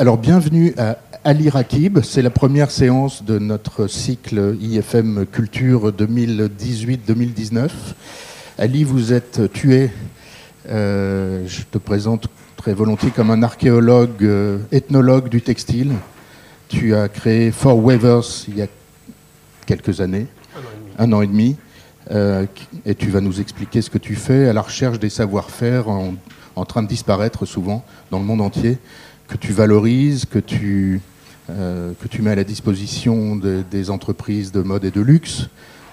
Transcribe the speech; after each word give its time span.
Alors, 0.00 0.16
bienvenue 0.16 0.72
à 0.78 0.96
Ali 1.24 1.50
Rakib. 1.50 1.98
C'est 2.02 2.22
la 2.22 2.30
première 2.30 2.70
séance 2.70 3.22
de 3.22 3.38
notre 3.38 3.86
cycle 3.86 4.56
IFM 4.58 5.26
Culture 5.26 5.92
2018-2019. 5.92 7.68
Ali, 8.56 8.82
vous 8.82 9.12
êtes 9.12 9.52
tué, 9.52 9.90
euh, 10.70 11.46
je 11.46 11.64
te 11.70 11.76
présente 11.76 12.28
très 12.56 12.72
volontiers 12.72 13.10
comme 13.10 13.30
un 13.30 13.42
archéologue, 13.42 14.24
euh, 14.24 14.60
ethnologue 14.72 15.28
du 15.28 15.42
textile. 15.42 15.92
Tu 16.68 16.94
as 16.94 17.10
créé 17.10 17.50
Four 17.50 17.84
Weavers 17.84 18.46
il 18.48 18.56
y 18.56 18.62
a 18.62 18.68
quelques 19.66 20.00
années, 20.00 20.28
un 20.98 21.12
an 21.12 21.20
et 21.20 21.26
demi, 21.26 21.56
euh, 22.10 22.46
et 22.86 22.94
tu 22.94 23.10
vas 23.10 23.20
nous 23.20 23.38
expliquer 23.38 23.82
ce 23.82 23.90
que 23.90 23.98
tu 23.98 24.14
fais 24.14 24.48
à 24.48 24.54
la 24.54 24.62
recherche 24.62 24.98
des 24.98 25.10
savoir-faire 25.10 25.90
en, 25.90 26.14
en 26.56 26.64
train 26.64 26.82
de 26.82 26.88
disparaître 26.88 27.44
souvent 27.44 27.84
dans 28.10 28.18
le 28.18 28.24
monde 28.24 28.40
entier 28.40 28.78
que 29.30 29.36
tu 29.36 29.52
valorises, 29.52 30.24
que 30.24 30.40
tu, 30.40 31.00
euh, 31.48 31.92
que 32.00 32.08
tu 32.08 32.20
mets 32.20 32.32
à 32.32 32.34
la 32.34 32.44
disposition 32.44 33.36
des 33.36 33.90
entreprises 33.90 34.50
de 34.50 34.60
mode 34.60 34.84
et 34.84 34.90
de 34.90 35.00
luxe, 35.00 35.48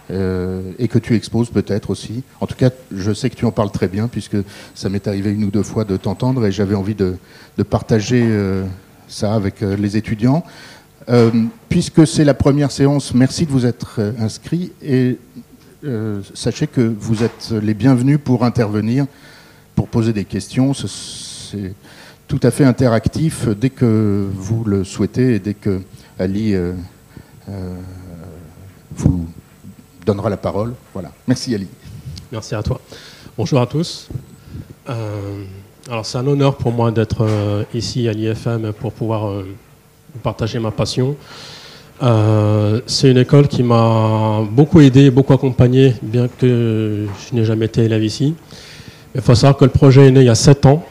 euh, 0.09 0.71
et 0.79 0.87
que 0.87 0.97
tu 0.97 1.13
exposes 1.13 1.51
peut-être 1.51 1.91
aussi. 1.91 2.23
En 2.41 2.47
tout 2.47 2.55
cas, 2.55 2.71
je 2.91 3.13
sais 3.13 3.29
que 3.29 3.35
tu 3.35 3.45
en 3.45 3.51
parles 3.51 3.71
très 3.71 3.87
bien, 3.87 4.07
puisque 4.07 4.37
ça 4.73 4.89
m'est 4.89 5.07
arrivé 5.07 5.31
une 5.31 5.43
ou 5.43 5.51
deux 5.51 5.63
fois 5.63 5.85
de 5.85 5.97
t'entendre, 5.97 6.45
et 6.47 6.51
j'avais 6.51 6.73
envie 6.73 6.95
de, 6.95 7.15
partager 7.69 8.23
euh, 8.25 8.65
ça 9.07 9.35
avec 9.35 9.61
les 9.61 9.97
étudiants. 9.97 10.43
puisque 11.69 12.05
c'est 12.05 12.25
la 12.25 12.33
première 12.33 12.71
séance, 12.71 13.13
merci 13.13 13.45
de 13.45 13.51
vous 13.51 13.65
être 13.65 14.13
inscrits, 14.19 14.71
et 14.81 15.17
sachez 16.33 16.67
que 16.67 16.81
vous 16.81 17.23
êtes 17.23 17.53
les 17.61 17.73
bienvenus 17.73 18.19
pour 18.21 18.43
intervenir, 18.43 19.05
pour 19.75 19.87
poser 19.87 20.11
des 20.11 20.25
questions. 20.25 20.73
Tout 22.27 22.39
à 22.43 22.51
fait 22.51 22.65
interactif 22.65 23.47
dès 23.47 23.69
que 23.69 24.27
vous 24.33 24.63
le 24.65 24.83
souhaitez 24.83 25.35
et 25.35 25.39
dès 25.39 25.53
que 25.53 25.81
Ali 26.19 26.53
euh, 26.53 26.73
euh, 27.49 27.75
vous 28.95 29.27
donnera 30.05 30.29
la 30.29 30.37
parole. 30.37 30.73
Voilà. 30.93 31.11
Merci 31.27 31.55
Ali. 31.55 31.67
Merci 32.31 32.55
à 32.55 32.63
toi. 32.63 32.81
Bonjour 33.37 33.61
à 33.61 33.65
tous. 33.65 34.09
Euh, 34.89 35.43
alors 35.89 36.05
c'est 36.05 36.17
un 36.17 36.27
honneur 36.27 36.57
pour 36.57 36.71
moi 36.71 36.91
d'être 36.91 37.25
ici 37.73 38.07
à 38.09 38.13
l'IFM 38.13 38.73
pour 38.73 38.91
pouvoir 38.91 39.43
partager 40.21 40.59
ma 40.59 40.71
passion. 40.71 41.15
c'est 42.01 43.11
une 43.11 43.17
école 43.17 43.47
qui 43.47 43.63
m'a 43.63 44.41
beaucoup 44.51 44.81
aidé, 44.81 45.11
beaucoup 45.11 45.33
accompagné, 45.33 45.95
bien 46.01 46.27
que 46.27 47.05
je 47.29 47.35
n'ai 47.35 47.45
jamais 47.45 47.67
été 47.67 47.85
élève 47.85 48.03
ici. 48.03 48.35
Il 49.15 49.21
faut 49.21 49.35
savoir 49.35 49.55
que 49.55 49.65
le 49.65 49.71
projet 49.71 50.07
est 50.07 50.11
né 50.11 50.21
il 50.21 50.25
y 50.25 50.29
a 50.29 50.35
7 50.35 50.65
ans 50.65 50.85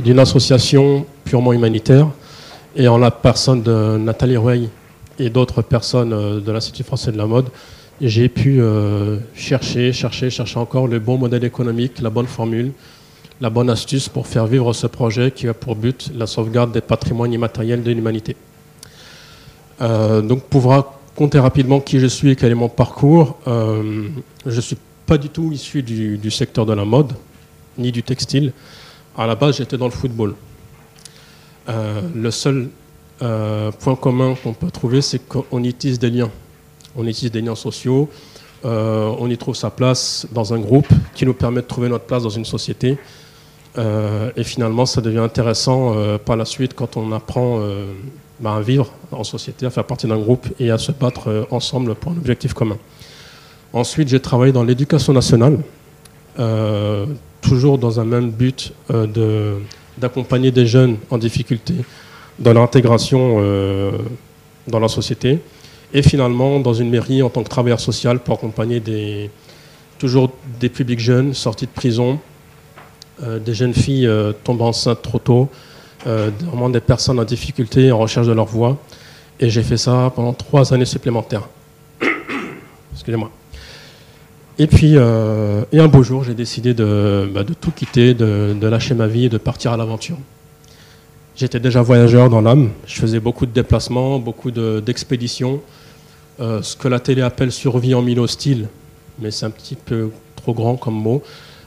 d'une 0.00 0.18
association 0.18 1.06
purement 1.24 1.52
humanitaire 1.52 2.08
et 2.76 2.88
en 2.88 2.98
la 2.98 3.10
personne 3.10 3.62
de 3.62 3.98
Nathalie 3.98 4.36
Rouey 4.36 4.68
et 5.18 5.30
d'autres 5.30 5.62
personnes 5.62 6.12
euh, 6.12 6.40
de 6.40 6.50
l'Institut 6.52 6.82
français 6.82 7.12
de 7.12 7.18
la 7.18 7.26
mode, 7.26 7.48
j'ai 8.00 8.28
pu 8.28 8.60
euh, 8.60 9.18
chercher, 9.34 9.92
chercher, 9.92 10.30
chercher 10.30 10.58
encore 10.58 10.88
le 10.88 10.98
bon 10.98 11.18
modèle 11.18 11.44
économique, 11.44 12.00
la 12.00 12.08
bonne 12.08 12.26
formule, 12.26 12.72
la 13.40 13.50
bonne 13.50 13.68
astuce 13.68 14.08
pour 14.08 14.26
faire 14.26 14.46
vivre 14.46 14.72
ce 14.72 14.86
projet 14.86 15.30
qui 15.30 15.48
a 15.48 15.54
pour 15.54 15.76
but 15.76 16.10
la 16.16 16.26
sauvegarde 16.26 16.72
des 16.72 16.80
patrimoines 16.80 17.32
immatériels 17.32 17.82
de 17.82 17.90
l'humanité. 17.92 18.36
Euh, 19.82 20.22
donc 20.22 20.44
pour 20.44 20.66
raconter 20.66 21.38
rapidement 21.38 21.80
qui 21.80 21.98
je 21.98 22.06
suis 22.06 22.30
et 22.30 22.36
quel 22.36 22.52
est 22.52 22.54
mon 22.54 22.68
parcours, 22.68 23.38
je 23.46 24.56
ne 24.56 24.60
suis 24.60 24.76
pas 25.04 25.18
du 25.18 25.28
tout 25.28 25.52
issu 25.52 25.82
du, 25.82 26.16
du 26.16 26.30
secteur 26.30 26.64
de 26.64 26.72
la 26.72 26.84
mode, 26.84 27.12
ni 27.76 27.92
du 27.92 28.02
textile. 28.02 28.52
À 29.16 29.26
la 29.26 29.34
base, 29.34 29.56
j'étais 29.56 29.76
dans 29.76 29.86
le 29.86 29.90
football. 29.90 30.34
Euh, 31.68 32.00
le 32.14 32.30
seul 32.30 32.68
euh, 33.22 33.70
point 33.72 33.96
commun 33.96 34.34
qu'on 34.42 34.52
peut 34.52 34.70
trouver, 34.70 35.02
c'est 35.02 35.18
qu'on 35.18 35.64
utilise 35.64 35.98
des 35.98 36.10
liens. 36.10 36.30
On 36.96 37.06
utilise 37.06 37.32
des 37.32 37.40
liens 37.40 37.56
sociaux. 37.56 38.08
Euh, 38.64 39.12
on 39.18 39.28
y 39.28 39.36
trouve 39.36 39.56
sa 39.56 39.70
place 39.70 40.26
dans 40.32 40.54
un 40.54 40.58
groupe 40.58 40.88
qui 41.14 41.26
nous 41.26 41.34
permet 41.34 41.62
de 41.62 41.66
trouver 41.66 41.88
notre 41.88 42.04
place 42.04 42.22
dans 42.22 42.30
une 42.30 42.44
société. 42.44 42.98
et 44.36 44.44
finalement, 44.44 44.84
ça 44.84 45.00
devient 45.00 45.24
intéressant 45.30 45.94
par 46.24 46.36
la 46.36 46.44
suite 46.44 46.74
quand 46.74 46.96
on 46.96 47.12
apprend 47.12 47.60
bah, 48.40 48.56
à 48.56 48.60
vivre 48.60 48.92
en 49.12 49.24
société, 49.24 49.64
à 49.64 49.70
faire 49.70 49.86
partie 49.86 50.08
d'un 50.08 50.18
groupe 50.18 50.46
et 50.58 50.70
à 50.70 50.76
se 50.78 50.92
battre 50.92 51.46
ensemble 51.50 51.94
pour 51.94 52.12
un 52.12 52.16
objectif 52.16 52.52
commun. 52.52 52.76
Ensuite, 53.72 54.08
j'ai 54.08 54.20
travaillé 54.20 54.52
dans 54.52 54.64
l'éducation 54.64 55.12
nationale 55.12 55.58
toujours 57.40 57.78
dans 57.78 58.00
un 58.00 58.04
même 58.04 58.30
but 58.30 58.72
euh, 58.90 59.58
d'accompagner 59.98 60.50
des 60.50 60.66
jeunes 60.66 60.96
en 61.10 61.18
difficulté 61.18 61.74
dans 62.38 62.52
l'intégration 62.52 63.36
euh, 63.38 63.92
dans 64.66 64.80
la 64.80 64.88
société. 64.88 65.40
Et 65.92 66.02
finalement, 66.02 66.60
dans 66.60 66.74
une 66.74 66.90
mairie, 66.90 67.22
en 67.22 67.30
tant 67.30 67.42
que 67.42 67.48
travailleur 67.48 67.80
social, 67.80 68.20
pour 68.20 68.34
accompagner 68.34 69.30
toujours 69.98 70.30
des 70.60 70.68
publics 70.68 71.00
jeunes 71.00 71.34
sortis 71.34 71.66
de 71.66 71.70
prison, 71.70 72.18
euh, 73.22 73.38
des 73.38 73.54
jeunes 73.54 73.74
filles 73.74 74.08
tombant 74.44 74.68
enceintes 74.68 75.02
trop 75.02 75.18
tôt, 75.18 75.48
vraiment 76.04 76.70
des 76.70 76.80
personnes 76.80 77.18
en 77.18 77.24
difficulté 77.24 77.90
en 77.90 77.98
recherche 77.98 78.26
de 78.26 78.32
leur 78.32 78.46
voie. 78.46 78.78
Et 79.40 79.50
j'ai 79.50 79.62
fait 79.62 79.78
ça 79.78 80.12
pendant 80.14 80.32
trois 80.32 80.72
années 80.72 80.84
supplémentaires. 80.84 81.48
Excusez-moi. 82.92 83.30
Et 84.60 84.66
puis, 84.66 84.92
euh, 84.96 85.64
et 85.72 85.80
un 85.80 85.88
beau 85.88 86.02
jour, 86.02 86.22
j'ai 86.22 86.34
décidé 86.34 86.74
de, 86.74 87.26
bah, 87.32 87.44
tout 87.58 87.70
quitter, 87.70 88.12
de, 88.12 88.66
lâcher 88.66 88.92
ma 88.92 89.06
vie 89.06 89.24
et 89.24 89.28
de 89.30 89.38
partir 89.38 89.72
à 89.72 89.78
l'aventure. 89.78 90.18
J'étais 91.34 91.58
déjà 91.58 91.80
voyageur 91.80 92.28
dans 92.28 92.42
l'âme. 92.42 92.68
Je 92.84 93.00
faisais 93.00 93.20
beaucoup 93.20 93.46
de 93.46 93.52
déplacements, 93.52 94.18
beaucoup 94.18 94.50
d'expéditions. 94.50 95.62
Euh, 96.40 96.60
ce 96.60 96.76
que 96.76 96.88
la 96.88 97.00
télé 97.00 97.22
appelle 97.22 97.52
survie 97.52 97.94
en 97.94 98.02
milieu 98.02 98.20
hostile, 98.20 98.68
mais 99.18 99.30
c'est 99.30 99.46
un 99.46 99.50
petit 99.50 99.76
peu 99.76 100.10
trop 100.36 100.52
grand 100.52 100.76
comme 100.76 101.00
mot. 101.00 101.22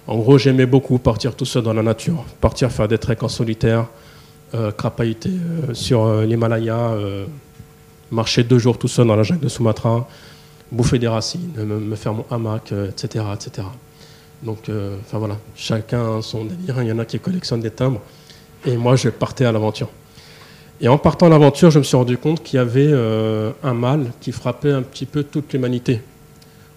En 0.05 0.19
gros, 0.19 0.37
j'aimais 0.37 0.67
beaucoup 0.67 0.99
partir 0.99 1.35
tout 1.35 1.45
seul 1.45 1.63
dans 1.63 1.73
la 1.73 1.81
nature, 1.81 2.23
partir 2.41 2.71
faire 2.71 2.87
des 2.87 2.99
treks 2.99 3.23
en 3.23 3.27
solitaire, 3.27 3.87
euh, 4.53 4.71
crapahuter 4.71 5.31
euh, 5.31 5.73
sur 5.73 6.21
l'Himalaya, 6.21 6.91
marcher 8.11 8.43
deux 8.43 8.59
jours 8.59 8.77
tout 8.77 8.87
seul 8.87 9.07
dans 9.07 9.15
la 9.15 9.23
jungle 9.23 9.45
de 9.45 9.49
Sumatra, 9.49 10.07
bouffer 10.73 10.99
des 10.99 11.07
racines, 11.07 11.51
me, 11.55 11.95
faire 11.95 12.13
mon 12.13 12.25
hamac, 12.29 12.71
etc., 12.71 13.23
euh, 13.27 13.35
etc. 13.35 13.67
Donc, 14.41 14.67
euh, 14.67 14.97
enfin 15.05 15.19
voilà, 15.19 15.37
chacun 15.55 16.21
son 16.21 16.45
délire. 16.45 16.81
Il 16.81 16.87
y 16.87 16.91
en 16.91 16.99
a 16.99 17.05
qui 17.05 17.19
collectionnent 17.19 17.61
des 17.61 17.71
timbres. 17.71 18.01
Et 18.65 18.75
moi, 18.75 18.95
je 18.95 19.09
partais 19.09 19.45
à 19.45 19.51
l'aventure. 19.51 19.89
Et 20.81 20.87
en 20.87 20.97
partant 20.97 21.27
à 21.27 21.29
l'aventure, 21.29 21.71
je 21.71 21.79
me 21.79 21.83
suis 21.83 21.95
rendu 21.95 22.17
compte 22.17 22.43
qu'il 22.43 22.57
y 22.57 22.59
avait 22.59 22.89
euh, 22.89 23.51
un 23.63 23.73
mal 23.73 24.11
qui 24.19 24.31
frappait 24.31 24.71
un 24.71 24.81
petit 24.81 25.05
peu 25.05 25.23
toute 25.23 25.53
l'humanité. 25.53 26.01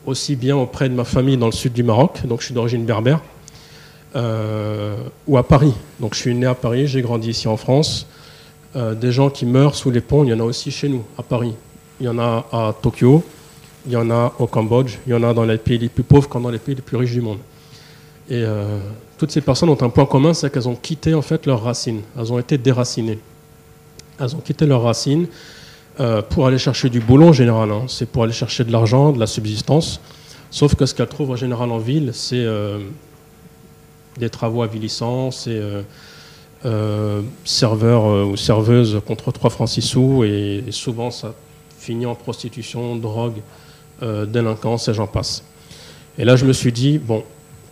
Aussi 0.04 0.36
bien 0.36 0.56
auprès 0.56 0.88
de 0.88 0.94
ma 0.94 1.04
famille 1.04 1.36
dans 1.36 1.46
le 1.46 1.52
sud 1.52 1.72
du 1.72 1.82
Maroc, 1.82 2.24
donc 2.26 2.40
je 2.40 2.46
suis 2.46 2.54
d'origine 2.54 2.84
berbère, 2.84 3.20
ou 4.14 5.36
à 5.36 5.42
Paris. 5.42 5.74
Donc 5.98 6.14
je 6.14 6.20
suis 6.20 6.34
né 6.34 6.46
à 6.46 6.54
Paris, 6.54 6.86
j'ai 6.86 7.02
grandi 7.02 7.30
ici 7.30 7.48
en 7.48 7.56
France. 7.56 8.06
des 8.76 9.10
gens 9.10 9.30
qui 9.30 9.46
meurent 9.46 9.74
sous 9.74 9.90
les 9.90 10.00
ponts, 10.00 10.22
il 10.22 10.30
y 10.30 10.32
en 10.32 10.38
a 10.38 10.44
aussi 10.44 10.70
chez 10.70 10.88
nous, 10.88 11.02
à 11.18 11.24
Paris. 11.24 11.54
Il 11.98 12.06
y 12.06 12.08
en 12.08 12.20
a 12.20 12.46
à 12.52 12.72
Tokyo, 12.80 13.24
il 13.86 13.92
y 13.92 13.96
en 13.96 14.10
a 14.10 14.32
au 14.38 14.46
Cambodge, 14.46 14.98
il 15.06 15.10
y 15.10 15.14
en 15.14 15.22
a 15.22 15.32
dans 15.32 15.44
les 15.44 15.58
pays 15.58 15.78
les 15.78 15.88
plus 15.88 16.02
pauvres 16.02 16.28
comme 16.28 16.42
dans 16.42 16.50
les 16.50 16.58
pays 16.58 16.74
les 16.74 16.82
plus 16.82 16.96
riches 16.96 17.12
du 17.12 17.20
monde. 17.20 17.38
Et 18.28 18.42
euh, 18.42 18.78
toutes 19.18 19.30
ces 19.30 19.40
personnes 19.40 19.68
ont 19.68 19.80
un 19.80 19.88
point 19.88 20.06
commun, 20.06 20.34
c'est 20.34 20.52
qu'elles 20.52 20.68
ont 20.68 20.74
quitté 20.74 21.14
en 21.14 21.22
fait 21.22 21.46
leurs 21.46 21.62
racines. 21.62 22.02
Elles 22.18 22.32
ont 22.32 22.38
été 22.38 22.58
déracinées. 22.58 23.18
Elles 24.18 24.34
ont 24.34 24.40
quitté 24.40 24.66
leurs 24.66 24.82
racines 24.82 25.28
euh, 26.00 26.22
pour 26.22 26.46
aller 26.46 26.58
chercher 26.58 26.88
du 26.88 27.00
boulot 27.00 27.28
en 27.28 27.32
général. 27.32 27.70
Hein. 27.70 27.84
C'est 27.86 28.06
pour 28.06 28.24
aller 28.24 28.32
chercher 28.32 28.64
de 28.64 28.72
l'argent, 28.72 29.12
de 29.12 29.20
la 29.20 29.26
subsistance. 29.26 30.00
Sauf 30.50 30.74
que 30.74 30.86
ce 30.86 30.94
qu'elles 30.94 31.08
trouvent 31.08 31.30
en 31.30 31.36
général 31.36 31.70
en 31.70 31.78
ville, 31.78 32.10
c'est 32.12 32.44
euh, 32.44 32.78
des 34.18 34.30
travaux 34.30 34.62
avilissants, 34.62 35.30
c'est 35.30 35.60
serveurs 37.44 38.26
ou 38.26 38.36
serveuses 38.36 39.00
contre 39.06 39.30
3 39.30 39.50
francs 39.50 39.68
6 39.68 39.82
sous, 39.82 40.24
et 40.24 40.64
souvent 40.70 41.12
ça 41.12 41.32
finit 41.78 42.06
en 42.06 42.16
prostitution, 42.16 42.96
drogue, 42.96 43.40
euh, 44.02 44.26
délinquance 44.26 44.88
et 44.88 44.94
j'en 44.94 45.06
passe. 45.06 45.42
Et 46.18 46.24
là, 46.24 46.36
je 46.36 46.44
me 46.44 46.52
suis 46.52 46.72
dit, 46.72 46.98
bon, 46.98 47.24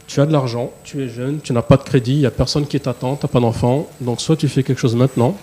tu 0.06 0.20
as 0.20 0.26
de 0.26 0.32
l'argent, 0.32 0.72
tu 0.84 1.02
es 1.02 1.08
jeune, 1.08 1.40
tu 1.40 1.52
n'as 1.52 1.62
pas 1.62 1.76
de 1.76 1.82
crédit, 1.82 2.12
il 2.12 2.20
n'y 2.20 2.26
a 2.26 2.30
personne 2.30 2.66
qui 2.66 2.78
t'attend, 2.78 3.16
tu 3.16 3.24
n'as 3.24 3.32
pas 3.32 3.40
d'enfant, 3.40 3.88
donc 4.00 4.20
soit 4.20 4.36
tu 4.36 4.48
fais 4.48 4.62
quelque 4.62 4.78
chose 4.78 4.94
maintenant, 4.94 5.36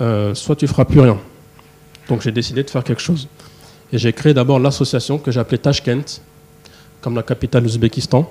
euh, 0.00 0.34
soit 0.34 0.56
tu 0.56 0.66
feras 0.66 0.84
plus 0.84 1.00
rien. 1.00 1.18
Donc 2.08 2.22
j'ai 2.22 2.32
décidé 2.32 2.62
de 2.62 2.70
faire 2.70 2.82
quelque 2.84 3.02
chose. 3.02 3.28
Et 3.92 3.98
j'ai 3.98 4.12
créé 4.12 4.34
d'abord 4.34 4.58
l'association 4.58 5.18
que 5.18 5.30
j'ai 5.30 5.38
appelée 5.38 5.58
Tashkent, 5.58 6.20
comme 7.00 7.14
la 7.14 7.22
capitale 7.22 7.62
de 7.62 7.68
l'Ouzbékistan. 7.68 8.28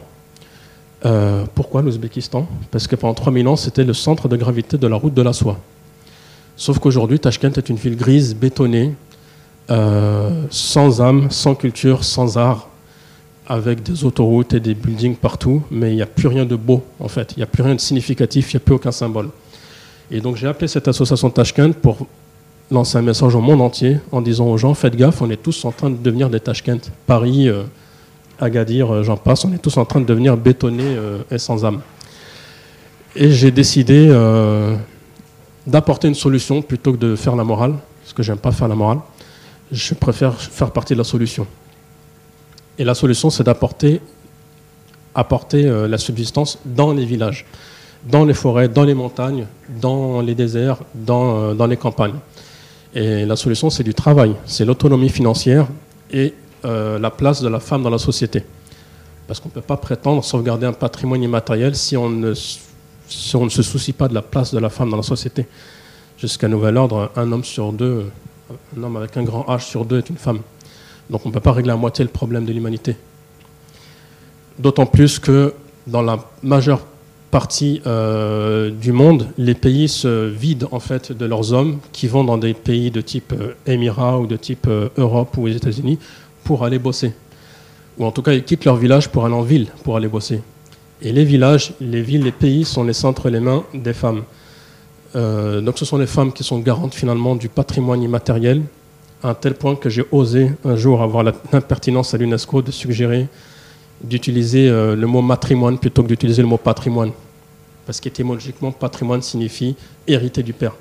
Euh, 1.06 1.46
pourquoi 1.56 1.82
l'Ouzbékistan? 1.82 2.48
Parce 2.72 2.88
que 2.88 2.96
pendant 2.96 3.14
3000 3.14 3.48
ans, 3.48 3.56
c'était 3.56 3.84
le 3.84 3.94
centre 3.94 4.28
de 4.28 4.36
gravité 4.38 4.78
de 4.78 4.88
la 4.88 4.96
route 4.96 5.14
de 5.14 5.22
la 5.22 5.34
soie. 5.34 5.60
Sauf 6.58 6.80
qu'aujourd'hui, 6.80 7.20
Tashkent 7.20 7.58
est 7.58 7.70
une 7.70 7.76
ville 7.76 7.96
grise, 7.96 8.36
bétonnée, 8.36 8.94
euh, 9.72 10.30
sans 10.50 11.00
âme, 11.00 11.32
sans 11.32 11.56
culture, 11.56 12.04
sans 12.04 12.38
art, 12.38 12.68
avec 13.48 13.82
des 13.82 14.04
autoroutes 14.04 14.54
et 14.54 14.60
des 14.60 14.74
buildings 14.74 15.16
partout, 15.16 15.64
mais 15.72 15.92
il 15.92 15.96
n'y 15.96 16.02
a 16.02 16.08
plus 16.08 16.28
rien 16.28 16.46
de 16.46 16.58
beau 16.58 16.84
en 17.00 17.08
fait, 17.08 17.32
il 17.38 17.40
n'y 17.40 17.44
a 17.44 17.48
plus 17.48 17.64
rien 17.64 17.76
de 17.76 17.80
significatif, 17.80 18.52
il 18.52 18.58
n'y 18.58 18.62
a 18.62 18.66
plus 18.66 18.76
aucun 18.76 18.92
symbole. 18.92 19.30
Et 20.10 20.20
donc 20.20 20.36
j'ai 20.36 20.48
appelé 20.48 20.68
cette 20.68 20.90
association 20.90 21.30
Tashkent 21.30 21.72
pour 21.82 22.06
lancer 22.70 22.98
un 22.98 23.02
message 23.02 23.34
au 23.34 23.40
monde 23.40 23.62
entier 23.62 24.00
en 24.12 24.22
disant 24.22 24.48
aux 24.48 24.58
gens 24.58 24.74
faites 24.74 24.96
gaffe, 24.98 25.22
on 25.22 25.30
est 25.30 25.42
tous 25.42 25.64
en 25.64 25.72
train 25.72 25.90
de 25.90 25.96
devenir 25.96 26.30
des 26.30 26.42
Tashkent. 26.42 26.92
Paris, 27.08 27.48
euh, 27.48 27.64
Agadir, 28.42 28.94
euh, 28.94 29.04
j'en 29.04 29.16
passe, 29.16 29.46
on 29.46 29.54
est 29.54 29.62
tous 29.62 29.78
en 29.78 29.86
train 29.86 30.02
de 30.02 30.06
devenir 30.06 30.36
bétonnés 30.36 30.98
et 31.30 31.38
sans 31.38 31.64
âme. 31.64 31.80
Et 33.16 33.32
j'ai 33.32 33.52
décidé 33.52 34.10
d'apporter 35.66 36.10
une 36.10 36.16
solution 36.16 36.62
plutôt 36.62 36.92
que 36.92 36.98
de 36.98 37.16
faire 37.16 37.38
la 37.38 37.46
morale, 37.46 37.76
parce 38.02 38.14
que 38.14 38.24
j'aime 38.24 38.38
pas 38.38 38.52
faire 38.52 38.68
la 38.68 38.76
morale. 38.76 39.00
Je 39.72 39.94
préfère 39.94 40.40
faire 40.40 40.72
partie 40.72 40.94
de 40.94 40.98
la 40.98 41.04
solution. 41.04 41.48
Et 42.78 42.84
la 42.84 42.94
solution, 42.94 43.30
c'est 43.30 43.44
d'apporter 43.44 44.02
apporter, 45.14 45.64
la 45.64 45.98
subsistance 45.98 46.58
dans 46.64 46.94
les 46.94 47.04
villages 47.04 47.46
dans 48.06 48.26
les 48.26 48.34
forêts, 48.34 48.68
dans 48.68 48.84
les 48.84 48.94
montagnes, 48.94 49.46
dans 49.70 50.22
les 50.22 50.36
déserts, 50.36 50.78
dans, 50.94 51.54
dans 51.54 51.68
les 51.68 51.78
campagnes. 51.78 52.16
Et 52.94 53.26
la 53.26 53.36
solution, 53.36 53.70
c'est 53.70 53.84
du 53.84 53.94
travail, 53.94 54.36
c'est 54.46 54.66
l'autonomie 54.66 55.10
financière 55.10 55.68
et 56.12 56.34
euh, 56.66 57.00
la 57.00 57.10
place 57.10 57.42
de 57.42 57.48
la 57.48 57.60
femme 57.60 57.84
dans 57.84 57.90
la 57.90 57.98
société. 57.98 58.44
Parce 59.28 59.40
qu'on 59.40 59.50
ne 59.50 59.54
peut 59.54 59.62
pas 59.62 59.78
prétendre 59.78 60.24
sauvegarder 60.24 60.66
un 60.66 60.74
patrimoine 60.74 61.24
immatériel 61.24 61.76
si 61.76 61.96
on, 61.96 62.10
ne, 62.10 62.34
on 63.36 63.46
ne 63.46 63.50
se 63.50 63.62
soucie 63.62 63.94
pas 63.94 64.08
de 64.08 64.14
la 64.14 64.22
place 64.22 64.54
de 64.54 64.60
la 64.60 64.70
femme 64.70 64.90
dans 64.90 64.98
la 64.98 65.04
société. 65.04 65.46
Jusqu'à 66.18 66.48
nouvel 66.48 66.78
ordre, 66.78 67.12
un 67.16 67.32
homme 67.32 67.44
sur 67.44 67.72
deux, 67.72 68.06
un 68.78 68.84
homme 68.84 68.98
avec 68.98 69.18
un 69.18 69.24
grand 69.24 69.44
H 69.44 69.62
sur 69.62 69.86
deux 69.86 70.00
est 70.00 70.10
une 70.10 70.18
femme. 70.18 70.40
Donc 71.10 71.26
on 71.26 71.30
ne 71.30 71.34
peut 71.34 71.40
pas 71.40 71.52
régler 71.52 71.72
à 71.72 71.76
moitié 71.76 72.04
le 72.06 72.12
problème 72.12 72.46
de 72.46 72.54
l'humanité. 72.54 72.96
D'autant 74.60 74.86
plus 74.86 75.20
que 75.20 75.54
dans 75.88 76.02
la 76.02 76.20
majeure 76.44 76.86
partie 77.32 77.82
euh, 77.88 78.70
du 78.70 78.92
monde, 78.92 79.28
les 79.38 79.56
pays 79.56 79.88
se 79.88 80.28
vident 80.28 80.68
en 80.72 80.80
fait 80.80 81.12
de 81.12 81.26
leurs 81.26 81.54
hommes 81.54 81.80
qui 81.94 82.08
vont 82.08 82.24
dans 82.24 82.38
des 82.38 82.54
pays 82.54 82.92
de 82.92 83.02
type 83.02 83.34
euh, 83.34 83.54
Émirats 83.66 84.20
ou 84.20 84.28
de 84.28 84.36
type 84.36 84.68
euh, 84.68 84.90
Europe 84.98 85.38
ou 85.38 85.48
les 85.48 85.56
États-Unis 85.56 85.98
pour 86.44 86.66
aller 86.66 86.78
bosser. 86.78 87.14
Ou 87.98 88.06
en 88.06 88.12
tout 88.12 88.22
cas, 88.22 88.34
ils 88.34 88.44
quittent 88.44 88.66
leur 88.66 88.76
village 88.76 89.10
pour 89.10 89.26
aller 89.26 89.34
en 89.34 89.42
ville 89.42 89.68
pour 89.84 89.96
aller 89.96 90.08
bosser. 90.08 90.42
Et 91.02 91.12
les 91.12 91.24
villages, 91.24 91.74
les 91.80 92.02
villes, 92.02 92.24
les 92.24 92.32
pays 92.32 92.64
sont 92.64 92.84
les 92.84 92.94
centres 92.94 93.30
les 93.30 93.40
mains 93.40 93.64
des 93.74 93.94
femmes. 93.94 94.24
Donc 95.14 95.78
ce 95.78 95.86
sont 95.86 95.98
les 95.98 96.08
femmes 96.08 96.32
qui 96.32 96.44
sont 96.44 96.60
garantes 96.60 96.94
finalement 96.94 97.36
du 97.36 97.50
patrimoine 97.50 98.02
immatériel, 98.02 98.62
à 99.24 99.30
un 99.30 99.34
tel 99.34 99.56
point 99.56 99.76
que 99.76 99.90
j'ai 99.90 100.06
osé 100.12 100.52
un 100.64 100.76
jour 100.76 101.02
avoir 101.02 101.24
l'impertinence 101.24 102.14
à 102.14 102.18
l'UNESCO 102.18 102.62
de 102.62 102.72
suggérer 102.72 103.28
d'utiliser 104.04 104.70
euh, 104.70 104.96
le 104.96 105.08
mot 105.08 105.22
matrimoine 105.22 105.78
plutôt 105.78 106.04
que 106.04 106.08
d'utiliser 106.08 106.42
le 106.42 106.48
mot 106.48 106.58
patrimoine. 106.58 107.12
Parce 107.86 108.00
qu'étymologiquement, 108.00 108.72
patrimoine 108.72 109.22
signifie 109.22 109.76
hérité 110.08 110.44
du 110.44 110.54
père. 110.54 110.74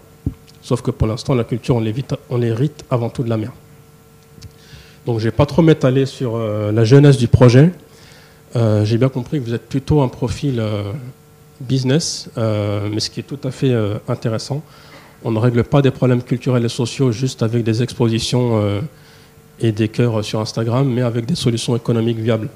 Sauf 0.63 0.83
que 0.83 0.91
pour 0.91 1.07
l'instant, 1.07 1.35
la 1.35 1.45
culture, 1.45 1.77
on 1.77 2.37
l'hérite 2.39 2.85
avant 2.91 3.09
tout 3.09 3.23
de 3.23 3.31
la 3.31 3.37
mère. 3.37 3.53
Donc, 5.07 5.19
je 5.19 5.27
n'ai 5.27 5.31
pas 5.31 5.47
trop 5.47 5.63
m'étaler 5.63 6.07
sur 6.07 6.37
euh, 6.37 6.73
la 6.73 6.85
jeunesse 6.85 7.17
du 7.17 7.27
projet. 7.27 7.73
Euh, 8.57 8.85
j'ai 8.85 8.99
bien 8.99 9.09
compris 9.09 9.41
que 9.41 9.45
vous 9.45 9.55
êtes 9.55 9.69
plutôt 9.69 10.03
un 10.03 10.09
profil 10.09 10.63
business, 11.61 12.29
mais 12.37 13.01
ce 13.01 13.11
qui 13.11 13.21
est 13.21 13.25
tout 13.25 13.39
à 13.45 13.51
fait 13.51 13.75
intéressant. 14.09 14.63
On 15.23 15.31
ne 15.31 15.39
règle 15.39 15.65
pas 15.65 15.83
des 15.83 15.91
problèmes 15.91 16.23
culturels 16.23 16.65
et 16.65 16.69
sociaux 16.69 17.13
juste 17.13 17.43
avec 17.43 17.63
des 17.63 17.83
expositions 17.83 18.81
et 19.61 19.73
des 19.73 19.89
cœurs 19.89 20.25
sur 20.25 20.41
Instagram, 20.41 20.89
mais 20.89 21.03
avec 21.03 21.27
des 21.27 21.35
solutions 21.35 21.77
économiques 21.77 22.19
viables. 22.19 22.49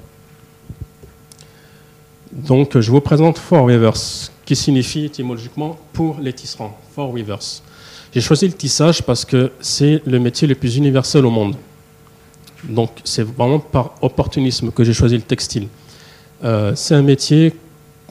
Donc, 2.31 2.77
je 2.77 2.91
vous 2.91 2.99
présente 2.99 3.37
Four 3.37 3.65
Weavers, 3.65 4.29
qui 4.45 4.55
signifie 4.55 5.05
étymologiquement 5.05 5.79
pour 5.93 6.19
les 6.19 6.33
tisserands. 6.33 6.77
Four 6.93 7.13
Weavers. 7.13 7.61
J'ai 8.13 8.21
choisi 8.21 8.47
le 8.47 8.53
tissage 8.53 9.01
parce 9.03 9.23
que 9.23 9.51
c'est 9.61 10.01
le 10.05 10.19
métier 10.19 10.47
le 10.47 10.55
plus 10.55 10.75
universel 10.75 11.25
au 11.25 11.29
monde. 11.29 11.55
Donc, 12.63 12.89
c'est 13.03 13.23
vraiment 13.23 13.59
par 13.59 13.95
opportunisme 14.01 14.71
que 14.71 14.83
j'ai 14.83 14.93
choisi 14.93 15.15
le 15.15 15.21
textile. 15.21 15.67
Euh, 16.43 16.73
c'est 16.75 16.95
un 16.95 17.01
métier 17.01 17.53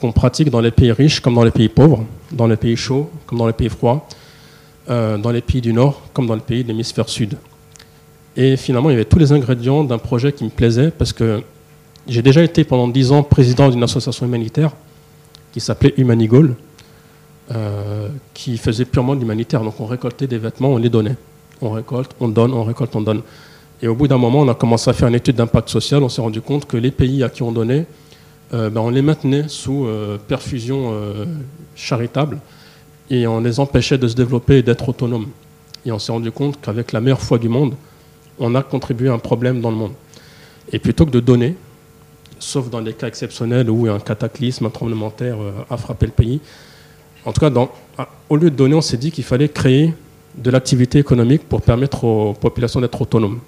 qu'on 0.05 0.11
pratique 0.11 0.49
dans 0.49 0.61
les 0.61 0.71
pays 0.71 0.91
riches 0.91 1.19
comme 1.19 1.35
dans 1.35 1.43
les 1.43 1.51
pays 1.51 1.69
pauvres, 1.69 2.05
dans 2.31 2.47
les 2.47 2.57
pays 2.57 2.75
chauds 2.75 3.09
comme 3.25 3.39
dans 3.39 3.47
les 3.47 3.53
pays 3.53 3.69
froids, 3.69 4.07
euh, 4.89 5.17
dans 5.17 5.31
les 5.31 5.41
pays 5.41 5.61
du 5.61 5.73
Nord 5.73 6.01
comme 6.13 6.27
dans 6.27 6.35
les 6.35 6.41
pays 6.41 6.63
de 6.63 6.67
l'hémisphère 6.67 7.09
sud. 7.09 7.35
Et 8.37 8.57
finalement, 8.57 8.89
il 8.89 8.93
y 8.93 8.95
avait 8.95 9.05
tous 9.05 9.17
les 9.17 9.31
ingrédients 9.31 9.83
d'un 9.83 9.97
projet 9.97 10.31
qui 10.31 10.43
me 10.43 10.49
plaisait 10.49 10.91
parce 10.91 11.13
que 11.13 11.41
j'ai 12.07 12.21
déjà 12.21 12.43
été 12.43 12.63
pendant 12.63 12.87
dix 12.87 13.11
ans 13.11 13.23
président 13.23 13.69
d'une 13.69 13.81
association 13.81 14.25
humanitaire 14.25 14.71
qui 15.51 15.59
s'appelait 15.59 15.93
Humanigol, 15.97 16.55
euh, 17.51 18.09
qui 18.33 18.57
faisait 18.57 18.85
purement 18.85 19.13
l'humanitaire. 19.13 19.61
Donc 19.61 19.79
on 19.79 19.85
récoltait 19.85 20.27
des 20.27 20.37
vêtements, 20.37 20.69
on 20.69 20.77
les 20.77 20.89
donnait. 20.89 21.15
On 21.61 21.71
récolte, 21.71 22.11
on 22.19 22.27
donne, 22.27 22.53
on 22.53 22.63
récolte, 22.63 22.95
on 22.95 23.01
donne. 23.01 23.21
Et 23.81 23.87
au 23.87 23.95
bout 23.95 24.07
d'un 24.07 24.17
moment, 24.17 24.41
on 24.41 24.49
a 24.49 24.53
commencé 24.53 24.89
à 24.89 24.93
faire 24.93 25.07
une 25.07 25.15
étude 25.15 25.37
d'impact 25.37 25.69
social. 25.69 26.03
On 26.03 26.09
s'est 26.09 26.21
rendu 26.21 26.41
compte 26.41 26.65
que 26.65 26.75
les 26.77 26.91
pays 26.91 27.23
à 27.23 27.29
qui 27.29 27.41
on 27.41 27.53
donnait, 27.53 27.87
euh, 28.53 28.69
ben, 28.69 28.81
on 28.81 28.89
les 28.89 29.01
maintenait 29.01 29.47
sous 29.47 29.85
euh, 29.85 30.17
perfusion 30.17 30.93
charitable 31.75 32.39
et 33.09 33.27
on 33.27 33.41
les 33.41 33.59
empêchait 33.59 33.97
de 33.97 34.07
se 34.07 34.15
développer 34.15 34.57
et 34.57 34.63
d'être 34.63 34.87
autonomes. 34.89 35.27
Et 35.85 35.91
on 35.91 35.99
s'est 35.99 36.11
rendu 36.11 36.31
compte 36.31 36.59
qu'avec 36.61 36.91
la 36.91 37.01
meilleure 37.01 37.21
foi 37.21 37.37
du 37.37 37.49
monde, 37.49 37.75
on 38.39 38.55
a 38.55 38.63
contribué 38.63 39.09
à 39.09 39.13
un 39.13 39.19
problème 39.19 39.61
dans 39.61 39.69
le 39.69 39.77
monde. 39.77 39.93
Et 40.71 40.79
plutôt 40.79 41.05
que 41.05 41.11
de 41.11 41.19
donner, 41.19 41.55
sauf 42.39 42.69
dans 42.69 42.79
les 42.79 42.93
cas 42.93 43.07
exceptionnels 43.07 43.69
où 43.69 43.87
un 43.87 43.99
cataclysme, 43.99 44.65
un 44.65 44.69
tremblement 44.69 45.09
de 45.09 45.13
terre 45.13 45.37
euh, 45.39 45.51
a 45.69 45.77
frappé 45.77 46.07
le 46.07 46.11
pays. 46.11 46.41
En 47.25 47.33
tout 47.33 47.39
cas, 47.39 47.51
au 48.29 48.35
lieu 48.35 48.49
de 48.49 48.55
donner, 48.55 48.75
on 48.75 48.81
s'est 48.81 48.97
dit 48.97 49.11
qu'il 49.11 49.23
fallait 49.23 49.49
créer 49.49 49.93
de 50.37 50.51
l'activité 50.51 50.99
économique 50.99 51.47
pour 51.47 51.61
permettre 51.61 52.03
aux 52.03 52.33
populations 52.33 52.81
d'être 52.81 53.01
autonomes. 53.01 53.39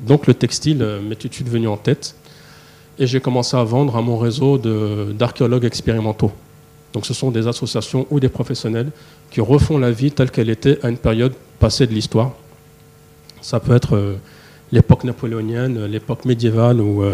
Donc 0.00 0.26
le 0.26 0.34
textile 0.34 0.82
euh, 0.82 1.00
m'est 1.00 1.16
tout 1.16 1.28
de 1.28 1.34
suite 1.34 1.48
venu 1.48 1.66
en 1.68 1.76
tête 1.76 2.14
et 2.98 3.06
j'ai 3.06 3.20
commencé 3.20 3.56
à 3.56 3.64
vendre 3.64 3.96
à 3.96 4.02
mon 4.02 4.16
réseau 4.16 4.58
d'archéologues 4.58 5.64
expérimentaux. 5.64 6.32
Donc 6.92 7.04
ce 7.06 7.14
sont 7.14 7.30
des 7.30 7.46
associations 7.46 8.06
ou 8.10 8.20
des 8.20 8.28
professionnels 8.28 8.90
qui 9.30 9.40
refont 9.40 9.78
la 9.78 9.90
vie 9.90 10.12
telle 10.12 10.30
qu'elle 10.30 10.50
était 10.50 10.78
à 10.84 10.88
une 10.88 10.96
période 10.96 11.34
passée 11.58 11.86
de 11.86 11.92
l'histoire. 11.92 12.32
Ça 13.42 13.60
peut 13.60 13.74
être 13.74 13.96
euh, 13.96 14.16
l'époque 14.72 15.04
napoléonienne, 15.04 15.84
l'époque 15.84 16.24
médiévale 16.24 16.80
ou 16.80 17.04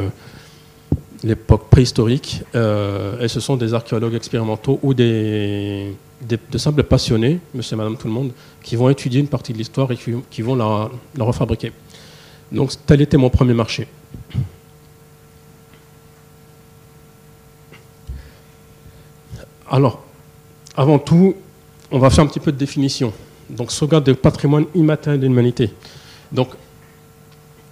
l'époque 1.24 1.68
préhistorique, 1.68 2.42
euh, 2.54 3.20
et 3.20 3.28
ce 3.28 3.40
sont 3.40 3.56
des 3.56 3.74
archéologues 3.74 4.14
expérimentaux 4.14 4.78
ou 4.82 4.94
des, 4.94 5.94
de 6.28 6.58
simples 6.58 6.82
passionnés, 6.82 7.38
monsieur 7.54 7.74
et 7.74 7.78
madame 7.78 7.96
tout 7.96 8.06
le 8.06 8.12
monde, 8.12 8.32
qui 8.62 8.76
vont 8.76 8.88
étudier 8.88 9.20
une 9.20 9.28
partie 9.28 9.52
de 9.52 9.58
l'histoire 9.58 9.90
et 9.92 9.96
qui, 9.96 10.42
vont 10.42 10.54
la, 10.54 10.90
refabriquer. 11.24 11.72
Donc 12.50 12.72
tel 12.86 13.00
était 13.00 13.16
mon 13.16 13.30
premier 13.30 13.54
marché. 13.54 13.86
Alors, 19.72 20.02
avant 20.76 20.98
tout, 20.98 21.34
on 21.90 21.98
va 21.98 22.10
faire 22.10 22.24
un 22.24 22.26
petit 22.26 22.40
peu 22.40 22.52
de 22.52 22.58
définition. 22.58 23.10
Donc, 23.48 23.72
sauvegarde 23.72 24.04
du 24.04 24.14
patrimoine 24.14 24.66
immatériel 24.74 25.18
de 25.18 25.26
l'humanité. 25.26 25.70
Donc, 26.30 26.50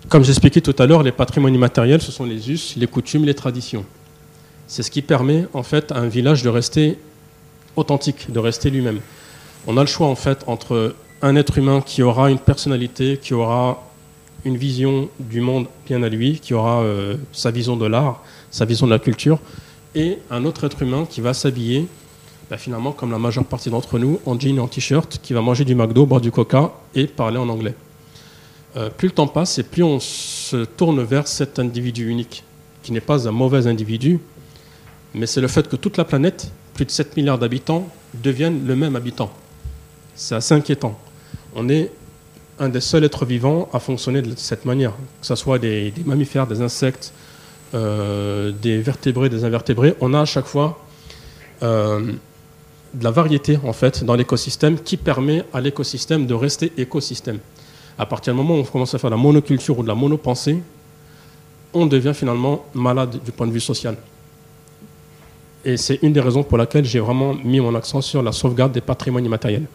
comme 0.09 0.25
j'expliquais 0.25 0.63
tout 0.63 0.75
à 0.79 0.87
l'heure, 0.87 1.03
les 1.03 1.13
patrimoines 1.13 1.55
immatériels, 1.55 2.01
ce 2.01 2.11
sont 2.11 2.25
les 2.25 2.51
us, 2.51 2.75
les 2.77 2.87
coutumes, 2.87 3.27
les 3.27 3.35
traditions. 3.35 3.85
C'est 4.67 4.83
ce 4.83 4.91
qui 4.91 5.03
permet 5.03 5.47
en 5.53 5.63
fait 5.63 5.93
à 5.93 5.99
un 5.99 6.07
village 6.07 6.43
de 6.43 6.49
rester 6.49 6.99
authentique, 7.77 8.33
de 8.33 8.39
rester 8.39 8.71
lui-même. 8.71 9.01
On 9.67 9.77
a 9.77 9.83
le 9.83 9.87
choix 9.87 10.07
en 10.07 10.15
fait 10.15 10.43
entre 10.47 10.95
un 11.21 11.37
être 11.37 11.59
humain 11.59 11.83
qui 11.85 12.03
aura 12.03 12.31
une 12.31 12.39
personnalité, 12.39 13.19
qui 13.21 13.35
aura 13.35 13.87
une 14.47 14.57
vision 14.57 15.11
du 15.19 15.43
monde 15.43 15.67
bien 15.87 16.03
à 16.03 16.09
lui, 16.09 16.41
qui 16.41 16.55
aura 16.55 16.81
euh, 16.81 17.17
sa 17.33 17.51
vision 17.51 17.77
de 17.77 17.85
l'art, 17.85 18.23
sa 18.51 18.65
vision 18.65 18.87
de 18.87 18.93
la 18.93 18.99
culture, 18.99 19.39
et 19.95 20.19
un 20.31 20.45
autre 20.45 20.65
être 20.65 20.83
humain 20.83 21.07
qui 21.09 21.21
va 21.21 21.35
s'habiller, 21.35 21.87
bah, 22.51 22.59
finalement 22.59 22.93
comme 22.93 23.11
la 23.11 23.19
majeure 23.19 23.45
partie 23.45 23.71
d'entre 23.71 23.99
nous, 23.99 24.21
en 24.27 24.39
jean 24.39 24.57
et 24.57 24.61
en 24.61 24.69
t-shirt, 24.69 25.19
qui 25.23 25.33
va 25.33 25.41
manger 25.41 25.65
du 25.65 25.75
McDo, 25.75 26.07
boire 26.07 26.21
du 26.21 26.31
coca 26.31 26.73
et 26.95 27.07
parler 27.07 27.39
en 27.39 27.49
anglais. 27.49 27.75
Euh, 28.77 28.89
plus 28.89 29.09
le 29.09 29.15
temps 29.15 29.27
passe 29.27 29.59
et 29.59 29.65
plus 29.65 29.83
on 29.83 29.99
se 29.99 30.65
tourne 30.65 31.03
vers 31.03 31.27
cet 31.27 31.59
individu 31.59 32.09
unique, 32.09 32.45
qui 32.83 32.93
n'est 32.93 33.01
pas 33.01 33.29
un 33.29 33.33
mauvais 33.33 33.67
individu, 33.67 34.21
mais 35.15 35.27
c'est 35.27 35.41
le 35.41 35.49
fait 35.49 35.69
que 35.69 35.77
toute 35.77 35.97
la 35.97 36.05
planète, 36.05 36.51
plus 36.75 36.85
de 36.85 36.91
7 36.91 37.17
milliards 37.17 37.39
d'habitants, 37.39 37.89
deviennent 38.15 38.67
le 38.67 38.77
même 38.77 38.97
habitant. 38.97 39.31
C'est 40.15 40.35
assez 40.35 40.55
inquiétant. 40.55 40.99
On 41.55 41.69
est 41.69 41.91
un 42.59 42.69
des 42.69 42.81
seuls 42.81 43.05
êtres 43.05 43.25
vivants 43.25 43.69
à 43.73 43.81
fonctionner 43.81 44.23
de 44.23 44.35
cette 44.37 44.65
manière, 44.65 44.93
que 45.21 45.27
ce 45.27 45.35
soit 45.35 45.59
des, 45.59 45.93
mammifères, 46.05 46.47
des 46.47 46.61
insectes, 46.61 47.13
euh, 47.75 48.53
des 48.53 48.81
vertébrés, 48.81 49.29
des 49.29 49.45
invertébrés. 49.45 49.95
On 50.01 50.15
a 50.15 50.21
à 50.21 50.25
chaque 50.25 50.47
fois 50.47 50.79
euh, 51.63 52.13
de 52.95 53.05
la 53.05 53.11
variété 53.11 53.59
en 53.65 53.73
fait 53.73 54.05
dans 54.05 54.15
l'écosystème 54.15 54.79
qui 54.79 54.97
permet 54.97 55.45
à 55.53 55.61
l'écosystème 55.61 56.27
de 56.27 56.35
rester 56.35 56.73
écosystème 56.77 57.39
à 58.01 58.07
partir 58.07 58.33
du 58.33 58.39
moment 58.39 58.55
où 58.55 58.61
on 58.61 58.65
commence 58.65 58.95
à 58.95 58.99
faire 58.99 59.11
de 59.11 59.15
la 59.15 59.21
monoculture 59.21 59.79
ou 59.79 59.83
de 59.83 59.89
la 59.89 59.95
monopensée, 59.95 60.63
on 61.75 61.85
devient 61.85 62.15
finalement 62.15 62.65
malade 62.73 63.21
du 63.23 63.31
point 63.31 63.47
de 63.47 63.53
vue 63.53 63.61
social. 63.61 63.95
Et 65.67 65.77
c'est 65.77 65.99
une 66.01 66.15
des 66.15 66.21
raisons 66.23 66.43
pour 66.43 66.57
laquelle 66.57 66.87
j'ai 66.87 66.99
vraiment 66.99 67.35
mis 67.35 67.61
mon 67.61 67.75
accent 67.75 68.01
sur 68.01 68.23
la 68.23 68.33
sauvegarde 68.33 68.73
des 68.73 68.81
patrimoines 68.81 69.27
immatériels. 69.27 69.67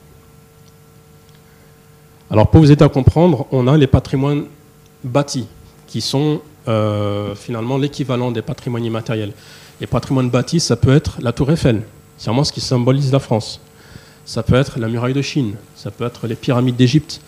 Alors 2.32 2.50
pour 2.50 2.62
vous 2.62 2.72
aider 2.72 2.84
à 2.84 2.90
comprendre, 2.90 3.46
on 3.52 3.68
a 3.68 3.78
les 3.78 3.86
patrimoines 3.86 4.46
bâtis, 5.04 5.48
qui 5.86 6.02
sont 6.02 6.42
euh, 6.68 7.36
finalement 7.36 7.78
l'équivalent 7.78 8.32
des 8.32 8.42
patrimoines 8.42 8.86
immatériels. 8.86 9.34
Les 9.82 9.88
patrimoines 9.88 10.30
bâtis, 10.30 10.60
ça 10.60 10.76
peut 10.76 10.96
être 10.96 11.18
la 11.22 11.32
tour 11.32 11.52
Eiffel, 11.52 11.84
c'est 12.18 12.28
vraiment 12.28 12.44
ce 12.44 12.52
qui 12.54 12.62
symbolise 12.62 13.12
la 13.12 13.20
France. 13.20 13.60
Ça 14.26 14.42
peut 14.42 14.56
être 14.56 14.80
la 14.80 14.88
muraille 14.88 15.14
de 15.14 15.22
Chine, 15.22 15.56
ça 15.76 15.92
peut 15.92 16.06
être 16.06 16.28
les 16.28 16.36
pyramides 16.36 16.76
d'Égypte. 16.76 17.22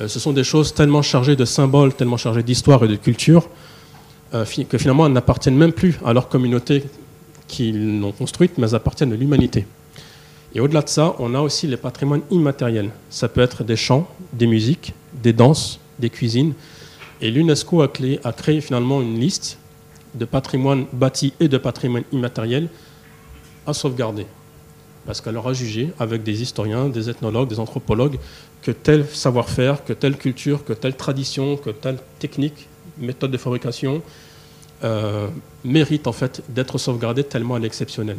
Euh, 0.00 0.08
ce 0.08 0.18
sont 0.18 0.32
des 0.32 0.44
choses 0.44 0.74
tellement 0.74 1.02
chargées 1.02 1.36
de 1.36 1.44
symboles, 1.44 1.94
tellement 1.94 2.16
chargées 2.16 2.42
d'histoire 2.42 2.82
et 2.84 2.88
de 2.88 2.96
culture, 2.96 3.48
euh, 4.34 4.44
que 4.68 4.78
finalement 4.78 5.06
elles 5.06 5.12
n'appartiennent 5.12 5.56
même 5.56 5.72
plus 5.72 5.98
à 6.04 6.12
leur 6.12 6.28
communauté 6.28 6.84
qu'ils 7.46 8.00
l'ont 8.00 8.12
construite, 8.12 8.52
mais 8.58 8.66
elles 8.66 8.74
appartiennent 8.74 9.12
à 9.12 9.16
l'humanité. 9.16 9.66
Et 10.54 10.60
au-delà 10.60 10.82
de 10.82 10.88
ça, 10.88 11.14
on 11.18 11.34
a 11.34 11.40
aussi 11.40 11.66
les 11.66 11.76
patrimoines 11.76 12.22
immatériels. 12.30 12.90
Ça 13.10 13.28
peut 13.28 13.40
être 13.40 13.64
des 13.64 13.76
chants, 13.76 14.08
des 14.32 14.46
musiques, 14.46 14.92
des 15.22 15.32
danses, 15.32 15.80
des 15.98 16.10
cuisines. 16.10 16.54
Et 17.22 17.30
l'UNESCO 17.30 17.82
a, 17.82 17.88
créé 17.88 18.60
finalement 18.60 19.00
une 19.00 19.18
liste 19.18 19.56
de 20.14 20.24
patrimoine 20.24 20.86
bâti 20.92 21.32
et 21.38 21.46
de 21.46 21.56
patrimoine 21.56 22.02
immatériel 22.10 22.68
à 23.64 23.72
sauvegarder. 23.72 24.26
Parce 25.06 25.20
qu'elle 25.20 25.36
aura 25.36 25.52
jugé, 25.52 25.92
avec 26.00 26.24
des 26.24 26.42
historiens, 26.42 26.88
des 26.88 27.08
ethnologues, 27.08 27.48
des 27.48 27.60
anthropologues, 27.60 28.18
que 28.60 28.72
tel 28.72 29.06
savoir-faire, 29.06 29.84
que 29.84 29.92
telle 29.92 30.16
culture, 30.16 30.64
que 30.64 30.72
telle 30.72 30.96
tradition, 30.96 31.56
que 31.56 31.70
telle 31.70 31.98
technique, 32.18 32.68
méthode 32.98 33.30
de 33.30 33.38
fabrication, 33.38 34.02
euh, 34.82 35.28
mérite 35.64 36.08
en 36.08 36.12
fait 36.12 36.42
d'être 36.48 36.76
sauvegardée 36.76 37.22
tellement 37.22 37.56
elle 37.56 37.62
est 37.62 37.68
exceptionnelle. 37.68 38.18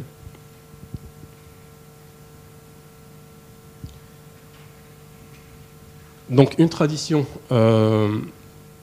Donc 6.30 6.54
une 6.58 6.70
tradition, 6.70 7.26
euh, 7.52 8.18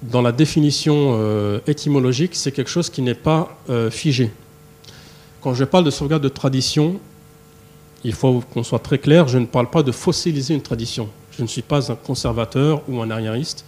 dans 0.01 0.21
la 0.21 0.31
définition 0.31 1.17
euh, 1.19 1.59
étymologique, 1.67 2.35
c'est 2.35 2.51
quelque 2.51 2.69
chose 2.69 2.89
qui 2.89 3.01
n'est 3.01 3.13
pas 3.15 3.57
euh, 3.69 3.91
figé. 3.91 4.31
Quand 5.41 5.53
je 5.53 5.63
parle 5.63 5.83
de 5.83 5.91
sauvegarde 5.91 6.23
de 6.23 6.29
tradition, 6.29 6.99
il 8.03 8.13
faut 8.13 8.43
qu'on 8.53 8.63
soit 8.63 8.79
très 8.79 8.97
clair, 8.97 9.27
je 9.27 9.37
ne 9.37 9.45
parle 9.45 9.69
pas 9.69 9.83
de 9.83 9.91
fossiliser 9.91 10.53
une 10.53 10.61
tradition. 10.61 11.09
Je 11.31 11.43
ne 11.43 11.47
suis 11.47 11.61
pas 11.61 11.91
un 11.91 11.95
conservateur 11.95 12.81
ou 12.87 13.01
un 13.01 13.09
arriériste. 13.11 13.63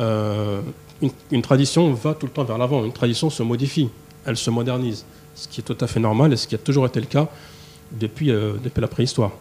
Une, 0.00 1.10
une, 1.30 1.42
tradition 1.42 1.92
va 1.92 2.14
tout 2.14 2.26
le 2.26 2.32
temps 2.32 2.44
vers 2.44 2.58
l'avant, 2.58 2.84
une 2.84 2.92
tradition 2.92 3.30
se 3.30 3.42
modifie, 3.42 3.88
elle 4.24 4.36
se 4.36 4.50
modernise, 4.50 5.04
ce 5.34 5.46
qui 5.48 5.60
est 5.60 5.64
tout 5.64 5.76
à 5.80 5.86
fait 5.86 6.00
normal 6.00 6.32
et 6.32 6.36
ce 6.36 6.46
qui 6.48 6.54
a 6.54 6.58
toujours 6.58 6.86
été 6.86 7.00
le 7.00 7.06
cas 7.06 7.28
depuis, 7.92 8.28
depuis 8.28 8.80
la 8.80 8.88
préhistoire. 8.88 9.32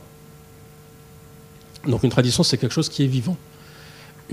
Donc 1.87 2.03
une 2.03 2.09
tradition, 2.09 2.43
c'est 2.43 2.57
quelque 2.57 2.73
chose 2.73 2.89
qui 2.89 3.03
est 3.03 3.07
vivant 3.07 3.37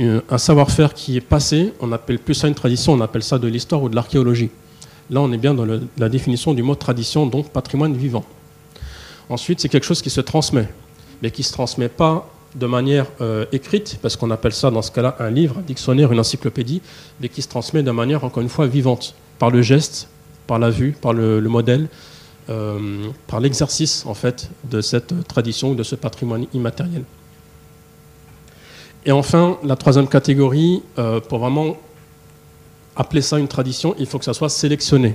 un 0.00 0.38
savoir-faire 0.38 0.94
qui 0.94 1.16
est 1.16 1.20
passé, 1.20 1.72
on 1.80 1.92
appelle 1.92 2.18
plus 2.18 2.34
ça 2.34 2.48
une 2.48 2.54
tradition, 2.54 2.92
on 2.92 3.00
appelle 3.00 3.22
ça 3.22 3.38
de 3.38 3.48
l'histoire 3.48 3.82
ou 3.82 3.88
de 3.88 3.94
l'archéologie. 3.94 4.50
Là, 5.10 5.20
on 5.20 5.32
est 5.32 5.38
bien 5.38 5.54
dans 5.54 5.66
la 5.98 6.08
définition 6.08 6.54
du 6.54 6.62
mot 6.62 6.74
tradition, 6.74 7.26
donc 7.26 7.50
patrimoine 7.50 7.94
vivant. 7.94 8.24
Ensuite, 9.28 9.60
c'est 9.60 9.68
quelque 9.68 9.86
chose 9.86 10.02
qui 10.02 10.10
se 10.10 10.20
transmet, 10.20 10.68
mais 11.22 11.30
qui 11.30 11.42
ne 11.42 11.46
se 11.46 11.52
transmet 11.52 11.88
pas 11.88 12.28
de 12.54 12.66
manière 12.66 13.06
euh, 13.20 13.44
écrite, 13.52 13.98
parce 14.02 14.16
qu'on 14.16 14.30
appelle 14.30 14.52
ça 14.52 14.70
dans 14.70 14.82
ce 14.82 14.90
cas-là 14.90 15.16
un 15.20 15.30
livre, 15.30 15.58
un 15.58 15.62
dictionnaire, 15.62 16.12
une 16.12 16.18
encyclopédie, 16.18 16.82
mais 17.20 17.28
qui 17.28 17.42
se 17.42 17.48
transmet 17.48 17.82
de 17.82 17.90
manière, 17.90 18.24
encore 18.24 18.42
une 18.42 18.48
fois, 18.48 18.66
vivante, 18.66 19.14
par 19.38 19.50
le 19.50 19.62
geste, 19.62 20.08
par 20.46 20.58
la 20.58 20.70
vue, 20.70 20.92
par 21.00 21.12
le, 21.12 21.40
modèle, 21.42 21.88
euh, 22.48 23.06
par 23.28 23.40
l'exercice, 23.40 24.04
en 24.06 24.14
fait, 24.14 24.50
de 24.64 24.80
cette 24.80 25.14
tradition 25.28 25.70
ou 25.70 25.74
de 25.74 25.84
ce 25.84 25.94
patrimoine 25.94 26.46
immatériel. 26.52 27.04
Et 29.06 29.12
enfin, 29.12 29.58
la 29.64 29.76
troisième 29.76 30.08
catégorie, 30.08 30.82
euh, 30.98 31.20
pour 31.20 31.38
vraiment 31.38 31.76
appeler 32.96 33.22
ça 33.22 33.38
une 33.38 33.48
tradition, 33.48 33.94
il 33.98 34.06
faut 34.06 34.18
que 34.18 34.24
ça 34.24 34.34
soit 34.34 34.50
sélectionné. 34.50 35.14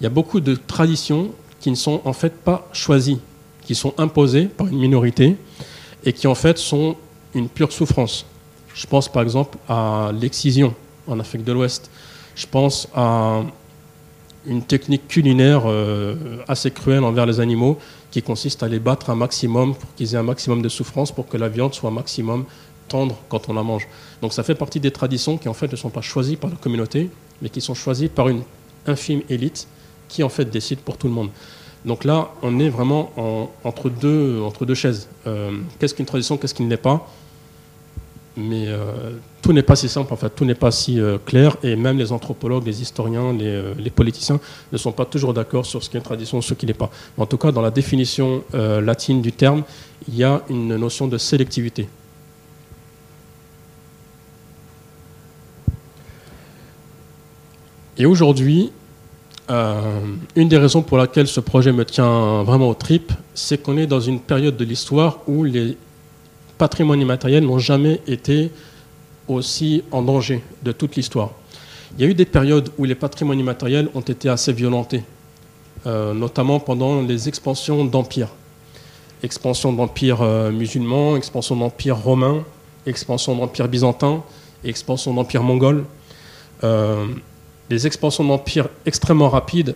Il 0.00 0.04
y 0.04 0.06
a 0.06 0.10
beaucoup 0.10 0.40
de 0.40 0.54
traditions 0.54 1.30
qui 1.60 1.70
ne 1.70 1.76
sont 1.76 2.00
en 2.04 2.12
fait 2.12 2.34
pas 2.34 2.68
choisies, 2.72 3.20
qui 3.62 3.74
sont 3.74 3.92
imposées 3.98 4.46
par 4.46 4.68
une 4.68 4.78
minorité 4.78 5.36
et 6.04 6.12
qui 6.12 6.26
en 6.26 6.34
fait 6.34 6.58
sont 6.58 6.96
une 7.34 7.48
pure 7.48 7.72
souffrance. 7.72 8.24
Je 8.74 8.86
pense 8.86 9.08
par 9.08 9.22
exemple 9.22 9.58
à 9.68 10.12
l'excision 10.20 10.74
en 11.06 11.18
Afrique 11.18 11.44
de 11.44 11.52
l'Ouest. 11.52 11.90
Je 12.34 12.46
pense 12.46 12.88
à 12.94 13.42
une 14.46 14.62
technique 14.62 15.06
culinaire 15.08 15.62
euh, 15.66 16.16
assez 16.48 16.70
cruelle 16.70 17.04
envers 17.04 17.26
les 17.26 17.40
animaux 17.40 17.78
qui 18.10 18.22
consiste 18.22 18.62
à 18.62 18.68
les 18.68 18.78
battre 18.78 19.10
un 19.10 19.14
maximum 19.14 19.74
pour 19.74 19.94
qu'ils 19.94 20.14
aient 20.14 20.18
un 20.18 20.24
maximum 20.24 20.62
de 20.62 20.68
souffrance 20.68 21.12
pour 21.12 21.28
que 21.28 21.36
la 21.36 21.48
viande 21.48 21.74
soit 21.74 21.90
maximum 21.90 22.44
tendre 22.88 23.16
quand 23.28 23.48
on 23.48 23.54
la 23.54 23.62
mange. 23.62 23.88
Donc 24.20 24.32
ça 24.32 24.42
fait 24.42 24.54
partie 24.54 24.80
des 24.80 24.90
traditions 24.90 25.38
qui 25.38 25.48
en 25.48 25.54
fait 25.54 25.70
ne 25.70 25.76
sont 25.76 25.90
pas 25.90 26.02
choisies 26.02 26.36
par 26.36 26.50
la 26.50 26.56
communauté, 26.56 27.10
mais 27.40 27.48
qui 27.48 27.60
sont 27.60 27.74
choisies 27.74 28.08
par 28.08 28.28
une 28.28 28.42
infime 28.86 29.22
élite 29.28 29.66
qui 30.08 30.22
en 30.22 30.28
fait 30.28 30.44
décide 30.44 30.80
pour 30.80 30.96
tout 30.96 31.08
le 31.08 31.12
monde. 31.12 31.30
Donc 31.84 32.04
là, 32.04 32.30
on 32.42 32.60
est 32.60 32.68
vraiment 32.68 33.12
entre, 33.64 33.90
deux, 33.90 34.40
entre 34.40 34.64
deux 34.64 34.74
chaises. 34.74 35.08
Euh, 35.26 35.50
qu'est-ce 35.78 35.94
qu'une 35.94 36.06
tradition, 36.06 36.36
qu'est-ce 36.36 36.54
qui 36.54 36.62
ne 36.62 36.70
l'est 36.70 36.76
pas? 36.76 37.08
Mais 38.36 38.66
euh, 38.68 39.10
tout 39.42 39.52
n'est 39.52 39.64
pas 39.64 39.76
si 39.76 39.88
simple, 39.88 40.12
en 40.12 40.16
fait, 40.16 40.30
tout 40.30 40.44
n'est 40.44 40.54
pas 40.54 40.70
si 40.70 41.00
euh, 41.00 41.18
clair, 41.26 41.56
et 41.62 41.74
même 41.74 41.98
les 41.98 42.12
anthropologues, 42.12 42.64
les 42.64 42.80
historiens, 42.80 43.32
les, 43.32 43.74
les 43.74 43.90
politiciens 43.90 44.38
ne 44.70 44.78
sont 44.78 44.92
pas 44.92 45.04
toujours 45.04 45.34
d'accord 45.34 45.66
sur 45.66 45.82
ce 45.82 45.90
qu'est 45.90 45.98
une 45.98 46.04
tradition, 46.04 46.40
ce 46.40 46.54
qui 46.54 46.66
n'est 46.66 46.72
pas. 46.72 46.90
En 47.18 47.26
tout 47.26 47.36
cas, 47.36 47.50
dans 47.50 47.62
la 47.62 47.70
définition 47.72 48.44
latine 48.52 49.20
du 49.20 49.32
terme, 49.32 49.64
il 50.08 50.16
y 50.16 50.24
a 50.24 50.42
une 50.48 50.76
notion 50.76 51.08
de 51.08 51.18
sélectivité. 51.18 51.88
Et 57.98 58.06
aujourd'hui, 58.06 58.72
euh, 59.50 59.80
une 60.34 60.48
des 60.48 60.56
raisons 60.56 60.82
pour 60.82 60.96
laquelle 60.96 61.26
ce 61.26 61.40
projet 61.40 61.72
me 61.72 61.84
tient 61.84 62.42
vraiment 62.42 62.68
au 62.68 62.74
trip, 62.74 63.12
c'est 63.34 63.62
qu'on 63.62 63.76
est 63.76 63.86
dans 63.86 64.00
une 64.00 64.20
période 64.20 64.56
de 64.56 64.64
l'histoire 64.64 65.18
où 65.26 65.44
les 65.44 65.76
patrimoines 66.56 67.00
immatériels 67.00 67.44
n'ont 67.44 67.58
jamais 67.58 68.00
été 68.06 68.50
aussi 69.28 69.82
en 69.90 70.02
danger 70.02 70.42
de 70.62 70.72
toute 70.72 70.96
l'histoire. 70.96 71.32
Il 71.98 72.04
y 72.04 72.08
a 72.08 72.10
eu 72.10 72.14
des 72.14 72.24
périodes 72.24 72.70
où 72.78 72.84
les 72.84 72.94
patrimoines 72.94 73.40
immatériels 73.40 73.88
ont 73.94 74.00
été 74.00 74.30
assez 74.30 74.52
violentés, 74.52 75.04
euh, 75.86 76.14
notamment 76.14 76.60
pendant 76.60 77.02
les 77.02 77.28
expansions 77.28 77.84
d'empires. 77.84 78.30
Expansion 79.22 79.72
d'empires 79.72 80.22
euh, 80.22 80.50
musulmans, 80.50 81.16
expansion 81.16 81.56
d'empires 81.56 81.98
romains, 81.98 82.42
expansion 82.86 83.36
d'empires 83.36 83.68
byzantins, 83.68 84.22
expansion 84.64 85.12
d'empires 85.12 85.42
mongols 85.42 85.84
les 87.70 87.86
expansions 87.86 88.24
d'empire 88.24 88.68
extrêmement 88.86 89.28
rapides, 89.28 89.74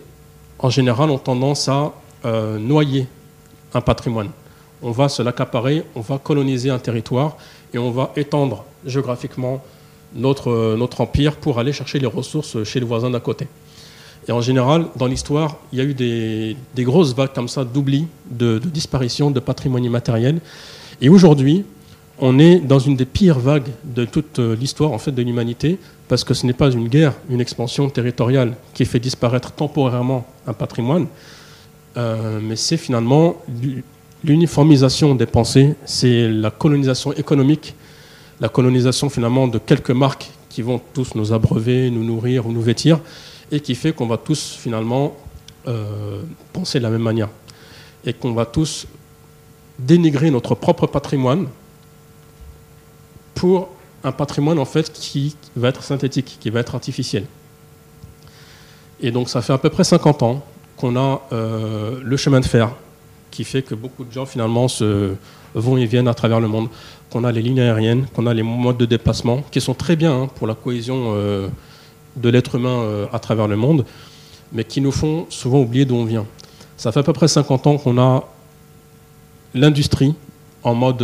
en 0.59 0.69
général, 0.69 1.09
ont 1.09 1.17
tendance 1.17 1.67
à 1.67 1.93
euh, 2.25 2.57
noyer 2.57 3.07
un 3.73 3.81
patrimoine. 3.81 4.29
On 4.81 4.91
va 4.91 5.09
se 5.09 5.21
l'accaparer, 5.21 5.83
on 5.95 6.01
va 6.01 6.17
coloniser 6.17 6.69
un 6.69 6.79
territoire 6.79 7.37
et 7.73 7.77
on 7.77 7.91
va 7.91 8.11
étendre 8.15 8.65
géographiquement 8.85 9.63
notre, 10.15 10.51
euh, 10.51 10.77
notre 10.77 11.01
empire 11.01 11.35
pour 11.35 11.59
aller 11.59 11.73
chercher 11.73 11.99
les 11.99 12.07
ressources 12.07 12.63
chez 12.63 12.79
les 12.79 12.85
voisins 12.85 13.09
d'à 13.09 13.19
côté. 13.19 13.47
Et 14.27 14.31
en 14.31 14.41
général, 14.41 14.87
dans 14.95 15.07
l'histoire, 15.07 15.55
il 15.71 15.79
y 15.79 15.81
a 15.81 15.85
eu 15.85 15.93
des, 15.93 16.83
grosses 16.83 17.15
vagues 17.15 17.33
comme 17.33 17.47
ça 17.47 17.63
d'oubli, 17.63 18.07
de, 18.29 18.59
de 18.59 18.69
disparition 18.69 19.31
de 19.31 19.39
patrimoine 19.39 19.85
immatériel. 19.85 20.41
Et 21.01 21.09
aujourd'hui, 21.09 21.63
on 22.19 22.39
est 22.39 22.59
dans 22.59 22.79
une 22.79 22.95
des 22.95 23.05
pires 23.05 23.39
vagues 23.39 23.69
de 23.83 24.05
toute 24.05 24.39
euh, 24.39 24.55
l'histoire 24.55 24.91
en 24.91 24.97
fait 24.97 25.11
de 25.11 25.21
l'humanité 25.21 25.77
parce 26.07 26.23
que 26.23 26.33
ce 26.33 26.45
n'est 26.45 26.53
pas 26.53 26.71
une 26.71 26.87
guerre, 26.87 27.13
une 27.29 27.41
expansion 27.41 27.89
territoriale 27.89 28.55
qui 28.73 28.85
fait 28.85 28.99
disparaître 28.99 29.51
temporairement 29.51 30.25
un 30.47 30.53
patrimoine, 30.53 31.07
euh, 31.97 32.39
mais 32.41 32.55
c'est 32.55 32.77
finalement 32.77 33.41
l'uniformisation 34.23 35.15
des 35.15 35.25
pensées, 35.25 35.75
c'est 35.85 36.29
la 36.29 36.49
colonisation 36.49 37.11
économique, 37.13 37.75
la 38.39 38.49
colonisation 38.49 39.09
finalement 39.09 39.47
de 39.47 39.57
quelques 39.57 39.91
marques 39.91 40.31
qui 40.49 40.61
vont 40.61 40.79
tous 40.93 41.13
nous 41.15 41.33
abreuver, 41.33 41.89
nous 41.91 42.03
nourrir 42.03 42.47
ou 42.47 42.51
nous 42.53 42.61
vêtir, 42.61 42.99
et 43.51 43.59
qui 43.59 43.75
fait 43.75 43.91
qu'on 43.91 44.07
va 44.07 44.17
tous 44.17 44.57
finalement 44.59 45.15
euh, 45.67 46.21
penser 46.53 46.79
de 46.79 46.83
la 46.83 46.89
même 46.89 47.01
manière, 47.01 47.29
et 48.05 48.13
qu'on 48.13 48.31
va 48.31 48.45
tous 48.45 48.87
dénigrer 49.77 50.31
notre 50.31 50.55
propre 50.55 50.87
patrimoine 50.87 51.47
pour 53.37 53.69
un 54.03 54.11
patrimoine 54.11 54.57
en 54.59 54.65
fait 54.65 54.91
qui 54.91 55.35
va 55.55 55.69
être 55.69 55.83
synthétique, 55.83 56.37
qui 56.39 56.49
va 56.49 56.59
être 56.59 56.73
artificiel. 56.75 57.25
Et 58.99 59.11
donc 59.11 59.29
ça 59.29 59.41
fait 59.41 59.53
à 59.53 59.59
peu 59.59 59.69
près 59.69 59.83
50 59.83 60.23
ans 60.23 60.43
qu'on 60.75 60.95
a 60.95 61.21
euh, 61.31 61.99
le 62.03 62.17
chemin 62.17 62.39
de 62.39 62.45
fer 62.45 62.71
qui 63.29 63.43
fait 63.43 63.61
que 63.61 63.75
beaucoup 63.75 64.03
de 64.03 64.11
gens 64.11 64.25
finalement 64.25 64.67
se 64.67 65.13
vont 65.53 65.77
et 65.77 65.85
viennent 65.85 66.07
à 66.07 66.13
travers 66.13 66.39
le 66.39 66.47
monde, 66.47 66.67
qu'on 67.11 67.23
a 67.23 67.31
les 67.31 67.41
lignes 67.41 67.59
aériennes, 67.59 68.07
qu'on 68.13 68.25
a 68.25 68.33
les 68.33 68.43
modes 68.43 68.77
de 68.77 68.85
déplacement 68.85 69.43
qui 69.51 69.61
sont 69.61 69.73
très 69.73 69.95
bien 69.95 70.13
hein, 70.13 70.27
pour 70.35 70.47
la 70.47 70.55
cohésion 70.55 71.13
euh, 71.15 71.47
de 72.15 72.29
l'être 72.29 72.55
humain 72.55 72.79
euh, 72.81 73.05
à 73.13 73.19
travers 73.19 73.47
le 73.47 73.55
monde, 73.55 73.85
mais 74.51 74.63
qui 74.63 74.81
nous 74.81 74.91
font 74.91 75.27
souvent 75.29 75.59
oublier 75.59 75.85
d'où 75.85 75.95
on 75.95 76.05
vient. 76.05 76.25
Ça 76.75 76.91
fait 76.91 76.99
à 76.99 77.03
peu 77.03 77.13
près 77.13 77.27
50 77.27 77.67
ans 77.67 77.77
qu'on 77.77 77.99
a 77.99 78.27
l'industrie 79.53 80.15
en 80.63 80.73
mode 80.73 81.03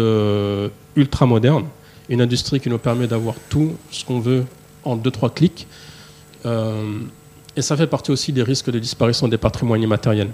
ultra 0.96 1.25
moderne 1.25 1.66
une 2.13 2.22
industrie 2.22 2.60
qui 2.60 2.70
nous 2.70 2.77
permet 2.77 3.08
d'avoir 3.08 3.36
tout 3.50 3.74
ce 3.91 4.05
qu'on 4.05 4.20
veut 4.20 4.46
en 4.84 4.98
2-3 4.98 5.34
clics. 5.34 5.67
et 7.55 7.62
ça 7.62 7.77
fait 7.77 7.88
partie 7.88 8.12
aussi 8.12 8.32
des 8.34 8.43
risques 8.43 8.70
de 8.70 8.79
disparition 8.79 9.27
des 9.27 9.38
patrimoines 9.38 9.82
immatériels. 9.82 10.32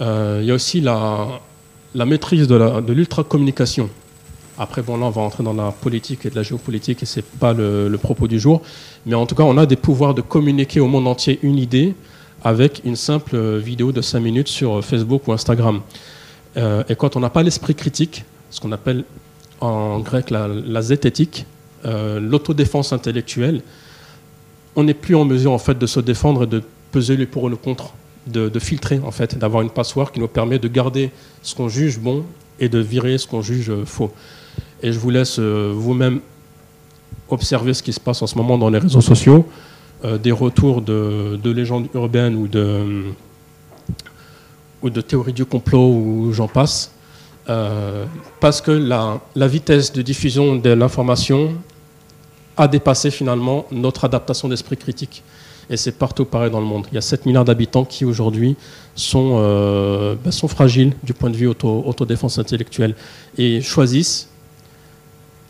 Il 0.00 0.44
y 0.44 0.50
a 0.50 0.54
aussi 0.54 0.80
la, 0.80 1.40
la 1.94 2.06
maîtrise 2.06 2.48
de 2.48 2.92
l'ultra-communication. 2.92 3.88
Après, 4.58 4.82
bon, 4.82 4.96
là, 4.96 5.06
on 5.06 5.10
va 5.10 5.22
rentrer 5.22 5.42
dans 5.42 5.52
la 5.52 5.72
politique 5.72 6.26
et 6.26 6.30
de 6.30 6.36
la 6.36 6.42
géopolitique, 6.42 7.02
et 7.02 7.06
ce 7.06 7.20
n'est 7.20 7.26
pas 7.40 7.52
le, 7.52 7.96
propos 8.00 8.28
du 8.28 8.38
jour. 8.38 8.62
Mais 9.06 9.14
en 9.14 9.26
tout 9.26 9.34
cas, 9.34 9.42
on 9.42 9.56
a 9.58 9.66
des 9.66 9.76
pouvoirs 9.76 10.14
de 10.14 10.20
communiquer 10.20 10.80
au 10.80 10.86
monde 10.86 11.08
entier 11.08 11.40
une 11.42 11.58
idée 11.58 11.94
avec 12.42 12.82
une 12.84 12.96
simple 12.96 13.36
vidéo 13.56 13.90
de 13.90 14.00
5 14.00 14.20
minutes 14.20 14.48
sur 14.48 14.84
Facebook 14.84 15.26
ou 15.26 15.32
Instagram. 15.32 15.80
Euh, 16.56 16.84
et 16.88 16.94
quand 16.94 17.16
on 17.16 17.20
n'a 17.20 17.30
pas 17.30 17.42
l'esprit 17.42 17.74
critique, 17.74 18.24
ce 18.50 18.60
qu'on 18.60 18.70
appelle 18.70 19.04
en 19.60 20.00
grec 20.00 20.30
la, 20.30 20.82
zététique, 20.82 21.46
euh, 21.84 22.20
l'autodéfense 22.20 22.92
intellectuelle, 22.92 23.62
on 24.76 24.84
n'est 24.84 24.94
plus 24.94 25.14
en 25.14 25.24
mesure 25.24 25.52
en 25.52 25.58
fait 25.58 25.78
de 25.78 25.86
se 25.86 26.00
défendre 26.00 26.44
et 26.44 26.46
de 26.46 26.62
peser 26.92 27.16
les 27.16 27.26
pour 27.26 27.46
et 27.46 27.50
le 27.50 27.56
contre, 27.56 27.94
de, 28.26 28.58
filtrer 28.58 29.00
en 29.04 29.10
fait, 29.10 29.36
d'avoir 29.38 29.62
une 29.62 29.70
passoire 29.70 30.12
qui 30.12 30.20
nous 30.20 30.28
permet 30.28 30.58
de 30.58 30.68
garder 30.68 31.10
ce 31.42 31.54
qu'on 31.54 31.68
juge 31.68 31.98
bon 31.98 32.24
et 32.58 32.68
de 32.68 32.78
virer 32.78 33.18
ce 33.18 33.26
qu'on 33.26 33.42
juge 33.42 33.72
faux. 33.84 34.12
Et 34.82 34.92
je 34.92 34.98
vous 34.98 35.10
laisse 35.10 35.38
euh, 35.38 35.72
vous-même 35.74 36.20
observer 37.28 37.74
ce 37.74 37.82
qui 37.82 37.92
se 37.92 38.00
passe 38.00 38.22
en 38.22 38.26
ce 38.26 38.36
moment 38.36 38.58
dans 38.58 38.70
les 38.70 38.78
réseaux 38.78 39.00
sociaux, 39.00 39.46
euh, 40.04 40.18
des 40.18 40.32
retours 40.32 40.82
de, 40.82 41.38
légendes 41.44 41.88
urbaines 41.94 42.36
ou 42.36 42.48
de 44.90 45.00
théories 45.00 45.32
du 45.32 45.44
complot 45.44 45.88
ou 45.88 46.32
j'en 46.32 46.48
passe. 46.48 46.93
Euh, 47.48 48.06
parce 48.40 48.60
que 48.60 48.70
la, 48.70 49.20
vitesse 49.36 49.92
de 49.92 50.02
diffusion 50.02 50.56
de 50.56 50.70
l'information 50.70 51.54
a 52.56 52.68
dépassé 52.68 53.10
finalement 53.10 53.66
notre 53.70 54.04
adaptation 54.04 54.48
d'esprit 54.48 54.76
critique. 54.76 55.22
Et 55.70 55.76
c'est 55.76 55.92
partout 55.92 56.24
pareil 56.24 56.50
dans 56.50 56.60
le 56.60 56.66
monde. 56.66 56.86
Il 56.92 56.94
y 56.94 56.98
a 56.98 57.02
7 57.02 57.26
milliards 57.26 57.44
d'habitants 57.44 57.84
qui 57.84 58.04
aujourd'hui 58.04 58.56
sont, 58.94 59.38
ben, 60.22 60.30
sont 60.30 60.48
fragiles 60.48 60.92
du 61.02 61.14
point 61.14 61.30
de 61.30 61.36
vue 61.36 61.46
auto, 61.46 61.82
autodéfense 61.86 62.38
intellectuelle 62.38 62.94
et 63.38 63.62
choisissent 63.62 64.28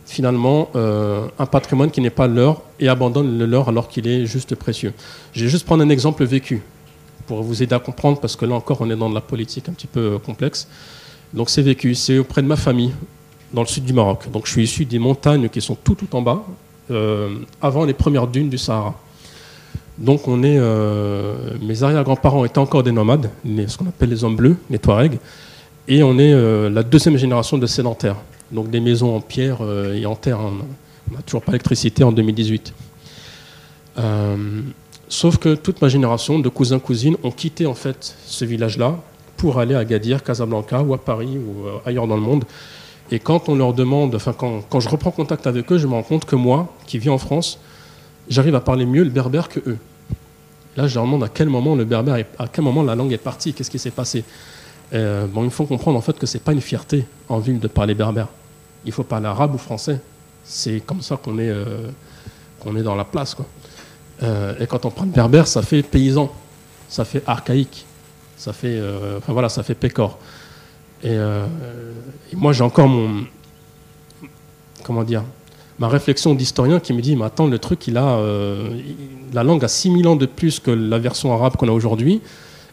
finalement 0.07 0.69
euh, 0.77 1.27
un 1.39 1.47
patrimoine 1.47 1.91
qui 1.91 2.01
n'est 2.01 2.11
pas 2.11 2.27
leur 2.27 2.63
et 2.79 2.89
abandonne 2.89 3.39
le 3.39 3.47
leur 3.47 3.69
alors 3.69 3.89
qu'il 3.89 4.07
est 4.07 4.27
juste 4.27 4.55
précieux. 4.55 4.93
Je 5.33 5.45
vais 5.45 5.51
juste 5.51 5.67
prendre 5.67 5.83
un 5.83 5.89
exemple 5.89 6.25
vécu 6.25 6.63
pour 7.27 7.43
vous 7.43 7.63
aider 7.63 7.75
à 7.75 7.79
comprendre 7.79 8.21
parce 8.21 8.37
que 8.37 8.45
là 8.45 8.55
encore 8.55 8.81
on 8.81 8.91
est 8.91 8.97
dans 8.97 9.09
de 9.09 9.15
la 9.15 9.21
politique 9.21 9.69
un 9.69 9.73
petit 9.73 9.87
peu 9.87 10.15
euh, 10.15 10.19
complexe. 10.19 10.69
Donc 11.35 11.50
c'est 11.50 11.62
vécu, 11.62 11.95
c'est 11.95 12.19
auprès 12.19 12.41
de 12.41 12.47
ma 12.47 12.57
famille 12.57 12.93
dans 13.53 13.61
le 13.61 13.67
sud 13.67 13.85
du 13.85 13.93
Maroc. 13.93 14.31
Donc 14.33 14.47
je 14.47 14.53
suis 14.53 14.64
issu 14.64 14.85
des 14.87 14.99
montagnes 14.99 15.49
qui 15.50 15.61
sont 15.61 15.75
tout 15.75 15.95
tout 15.95 16.17
en 16.17 16.23
bas, 16.23 16.45
euh, 16.91 17.37
avant 17.61 17.85
les 17.85 17.93
premières 17.93 18.26
dunes 18.26 18.49
du 18.49 18.57
Sahara. 18.59 18.95
Donc 19.99 20.26
on 20.26 20.43
est, 20.43 20.59
mes 21.62 21.83
arrière-grands-parents 21.85 22.45
étaient 22.45 22.59
encore 22.59 22.83
des 22.83 22.91
nomades, 22.91 23.31
ce 23.45 23.76
qu'on 23.76 23.87
appelle 23.87 24.09
les 24.09 24.25
hommes 24.25 24.35
bleus, 24.35 24.57
les 24.69 24.81
Touaregs, 24.81 25.19
et 25.87 26.03
on 26.03 26.19
est 26.19 26.35
la 26.69 26.83
deuxième 26.83 27.17
génération 27.17 27.59
de 27.59 27.67
sédentaires 27.67 28.17
donc 28.55 28.71
des 28.71 28.81
maisons 28.81 29.14
en 29.17 29.21
pierre 29.21 29.59
euh, 29.61 29.95
et 29.95 30.07
en 30.07 30.14
terre. 30.14 30.38
On 30.41 31.14
n'a 31.14 31.23
toujours 31.23 31.43
pas 31.43 31.53
d'électricité 31.53 32.05
en 32.05 32.12
2018. 32.12 32.73
Euh, 33.99 34.62
sauf 35.09 35.37
que 35.37 35.55
toute 35.55 35.83
ma 35.83 35.88
génération 35.88 36.38
de 36.38 36.49
cousins 36.49 36.79
cousines 36.79 37.17
ont 37.23 37.31
quitté 37.31 37.67
en 37.67 37.75
fait 37.75 38.17
ce 38.26 38.45
village-là 38.45 38.97
pour 39.45 39.59
aller 39.59 39.75
à 39.75 39.85
Gadir, 39.85 40.23
Casablanca 40.23 40.81
ou 40.81 40.95
à 40.95 40.99
Paris 40.99 41.37
ou 41.39 41.67
euh, 41.67 41.73
ailleurs 41.85 42.07
dans 42.07 42.17
le 42.17 42.23
monde. 42.23 42.45
Et 43.11 43.19
quand 43.19 43.51
on 43.51 43.55
leur 43.55 43.75
demande, 43.75 44.15
enfin 44.15 44.33
quand, 44.33 44.63
quand, 44.71 44.81
je 44.81 44.89
reprends 44.89 45.11
contact 45.11 45.47
avec 45.47 45.71
eux, 45.71 45.77
je 45.77 45.87
me 45.87 45.93
rends 45.93 46.03
compte 46.03 46.25
que 46.25 46.35
moi, 46.35 46.73
qui 46.87 46.99
vis 46.99 47.11
en 47.11 47.19
France, 47.19 47.59
j'arrive 48.29 48.55
à 48.55 48.61
parler 48.61 48.87
mieux 48.87 49.05
le 49.05 49.11
berbère 49.11 49.51
que 49.51 49.61
eux. 49.66 49.77
Là, 50.79 50.87
je 50.87 50.95
leur 50.95 51.05
demande 51.05 51.25
à 51.25 51.29
quel 51.29 51.51
moment 51.51 51.77
le 51.77 51.85
berbère, 51.85 52.25
à 52.38 52.49
quel 52.49 52.64
moment 52.64 52.83
la 52.83 52.95
langue 52.95 53.12
est 53.12 53.18
partie, 53.18 53.53
qu'est-ce 53.53 53.71
qui 53.71 53.79
s'est 53.79 53.90
passé. 53.90 54.25
bon, 54.92 55.45
il 55.45 55.51
faut 55.51 55.66
comprendre 55.66 55.99
en 55.99 56.01
fait 56.01 56.18
que 56.18 56.27
c'est 56.27 56.42
pas 56.42 56.53
une 56.53 56.62
fierté 56.62 57.05
en 57.29 57.38
ville 57.38 57.61
de 57.61 57.68
parler 57.68 57.95
berbère 57.95 58.29
il 58.87 58.92
faut 58.92 59.05
parler 59.05 59.27
arabe 59.27 59.55
ou 59.55 59.59
français. 59.59 59.99
C'est 60.45 60.81
comme 60.81 61.01
ça 61.01 61.16
qu'on 61.16 61.38
est, 61.38 61.51
euh, 61.51 61.88
qu'on 62.61 62.77
est 62.77 62.83
dans 62.83 62.95
la 62.95 63.05
place. 63.05 63.35
Quoi. 63.35 63.47
Euh, 64.23 64.55
et 64.61 64.66
quand 64.66 64.85
on 64.85 64.90
parle 64.90 65.09
berbère, 65.09 65.47
ça 65.47 65.62
fait 65.62 65.83
paysan, 65.83 66.31
ça 66.88 67.05
fait 67.05 67.23
archaïque, 67.27 67.87
ça 68.44 68.52
fait, 68.52 68.76
euh, 68.76 69.16
enfin 69.16 69.33
voilà, 69.33 69.48
ça 69.48 69.62
fait 69.62 69.74
pécor. 69.74 70.18
Et, 71.02 71.16
moi, 72.35 72.52
j'ai 72.52 72.62
encore 72.62 72.88
mon, 72.88 73.24
comment 74.83 75.02
dire, 75.02 75.22
ma 75.78 75.88
réflexion 75.88 76.35
d'historien 76.35 76.78
qui 76.78 76.92
me 76.92 77.00
dit, 77.00 77.16
mais 77.16 77.24
attends, 77.24 77.46
le 77.46 77.59
truc, 77.59 77.87
il 77.88 77.96
a, 77.96 78.18
la 79.33 79.42
langue 79.44 79.64
a 79.64 79.68
6000 79.68 80.09
ans 80.09 80.16
de 80.16 80.26
plus 80.26 80.61
que 80.61 80.70
la 80.70 80.98
version 80.98 81.33
arabe 81.33 81.57
qu'on 81.57 81.68
a 81.68 81.72
aujourd'hui, 81.72 82.20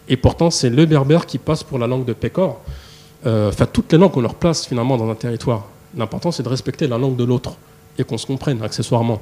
et 0.10 0.18
pourtant, 0.18 0.50
c'est 0.50 0.70
le 0.70 0.86
berbère 0.86 1.26
qui 1.26 1.38
passe 1.38 1.64
pour 1.64 1.80
la 1.80 1.88
langue 1.88 2.06
de 2.06 2.14
pécor. 2.14 2.62
Enfin, 3.26 3.66
toutes 3.66 3.92
les 3.94 3.98
langues, 3.98 4.16
on 4.16 4.22
leur 4.22 4.36
place 4.36 4.66
finalement 4.66 4.98
dans 4.98 5.10
un 5.10 5.16
territoire. 5.16 5.68
L'important, 5.96 6.32
c'est 6.32 6.44
de 6.44 6.50
respecter 6.50 6.88
la 6.88 6.98
langue 6.98 7.16
de 7.16 7.24
l'autre 7.24 7.56
et 7.98 8.04
qu'on 8.04 8.18
se 8.18 8.26
comprenne 8.26 8.62
accessoirement. 8.62 9.22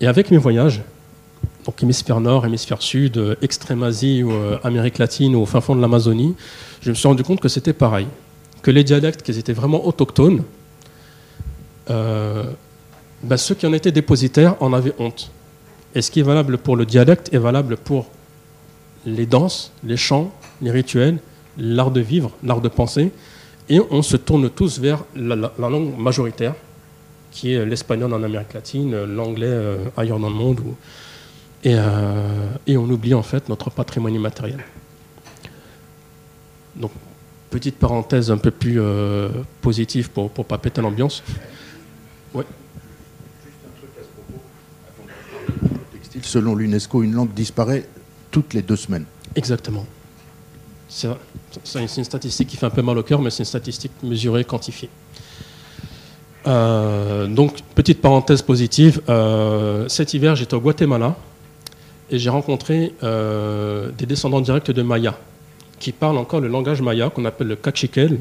Et 0.00 0.06
avec 0.06 0.30
mes 0.30 0.38
voyages, 0.38 0.82
donc 1.64 1.82
hémisphère 1.82 2.20
nord, 2.20 2.44
hémisphère 2.44 2.82
sud, 2.82 3.36
Extrême-Asie 3.40 4.22
ou 4.22 4.32
euh, 4.32 4.58
Amérique 4.62 4.98
latine 4.98 5.34
ou 5.34 5.40
au 5.40 5.46
fin 5.46 5.60
fond 5.60 5.74
de 5.74 5.80
l'Amazonie, 5.80 6.34
je 6.82 6.90
me 6.90 6.94
suis 6.94 7.08
rendu 7.08 7.22
compte 7.22 7.40
que 7.40 7.48
c'était 7.48 7.72
pareil. 7.72 8.06
Que 8.62 8.70
les 8.70 8.84
dialectes 8.84 9.22
qui 9.22 9.32
étaient 9.32 9.52
vraiment 9.52 9.86
autochtones, 9.86 10.42
euh, 11.90 12.44
ben, 13.22 13.36
ceux 13.36 13.54
qui 13.54 13.66
en 13.66 13.72
étaient 13.72 13.92
dépositaires 13.92 14.56
en 14.60 14.72
avaient 14.72 14.94
honte. 14.98 15.30
Et 15.94 16.02
ce 16.02 16.10
qui 16.10 16.20
est 16.20 16.24
valable 16.24 16.58
pour 16.58 16.76
le 16.76 16.84
dialecte 16.84 17.32
est 17.32 17.38
valable 17.38 17.76
pour 17.76 18.06
les 19.06 19.26
danses, 19.26 19.72
les 19.84 19.96
chants, 19.96 20.32
les 20.60 20.70
rituels, 20.70 21.18
l'art 21.56 21.90
de 21.90 22.00
vivre, 22.00 22.30
l'art 22.42 22.60
de 22.60 22.68
penser, 22.68 23.10
et 23.68 23.80
on 23.90 24.02
se 24.02 24.16
tourne 24.16 24.50
tous 24.50 24.78
vers 24.78 25.04
la, 25.16 25.36
langue 25.58 25.96
majoritaire, 25.96 26.54
qui 27.30 27.54
est 27.54 27.64
l'espagnol 27.64 28.12
en 28.12 28.22
Amérique 28.22 28.52
latine, 28.52 29.04
l'anglais 29.04 29.46
euh, 29.46 29.78
ailleurs 29.96 30.18
dans 30.18 30.28
le 30.28 30.34
monde. 30.34 30.60
Euh, 30.60 30.72
et, 31.64 32.76
on 32.76 32.88
oublie 32.90 33.14
en 33.14 33.22
fait 33.22 33.48
notre 33.48 33.70
patrimoine 33.70 34.14
immatériel. 34.14 34.62
Donc, 36.76 36.90
petite 37.50 37.76
parenthèse 37.76 38.30
un 38.30 38.36
peu 38.36 38.50
plus 38.50 38.80
euh, 38.80 39.28
positive 39.62 40.10
pour 40.10 40.24
ne 40.36 40.42
pas 40.42 40.58
péter 40.58 40.82
l'ambiance. 40.82 41.22
Ouais. 42.34 42.44
Selon 46.22 46.54
l'UNESCO, 46.54 47.02
une 47.02 47.12
langue 47.12 47.32
disparaît 47.32 47.86
toutes 48.30 48.54
les 48.54 48.62
deux 48.62 48.76
semaines. 48.76 49.04
Exactement. 49.34 49.86
C'est 50.88 51.08
une 51.96 52.04
statistique 52.04 52.48
qui 52.48 52.56
fait 52.56 52.66
un 52.66 52.70
peu 52.70 52.82
mal 52.82 52.98
au 52.98 53.02
cœur, 53.02 53.20
mais 53.20 53.30
c'est 53.30 53.40
une 53.40 53.46
statistique 53.46 53.92
mesurée, 54.02 54.44
quantifiée. 54.44 54.90
Euh, 56.46 57.26
donc, 57.26 57.62
petite 57.74 58.00
parenthèse 58.00 58.42
positive, 58.42 59.00
euh, 59.08 59.88
cet 59.88 60.14
hiver, 60.14 60.36
j'étais 60.36 60.54
au 60.54 60.60
Guatemala 60.60 61.16
et 62.10 62.18
j'ai 62.18 62.30
rencontré 62.30 62.92
euh, 63.02 63.90
des 63.96 64.06
descendants 64.06 64.40
directs 64.40 64.70
de 64.70 64.82
Maya, 64.82 65.18
qui 65.78 65.92
parlent 65.92 66.18
encore 66.18 66.40
le 66.40 66.48
langage 66.48 66.82
Maya, 66.82 67.10
qu'on 67.10 67.24
appelle 67.24 67.48
le 67.48 67.56
cachiquel, 67.56 68.20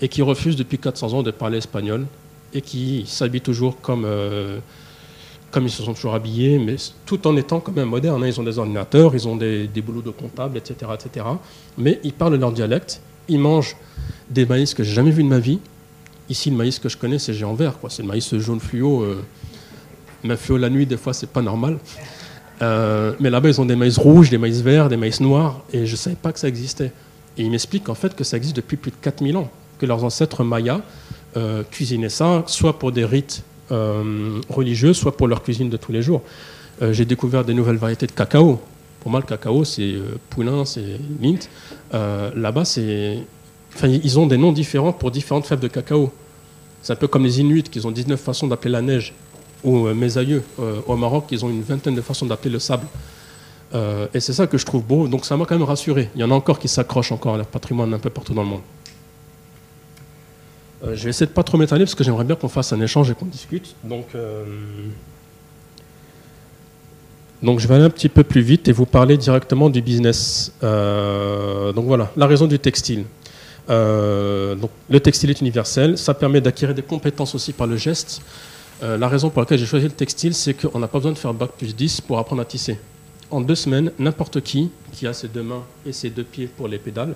et 0.00 0.08
qui 0.08 0.22
refusent 0.22 0.56
depuis 0.56 0.78
400 0.78 1.12
ans 1.12 1.22
de 1.22 1.30
parler 1.30 1.58
espagnol, 1.58 2.06
et 2.52 2.60
qui 2.60 3.04
s'habillent 3.06 3.40
toujours 3.40 3.80
comme 3.80 4.06
comme 5.54 5.66
ils 5.66 5.70
se 5.70 5.84
sont 5.84 5.94
toujours 5.94 6.16
habillés, 6.16 6.58
mais 6.58 6.74
tout 7.06 7.28
en 7.28 7.36
étant 7.36 7.60
quand 7.60 7.70
même 7.70 7.88
modernes. 7.88 8.24
Hein. 8.24 8.26
Ils 8.26 8.40
ont 8.40 8.42
des 8.42 8.58
ordinateurs, 8.58 9.14
ils 9.14 9.28
ont 9.28 9.36
des, 9.36 9.68
boulots 9.86 10.02
de 10.02 10.10
comptables, 10.10 10.58
etc., 10.58 10.90
etc. 10.92 11.26
Mais 11.78 12.00
ils 12.02 12.12
parlent 12.12 12.34
leur 12.34 12.50
dialecte, 12.50 13.00
ils 13.28 13.38
mangent 13.38 13.76
des 14.28 14.46
maïs 14.46 14.74
que 14.74 14.82
j'ai 14.82 14.92
jamais 14.92 15.12
vu 15.12 15.22
de 15.22 15.28
ma 15.28 15.38
vie. 15.38 15.60
Ici, 16.28 16.50
le 16.50 16.56
maïs 16.56 16.80
que 16.80 16.88
je 16.88 16.96
connais, 16.96 17.20
c'est 17.20 17.34
géant 17.34 17.54
vert. 17.54 17.74
C'est 17.88 18.02
le 18.02 18.08
maïs 18.08 18.36
jaune 18.36 18.58
fluo. 18.58 19.02
Euh, 19.02 19.22
même 20.24 20.36
fluo 20.36 20.58
la 20.58 20.68
nuit, 20.70 20.86
des 20.86 20.96
fois, 20.96 21.12
c'est 21.12 21.30
pas 21.30 21.42
normal. 21.42 21.78
Euh, 22.62 23.12
mais 23.20 23.30
là-bas, 23.30 23.48
ils 23.48 23.60
ont 23.60 23.64
des 23.64 23.76
maïs 23.76 23.98
rouges, 23.98 24.30
des 24.30 24.38
maïs 24.38 24.60
verts, 24.60 24.88
des 24.88 24.96
maïs 24.96 25.20
noirs, 25.20 25.62
et 25.72 25.86
je 25.86 25.92
ne 25.92 25.96
savais 25.96 26.16
pas 26.16 26.32
que 26.32 26.38
ça 26.38 26.48
existait. 26.48 26.92
Et 27.36 27.42
ils 27.42 27.50
m'expliquent 27.50 27.88
en 27.88 27.94
fait 27.94 28.14
que 28.14 28.24
ça 28.24 28.36
existe 28.36 28.56
depuis 28.56 28.76
plus 28.76 28.90
de 28.90 28.96
4000 29.00 29.36
ans, 29.36 29.50
que 29.78 29.86
leurs 29.86 30.04
ancêtres 30.04 30.44
mayas 30.44 30.80
euh, 31.36 31.62
cuisinaient 31.68 32.08
ça, 32.08 32.44
soit 32.46 32.78
pour 32.78 32.92
des 32.92 33.04
rites 33.04 33.42
euh, 33.72 34.40
religieux, 34.48 34.92
soit 34.92 35.16
pour 35.16 35.26
leur 35.26 35.42
cuisine 35.42 35.68
de 35.68 35.76
tous 35.76 35.92
les 35.92 36.02
jours. 36.02 36.22
J'ai 36.90 37.04
découvert 37.04 37.44
des 37.44 37.54
nouvelles 37.54 37.76
variétés 37.76 38.08
de 38.08 38.12
cacao. 38.12 38.60
Pour 38.98 39.10
moi, 39.10 39.20
le 39.20 39.26
cacao, 39.26 39.64
c'est 39.64 39.94
poulain, 40.28 40.64
c'est 40.64 40.98
mint. 41.20 41.48
Là-bas, 41.92 42.64
c'est... 42.64 43.18
Enfin, 43.72 43.86
ils 43.86 44.18
ont 44.18 44.26
des 44.26 44.36
noms 44.36 44.50
différents 44.50 44.92
pour 44.92 45.12
différentes 45.12 45.46
fèves 45.46 45.60
de 45.60 45.68
cacao. 45.68 46.12
C'est 46.82 46.92
un 46.92 46.96
peu 46.96 47.06
comme 47.06 47.22
les 47.22 47.40
Inuits, 47.40 47.62
qui 47.62 47.86
ont 47.86 47.92
19 47.92 48.20
façons 48.20 48.48
d'appeler 48.48 48.72
la 48.72 48.82
neige, 48.82 49.14
ou 49.64 49.88
mes 49.94 50.18
aïeux 50.18 50.42
au 50.86 50.96
Maroc, 50.96 51.24
ils 51.30 51.44
ont 51.44 51.50
une 51.50 51.62
vingtaine 51.62 51.94
de 51.94 52.02
façons 52.02 52.26
d'appeler 52.26 52.52
le 52.52 52.58
sable. 52.58 52.86
et 53.72 54.20
c'est 54.20 54.32
ça 54.32 54.46
que 54.46 54.58
je 54.58 54.66
trouve 54.66 54.84
beau. 54.84 55.08
Donc 55.08 55.24
ça 55.24 55.36
m'a 55.36 55.46
quand 55.46 55.56
même 55.56 55.66
rassuré. 55.66 56.10
Il 56.14 56.20
y 56.20 56.24
en 56.24 56.30
a 56.30 56.34
encore 56.34 56.58
qui 56.58 56.68
s'accrochent 56.68 57.12
encore 57.12 57.34
à 57.34 57.36
leur 57.38 57.46
patrimoine 57.46 57.92
un 57.94 57.98
peu 57.98 58.10
partout 58.10 58.34
dans 58.34 58.42
le 58.42 58.48
monde. 58.48 58.62
je 60.82 61.04
vais 61.04 61.10
essayer 61.10 61.26
de 61.26 61.32
pas 61.32 61.42
trop 61.42 61.58
m'étaler 61.58 61.84
parce 61.84 61.94
que 61.94 62.04
j'aimerais 62.04 62.24
bien 62.24 62.36
qu'on 62.36 62.48
fasse 62.48 62.72
un 62.72 62.80
échange 62.80 63.10
et 63.10 63.14
qu'on 63.14 63.26
discute. 63.26 63.74
Donc, 63.84 64.06
je 67.58 67.68
vais 67.68 67.74
aller 67.74 67.84
un 67.84 67.90
petit 67.90 68.08
peu 68.08 68.22
plus 68.22 68.40
vite 68.40 68.68
et 68.68 68.72
vous 68.72 68.86
parler 68.86 69.16
directement 69.16 69.70
du 69.70 69.82
business. 69.82 70.52
donc 70.62 71.84
voilà, 71.84 72.10
la 72.16 72.26
raison 72.26 72.46
du 72.46 72.58
textile. 72.58 73.04
le 73.68 74.98
textile 75.02 75.30
est 75.30 75.40
universel, 75.40 75.98
ça 75.98 76.14
permet 76.14 76.40
d'acquérir 76.40 76.74
des 76.74 76.82
compétences 76.82 77.34
aussi 77.34 77.52
par 77.52 77.66
le 77.66 77.76
geste. 77.76 78.22
La 78.84 79.08
raison 79.08 79.30
pour 79.30 79.40
laquelle 79.40 79.58
j'ai 79.58 79.66
choisi 79.66 79.86
le 79.86 79.92
textile, 79.92 80.34
c'est 80.34 80.54
qu'on 80.54 80.78
n'a 80.78 80.88
pas 80.88 80.98
besoin 80.98 81.12
de 81.12 81.18
faire 81.18 81.32
bac 81.32 81.52
plus 81.56 81.74
10 81.74 82.02
pour 82.02 82.18
apprendre 82.18 82.42
à 82.42 82.44
tisser 82.44 82.78
en 83.34 83.40
deux 83.40 83.54
semaines, 83.56 83.90
n'importe 83.98 84.40
qui, 84.40 84.70
qui 84.92 85.06
a 85.06 85.12
ses 85.12 85.28
deux 85.28 85.42
mains 85.42 85.64
et 85.84 85.92
ses 85.92 86.10
deux 86.10 86.22
pieds 86.22 86.46
pour 86.46 86.68
les 86.68 86.78
pédales, 86.78 87.14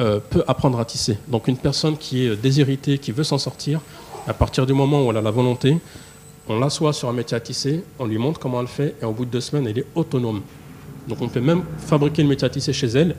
euh, 0.00 0.18
peut 0.18 0.42
apprendre 0.48 0.80
à 0.80 0.84
tisser. 0.86 1.18
Donc 1.28 1.46
une 1.48 1.58
personne 1.58 1.98
qui 1.98 2.24
est 2.26 2.36
déshéritée, 2.36 2.96
qui 2.96 3.12
veut 3.12 3.24
s'en 3.24 3.36
sortir, 3.36 3.80
à 4.26 4.32
partir 4.32 4.64
du 4.64 4.72
moment 4.72 5.04
où 5.06 5.10
elle 5.10 5.18
a 5.18 5.22
la 5.22 5.30
volonté, 5.30 5.76
on 6.48 6.58
l'assoit 6.58 6.94
sur 6.94 7.08
un 7.10 7.12
métier 7.12 7.36
à 7.36 7.40
tisser, 7.40 7.84
on 7.98 8.06
lui 8.06 8.16
montre 8.16 8.40
comment 8.40 8.60
elle 8.60 8.66
le 8.66 8.70
fait, 8.70 8.94
et 9.02 9.04
au 9.04 9.12
bout 9.12 9.26
de 9.26 9.30
deux 9.30 9.40
semaines, 9.40 9.66
elle 9.66 9.78
est 9.78 9.86
autonome. 9.94 10.40
Donc 11.06 11.20
on 11.20 11.28
peut 11.28 11.40
même 11.40 11.64
fabriquer 11.78 12.22
le 12.22 12.28
métier 12.28 12.46
à 12.46 12.50
tisser 12.50 12.72
chez 12.72 12.88
elle, 12.88 13.14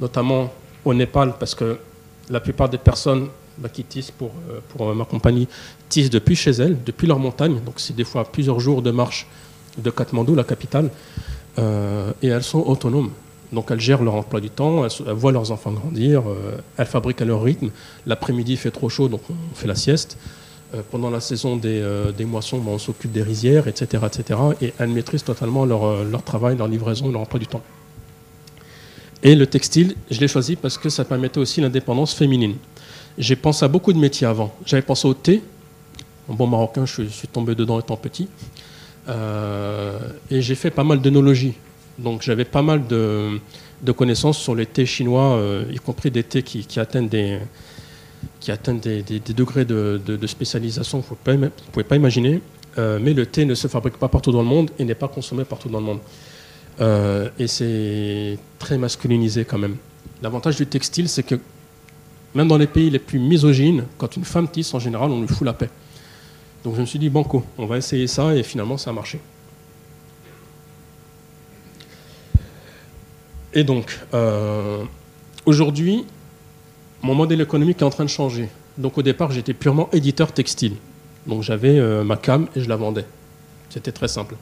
notamment 0.00 0.52
au 0.84 0.94
Népal, 0.94 1.34
parce 1.40 1.56
que 1.56 1.78
la 2.30 2.38
plupart 2.38 2.68
des 2.68 2.78
personnes 2.78 3.28
bah, 3.58 3.68
qui 3.68 3.84
tissent 3.84 4.10
pour, 4.10 4.32
euh, 4.50 4.60
euh, 4.80 4.94
ma 4.94 5.04
compagnie 5.04 5.46
tissent 5.88 6.10
depuis 6.10 6.34
chez 6.34 6.50
elles, 6.50 6.76
depuis 6.84 7.06
leur 7.06 7.18
montagne. 7.18 7.60
Donc 7.64 7.74
c'est 7.76 7.94
des 7.94 8.04
fois 8.04 8.24
plusieurs 8.24 8.58
jours 8.58 8.82
de 8.82 8.90
marche 8.90 9.26
de 9.78 9.90
Katmandou, 9.90 10.34
la 10.34 10.44
capitale. 10.44 10.90
Euh, 11.58 12.10
et 12.20 12.28
elles 12.28 12.42
sont 12.42 12.60
autonomes. 12.66 13.10
Donc 13.52 13.70
elles 13.70 13.80
gèrent 13.80 14.02
leur 14.02 14.14
emploi 14.14 14.40
du 14.40 14.50
temps, 14.50 14.84
elles, 14.84 15.12
voient 15.12 15.30
leurs 15.30 15.52
enfants 15.52 15.70
grandir, 15.70 16.24
elles 16.76 16.86
fabriquent 16.86 17.22
à 17.22 17.24
leur 17.24 17.42
rythme. 17.42 17.70
L'après-midi 18.04 18.56
fait 18.56 18.72
trop 18.72 18.88
chaud, 18.88 19.06
donc 19.06 19.20
on 19.30 19.54
fait 19.54 19.68
la 19.68 19.76
sieste. 19.76 20.18
Pendant 20.90 21.08
la 21.08 21.20
saison 21.20 21.54
des, 21.54 22.24
moissons, 22.26 22.60
on 22.66 22.78
s'occupe 22.78 23.12
des 23.12 23.22
rizières, 23.22 23.68
etc., 23.68 24.02
etc. 24.06 24.40
Et 24.60 24.72
elles 24.80 24.88
maîtrisent 24.88 25.22
totalement 25.22 25.64
leur 25.64 26.22
travail, 26.24 26.56
leur 26.56 26.66
livraison, 26.66 27.12
leur 27.12 27.20
emploi 27.20 27.38
du 27.38 27.46
temps. 27.46 27.62
Et 29.24 29.34
le 29.34 29.46
textile, 29.46 29.94
je 30.10 30.20
l'ai 30.20 30.28
choisi 30.28 30.54
parce 30.54 30.76
que 30.76 30.90
ça 30.90 31.04
permettait 31.04 31.38
aussi 31.38 31.62
l'indépendance 31.62 32.12
féminine. 32.12 32.56
J'ai 33.16 33.36
pensé 33.36 33.64
à 33.64 33.68
beaucoup 33.68 33.92
de 33.92 33.98
métiers 33.98 34.26
avant. 34.26 34.54
J'avais 34.66 34.82
pensé 34.82 35.06
au 35.06 35.14
thé. 35.14 35.42
En 36.28 36.34
bon 36.34 36.46
marocain, 36.46 36.86
je 36.86 37.02
suis 37.04 37.28
tombé 37.28 37.54
dedans 37.54 37.78
étant 37.78 37.96
petit. 37.96 38.28
Euh, 39.08 39.98
et 40.30 40.40
j'ai 40.40 40.54
fait 40.54 40.70
pas 40.70 40.84
mal 40.84 41.00
d'œnologie. 41.00 41.54
Donc 41.98 42.22
j'avais 42.22 42.44
pas 42.44 42.62
mal 42.62 42.86
de, 42.86 43.38
connaissances 43.96 44.38
sur 44.38 44.54
les 44.54 44.66
thés 44.66 44.86
chinois, 44.86 45.36
euh, 45.36 45.64
y 45.70 45.76
compris 45.76 46.10
des 46.10 46.24
thés 46.24 46.42
qui, 46.42 46.80
atteignent 46.80 47.08
des, 47.08 47.38
qui 48.40 48.50
atteignent 48.50 48.80
des, 48.80 49.02
degrés 49.20 49.64
de, 49.64 50.26
spécialisation 50.26 51.00
que 51.02 51.06
vous 51.06 51.16
ne 51.32 51.48
pouvez 51.72 51.84
pas 51.84 51.96
imaginer. 51.96 52.40
Euh, 52.76 52.98
mais 53.00 53.12
le 53.12 53.26
thé 53.26 53.44
ne 53.44 53.54
se 53.54 53.68
fabrique 53.68 53.98
pas 53.98 54.08
partout 54.08 54.32
dans 54.32 54.42
le 54.42 54.48
monde 54.48 54.72
et 54.80 54.84
n'est 54.84 54.96
pas 54.96 55.06
consommé 55.06 55.44
partout 55.44 55.68
dans 55.68 55.78
le 55.78 55.86
monde. 55.86 56.00
et 57.38 57.46
c'est 57.46 58.38
très 58.58 58.78
masculinisé 58.78 59.44
quand 59.44 59.58
même. 59.58 59.76
L'avantage 60.20 60.56
du 60.56 60.66
textile, 60.66 61.08
c'est 61.08 61.22
que 61.22 61.36
même 62.34 62.48
dans 62.48 62.58
les 62.58 62.66
pays 62.66 62.90
les 62.90 62.98
plus 62.98 63.18
misogynes, 63.18 63.84
quand 63.98 64.16
une 64.16 64.24
femme 64.24 64.48
tisse, 64.48 64.74
en 64.74 64.78
général, 64.78 65.10
on 65.10 65.20
lui 65.20 65.28
fout 65.28 65.46
la 65.46 65.52
paix. 65.52 65.70
Donc 66.64 66.76
je 66.76 66.80
me 66.80 66.86
suis 66.86 66.98
dit, 66.98 67.10
banco, 67.10 67.44
on 67.58 67.66
va 67.66 67.76
essayer 67.76 68.06
ça, 68.06 68.34
et 68.34 68.42
finalement 68.42 68.76
ça 68.76 68.90
a 68.90 68.92
marché. 68.92 69.20
Et 73.52 73.62
donc, 73.62 73.98
euh, 74.14 74.82
aujourd'hui, 75.46 76.04
mon 77.02 77.14
modèle 77.14 77.40
économique 77.40 77.80
est 77.80 77.84
en 77.84 77.90
train 77.90 78.04
de 78.04 78.10
changer. 78.10 78.48
Donc 78.78 78.98
au 78.98 79.02
départ, 79.02 79.30
j'étais 79.30 79.54
purement 79.54 79.88
éditeur 79.92 80.32
textile. 80.32 80.74
Donc 81.26 81.42
j'avais 81.42 81.78
euh, 81.78 82.02
ma 82.02 82.16
cam 82.16 82.48
et 82.56 82.60
je 82.60 82.68
la 82.68 82.76
vendais. 82.76 83.04
C'était 83.70 83.92
très 83.92 84.08
simple. 84.08 84.34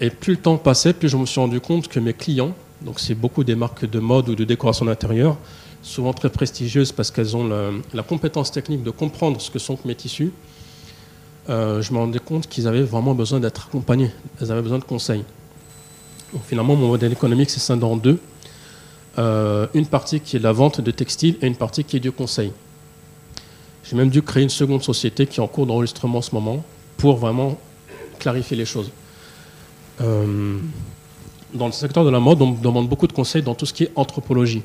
Et 0.00 0.10
plus 0.10 0.32
le 0.32 0.40
temps 0.40 0.56
passait, 0.56 0.92
plus 0.92 1.08
je 1.08 1.16
me 1.16 1.26
suis 1.26 1.40
rendu 1.40 1.60
compte 1.60 1.86
que 1.86 2.00
mes 2.00 2.14
clients, 2.14 2.54
donc 2.80 2.98
c'est 2.98 3.14
beaucoup 3.14 3.44
des 3.44 3.54
marques 3.54 3.88
de 3.88 4.00
mode 4.00 4.28
ou 4.28 4.34
de 4.34 4.44
décoration 4.44 4.86
d'intérieur, 4.86 5.36
souvent 5.82 6.12
très 6.12 6.30
prestigieuses 6.30 6.92
parce 6.92 7.10
qu'elles 7.10 7.36
ont 7.36 7.48
la, 7.92 8.02
compétence 8.02 8.50
technique 8.50 8.82
de 8.82 8.90
comprendre 8.90 9.40
ce 9.40 9.50
que 9.50 9.58
sont 9.58 9.78
mes 9.84 9.94
tissus, 9.94 10.32
euh, 11.48 11.82
je 11.82 11.92
me 11.92 11.98
rendais 11.98 12.20
compte 12.20 12.48
qu'ils 12.48 12.68
avaient 12.68 12.82
vraiment 12.82 13.14
besoin 13.14 13.40
d'être 13.40 13.66
accompagnés, 13.68 14.10
ils 14.40 14.50
avaient 14.52 14.62
besoin 14.62 14.78
de 14.78 14.84
conseils. 14.84 15.24
Donc 16.32 16.42
finalement, 16.46 16.76
mon 16.76 16.88
modèle 16.88 17.12
économique 17.12 17.50
s'est 17.50 17.60
scindé 17.60 17.84
en 17.84 17.96
deux. 17.96 18.18
Euh, 19.18 19.66
une 19.74 19.86
partie 19.86 20.20
qui 20.20 20.36
est 20.36 20.40
la 20.40 20.52
vente 20.52 20.80
de 20.80 20.90
textiles 20.90 21.36
et 21.42 21.46
une 21.46 21.56
partie 21.56 21.84
qui 21.84 21.96
est 21.96 22.00
du 22.00 22.12
conseil. 22.12 22.52
J'ai 23.84 23.96
même 23.96 24.08
dû 24.08 24.22
créer 24.22 24.42
une 24.42 24.48
seconde 24.48 24.82
société 24.82 25.26
qui 25.26 25.40
est 25.40 25.42
en 25.42 25.48
cours 25.48 25.66
d'enregistrement 25.66 26.18
en 26.18 26.22
ce 26.22 26.34
moment 26.34 26.64
pour 26.96 27.16
vraiment 27.16 27.58
clarifier 28.18 28.56
les 28.56 28.64
choses. 28.64 28.90
Euh, 30.00 30.58
dans 31.52 31.66
le 31.66 31.72
secteur 31.72 32.04
de 32.04 32.10
la 32.10 32.20
mode, 32.20 32.40
on 32.40 32.52
demande 32.52 32.88
beaucoup 32.88 33.06
de 33.06 33.12
conseils 33.12 33.42
dans 33.42 33.54
tout 33.54 33.66
ce 33.66 33.74
qui 33.74 33.84
est 33.84 33.92
anthropologie. 33.96 34.62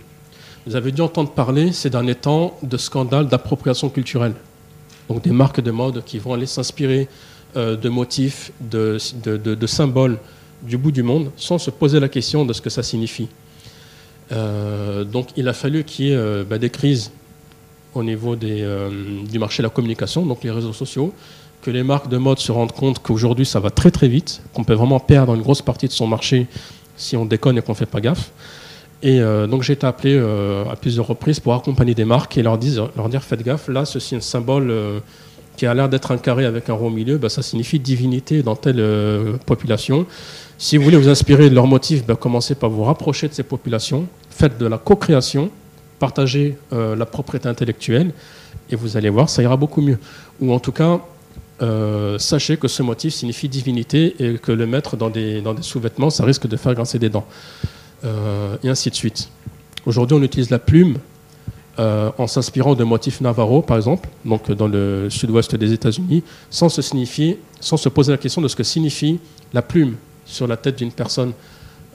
Vous 0.67 0.75
avez 0.75 0.91
dû 0.91 1.01
entendre 1.01 1.31
parler 1.31 1.71
ces 1.71 1.89
derniers 1.89 2.15
temps 2.15 2.57
de 2.61 2.77
scandales 2.77 3.27
d'appropriation 3.27 3.89
culturelle 3.89 4.33
donc 5.07 5.23
des 5.23 5.31
marques 5.31 5.61
de 5.61 5.71
mode 5.71 6.03
qui 6.03 6.19
vont 6.19 6.33
aller 6.33 6.45
s'inspirer 6.45 7.07
euh, 7.55 7.75
de 7.75 7.89
motifs, 7.89 8.51
de, 8.59 8.97
symboles 9.65 10.17
du 10.63 10.77
bout 10.77 10.91
du 10.91 11.03
monde, 11.03 11.31
sans 11.37 11.57
se 11.57 11.69
poser 11.69 11.99
la 11.99 12.09
question 12.09 12.45
de 12.45 12.53
ce 12.53 12.61
que 12.61 12.69
ça 12.69 12.83
signifie. 12.83 13.29
Euh, 14.31 15.03
donc 15.03 15.29
il 15.37 15.47
a 15.47 15.53
fallu 15.53 15.83
qu'il 15.83 16.07
y 16.07 16.11
ait 16.11 16.15
euh, 16.15 16.43
bah, 16.43 16.57
des 16.57 16.69
crises 16.69 17.11
au 17.93 18.03
niveau 18.03 18.35
du 18.35 19.39
marché 19.39 19.63
de 19.63 19.67
la 19.67 19.71
communication, 19.71 20.25
donc 20.25 20.43
les 20.43 20.51
réseaux 20.51 20.73
sociaux, 20.73 21.13
que 21.61 21.71
les 21.71 21.83
marques 21.83 22.09
de 22.09 22.17
mode 22.17 22.37
se 22.37 22.51
rendent 22.51 22.73
compte 22.73 22.99
qu'aujourd'hui 22.99 23.45
ça 23.45 23.59
va 23.59 23.71
très 23.71 23.89
très 23.89 24.07
vite, 24.07 24.41
qu'on 24.53 24.63
peut 24.63 24.73
vraiment 24.73 24.99
perdre 24.99 25.33
une 25.33 25.41
grosse 25.41 25.61
partie 25.61 25.87
de 25.87 25.93
son 25.93 26.05
marché 26.05 26.47
si 26.95 27.15
on 27.15 27.25
déconne 27.25 27.57
et 27.57 27.61
qu'on 27.61 27.71
ne 27.71 27.77
fait 27.77 27.85
pas 27.85 28.01
gaffe. 28.01 28.31
Et 29.03 29.19
donc 29.19 29.61
j'ai 29.61 29.73
été 29.73 29.85
appelé 29.85 30.17
à 30.17 30.75
plusieurs 30.75 31.05
reprises 31.05 31.39
pour 31.39 31.53
accompagner 31.53 31.93
des 31.93 32.05
marques 32.05 32.37
et 32.37 32.41
leur, 32.41 32.57
dire 32.57 32.89
faites 33.21 33.43
gaffe, 33.43 33.67
là 33.67 33.85
ceci 33.85 34.15
est 34.15 34.17
un 34.17 34.21
symbole 34.21 35.01
qui 35.57 35.65
a 35.65 35.73
l'air 35.73 35.89
d'être 35.89 36.11
un 36.11 36.17
carré 36.17 36.45
avec 36.45 36.69
un 36.69 36.73
rond 36.73 36.87
au 36.87 36.91
milieu, 36.91 37.17
bah, 37.17 37.29
ça 37.29 37.41
signifie 37.41 37.79
divinité 37.79 38.43
dans 38.43 38.55
telle 38.55 38.79
euh, 38.79 39.37
population. 39.45 40.05
Si 40.57 40.77
vous 40.77 40.83
voulez 40.83 40.97
vous 40.97 41.09
inspirer 41.09 41.49
de 41.49 41.55
leurs 41.55 41.67
motifs, 41.67 42.05
bah, 42.05 42.15
commencez 42.15 42.55
par 42.55 42.69
vous 42.69 42.83
rapprocher 42.83 43.27
de 43.27 43.33
ces 43.33 43.43
populations, 43.43 44.07
faites 44.29 44.57
de 44.57 44.67
la 44.67 44.77
co-création, 44.77 45.49
partagez 45.99 46.55
euh, 46.71 46.95
la 46.95 47.07
propriété 47.07 47.49
intellectuelle, 47.49 48.11
et 48.69 48.75
vous 48.75 48.95
allez 48.95 49.09
voir, 49.09 49.29
ça 49.29 49.41
ira 49.41 49.57
beaucoup 49.57 49.81
mieux. 49.81 49.97
Ou 50.39 50.53
en 50.53 50.59
tout 50.59 50.71
cas, 50.71 50.99
euh, 51.63 52.19
sachez 52.19 52.57
que 52.57 52.67
ce 52.67 52.83
motif 52.83 53.15
signifie 53.15 53.49
divinité 53.49 54.15
et 54.19 54.37
que 54.37 54.51
le 54.51 54.67
mettre 54.67 54.95
dans 54.95 55.09
des 55.09 55.41
sous-vêtements, 55.61 56.11
ça 56.11 56.23
risque 56.23 56.47
de 56.47 56.55
faire 56.55 56.75
grincer 56.75 56.99
des 56.99 57.09
dents. 57.09 57.25
Et 58.03 58.69
ainsi 58.69 58.89
de 58.89 58.95
suite. 58.95 59.29
Aujourd'hui, 59.85 60.17
on 60.17 60.21
utilise 60.21 60.49
la 60.49 60.59
plume 60.59 60.97
euh, 61.79 62.09
en 62.17 62.25
s'inspirant 62.25 62.73
de 62.73 62.83
motifs 62.83 63.21
Navarro, 63.21 63.61
par 63.61 63.77
exemple, 63.77 64.09
donc 64.25 64.51
dans 64.51 64.67
le 64.67 65.09
sud-ouest 65.11 65.55
des 65.55 65.73
États-Unis, 65.73 66.23
sans 66.49 66.69
se 66.69 66.81
signifier, 66.81 67.39
sans 67.59 67.77
se 67.77 67.87
poser 67.87 68.11
la 68.11 68.17
question 68.17 68.41
de 68.41 68.47
ce 68.47 68.55
que 68.55 68.63
signifie 68.63 69.19
la 69.53 69.61
plume 69.61 69.95
sur 70.25 70.47
la 70.47 70.57
tête 70.57 70.79
d'une 70.79 70.91
personne 70.91 71.33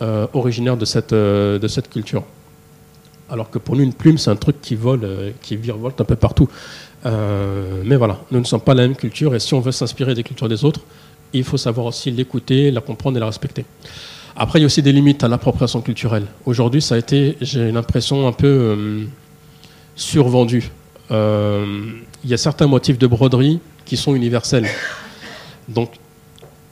euh, 0.01 0.29
originaire 0.35 0.77
de 0.77 0.85
cette, 0.85 1.12
euh, 1.12 1.59
de 1.59 1.67
cette 1.67 1.91
culture. 1.91 2.23
Alors 3.29 3.51
que 3.51 3.59
pour 3.59 3.75
nous, 3.75 3.83
une 3.83 3.93
plume, 3.93 4.19
c'est 4.19 4.31
un 4.31 4.37
truc 4.37 4.61
qui 4.62 4.77
vole, 4.77 5.35
qui 5.43 5.57
virevolte 5.57 6.01
un 6.01 6.05
peu 6.05 6.17
partout. 6.17 6.49
mais 7.05 7.97
voilà, 7.97 8.21
nous 8.31 8.38
ne 8.38 8.45
sommes 8.45 8.61
pas 8.61 8.75
la 8.75 8.83
même 8.83 8.95
culture, 8.95 9.35
et 9.35 9.41
si 9.41 9.53
on 9.53 9.61
veut 9.61 9.73
s'inspirer 9.73 10.15
des 10.15 10.23
cultures 10.23 10.49
des 10.49 10.65
autres, 10.65 10.81
il 11.33 11.43
faut 11.43 11.57
savoir 11.57 11.87
aussi 11.87 12.11
l'écouter, 12.11 12.71
la 12.71 12.81
comprendre 12.81 13.17
et 13.17 13.21
la 13.21 13.27
respecter. 13.27 13.65
Après, 14.35 14.59
il 14.59 14.62
y 14.62 14.64
a 14.64 14.66
aussi 14.66 14.83
des 14.83 14.92
limites 14.92 15.25
à 15.25 15.29
l'appropriation 15.29 15.81
culturelle. 15.81 16.27
Aujourd'hui, 16.47 16.81
ça 16.81 16.95
a 16.95 16.99
été, 16.99 17.37
j'ai 17.40 17.71
l'impression, 17.71 18.27
un 18.27 18.33
peu 18.33 19.07
survendu. 19.95 20.71
Euh, 21.11 21.92
il 22.25 22.31
y 22.31 22.35
a 22.35 22.38
certains 22.38 22.66
motifs 22.66 22.99
de 22.99 23.07
broderie 23.07 23.61
qui 23.85 23.97
sont 23.97 24.14
universels. 24.14 24.66
Donc, 25.68 25.90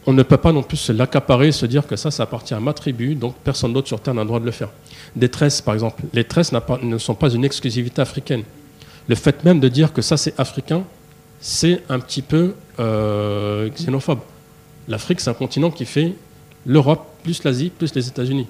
on 0.06 0.12
ne 0.12 0.22
peut 0.22 0.38
pas 0.38 0.52
non 0.52 0.62
plus 0.62 0.90
l'accaparer, 0.90 1.52
se 1.52 1.66
dire 1.66 1.86
que 1.86 1.96
ça, 1.96 2.10
ça 2.10 2.22
appartient 2.22 2.54
à 2.54 2.60
ma 2.60 2.72
tribu, 2.72 3.14
donc 3.14 3.34
personne 3.44 3.72
d'autre 3.72 3.88
sur 3.88 4.00
Terre 4.00 4.14
n'a 4.14 4.22
le 4.22 4.26
droit 4.26 4.40
de 4.40 4.46
le 4.46 4.50
faire. 4.50 4.70
Des 5.14 5.28
tresses, 5.28 5.60
par 5.60 5.74
exemple. 5.74 6.02
Les 6.14 6.24
tresses 6.24 6.52
ne 6.82 6.98
sont 6.98 7.14
pas 7.14 7.30
une 7.30 7.44
exclusivité 7.44 8.00
africaine. 8.00 8.44
Le 9.08 9.14
fait 9.14 9.44
même 9.44 9.60
de 9.60 9.68
dire 9.68 9.92
que 9.92 10.02
ça, 10.02 10.16
c'est 10.16 10.38
africain, 10.38 10.84
c'est 11.40 11.82
un 11.88 11.98
petit 11.98 12.22
peu 12.22 12.54
euh, 12.78 13.68
xénophobe. 13.70 14.20
L'Afrique, 14.88 15.20
c'est 15.20 15.30
un 15.30 15.34
continent 15.34 15.70
qui 15.70 15.84
fait 15.84 16.14
l'Europe 16.66 17.06
plus 17.22 17.42
l'Asie 17.44 17.70
plus 17.70 17.94
les 17.94 18.08
États-Unis. 18.08 18.46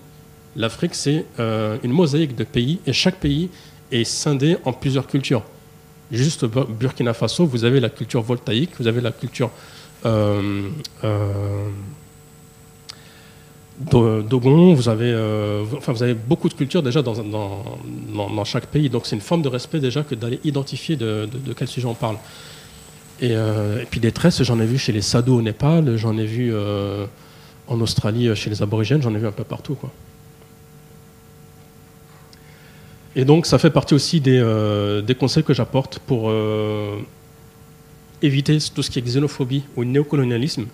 L'Afrique, 0.57 0.95
c'est 0.95 1.25
euh, 1.39 1.79
une 1.83 1.93
mosaïque 1.93 2.35
de 2.35 2.45
pays, 2.45 2.81
et 2.87 2.93
chaque 2.93 3.17
pays 3.17 3.51
est 3.93 4.05
scindé 4.05 4.57
en 4.65 4.73
plusieurs 4.73 5.07
cultures. 5.07 5.43
Juste 6.11 6.45
Burkina 6.45 7.15
Faso, 7.15 7.47
vous 7.47 7.65
avez 7.65 7.79
la 7.79 7.89
culture 7.89 8.21
voltaïque, 8.21 8.71
vous 8.81 8.89
avez 8.89 9.01
la 9.01 9.13
culture 9.13 9.51
euh, 10.07 10.69
euh, 11.05 11.69
Dogon, 13.81 14.75
vous 14.75 14.89
avez, 14.89 15.15
enfin, 15.77 15.93
vous 15.93 16.03
avez 16.03 16.15
beaucoup 16.15 16.49
de 16.49 16.55
cultures 16.55 16.83
déjà 16.83 17.01
dans, 17.01 18.45
chaque 18.45 18.67
pays. 18.67 18.91
Donc 18.91 19.07
c'est 19.07 19.15
une 19.15 19.23
forme 19.23 19.43
de 19.43 19.49
respect 19.49 19.79
déjà 19.79 20.03
que 20.03 20.17
d'aller 20.17 20.41
identifier 20.45 20.97
de, 20.97 21.29
quel 21.57 21.69
sujet 21.69 21.87
on 21.87 21.95
parle. 21.95 22.17
Et, 23.21 23.31
et 23.31 23.87
puis 23.89 24.01
des 24.01 24.13
tresses, 24.13 24.43
j'en 24.43 24.59
ai 24.61 24.67
vu 24.67 24.79
chez 24.79 24.93
les 24.93 25.01
Sadhus 25.01 25.31
au 25.31 25.43
Népal, 25.43 25.97
j'en 25.97 26.19
ai 26.19 26.27
vu 26.27 26.53
en 27.71 27.81
Australie 27.81 28.35
chez 28.37 28.51
les 28.51 28.63
aborigènes, 28.63 29.01
j'en 29.01 29.15
ai 29.15 29.19
vu 29.19 29.27
un 29.27 29.33
peu 29.33 29.45
partout. 29.45 29.75
Quoi. 29.75 29.91
Et 33.17 33.25
donc 33.25 33.47
ça 33.47 33.59
fait 33.59 33.71
partie 33.71 33.95
aussi 33.95 34.21
des, 34.21 34.41
des 35.07 35.15
conseils 35.15 35.45
que 35.45 35.55
j'apporte 35.55 35.99
pour 36.01 36.31
éviter 38.23 38.59
tout 38.75 38.83
ce 38.83 38.91
qui 38.91 38.99
est 38.99 39.03
xénophobie 39.03 39.65
ou 39.77 39.85
néocolonialisme, 39.85 40.67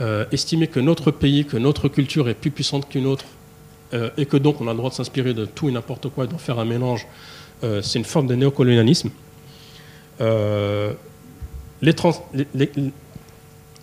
euh, 0.00 0.24
estimer 0.32 0.66
que 0.66 0.80
notre 0.80 1.10
pays, 1.10 1.44
que 1.44 1.56
notre 1.56 1.88
culture 1.88 2.28
est 2.28 2.34
plus 2.34 2.50
puissante 2.50 2.88
qu'une 2.88 3.06
autre, 3.06 3.24
euh, 3.94 4.10
et 4.16 4.26
que 4.26 4.36
donc 4.36 4.60
on 4.60 4.68
a 4.68 4.72
le 4.72 4.76
droit 4.76 4.90
de 4.90 4.94
s'inspirer 4.94 5.34
de 5.34 5.44
tout 5.44 5.68
et 5.68 5.72
n'importe 5.72 6.08
quoi 6.08 6.24
et 6.24 6.28
d'en 6.28 6.38
faire 6.38 6.58
un 6.58 6.64
mélange, 6.64 7.06
euh, 7.64 7.82
c'est 7.82 7.98
une 7.98 8.04
forme 8.04 8.26
de 8.26 8.34
néocolonialisme. 8.34 9.10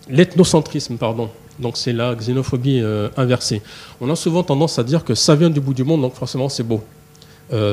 L'ethnocentrisme, 0.08 0.96
pardon, 0.96 1.30
donc 1.58 1.76
c'est 1.76 1.92
la 1.92 2.14
xénophobie 2.14 2.82
inversée. 3.16 3.62
On 4.00 4.10
a 4.10 4.16
souvent 4.16 4.42
tendance 4.42 4.78
à 4.78 4.84
dire 4.84 5.04
que 5.04 5.14
ça 5.14 5.34
vient 5.34 5.50
du 5.50 5.60
bout 5.60 5.74
du 5.74 5.84
monde, 5.84 6.02
donc 6.02 6.14
forcément 6.14 6.48
c'est 6.48 6.62
beau. 6.62 6.82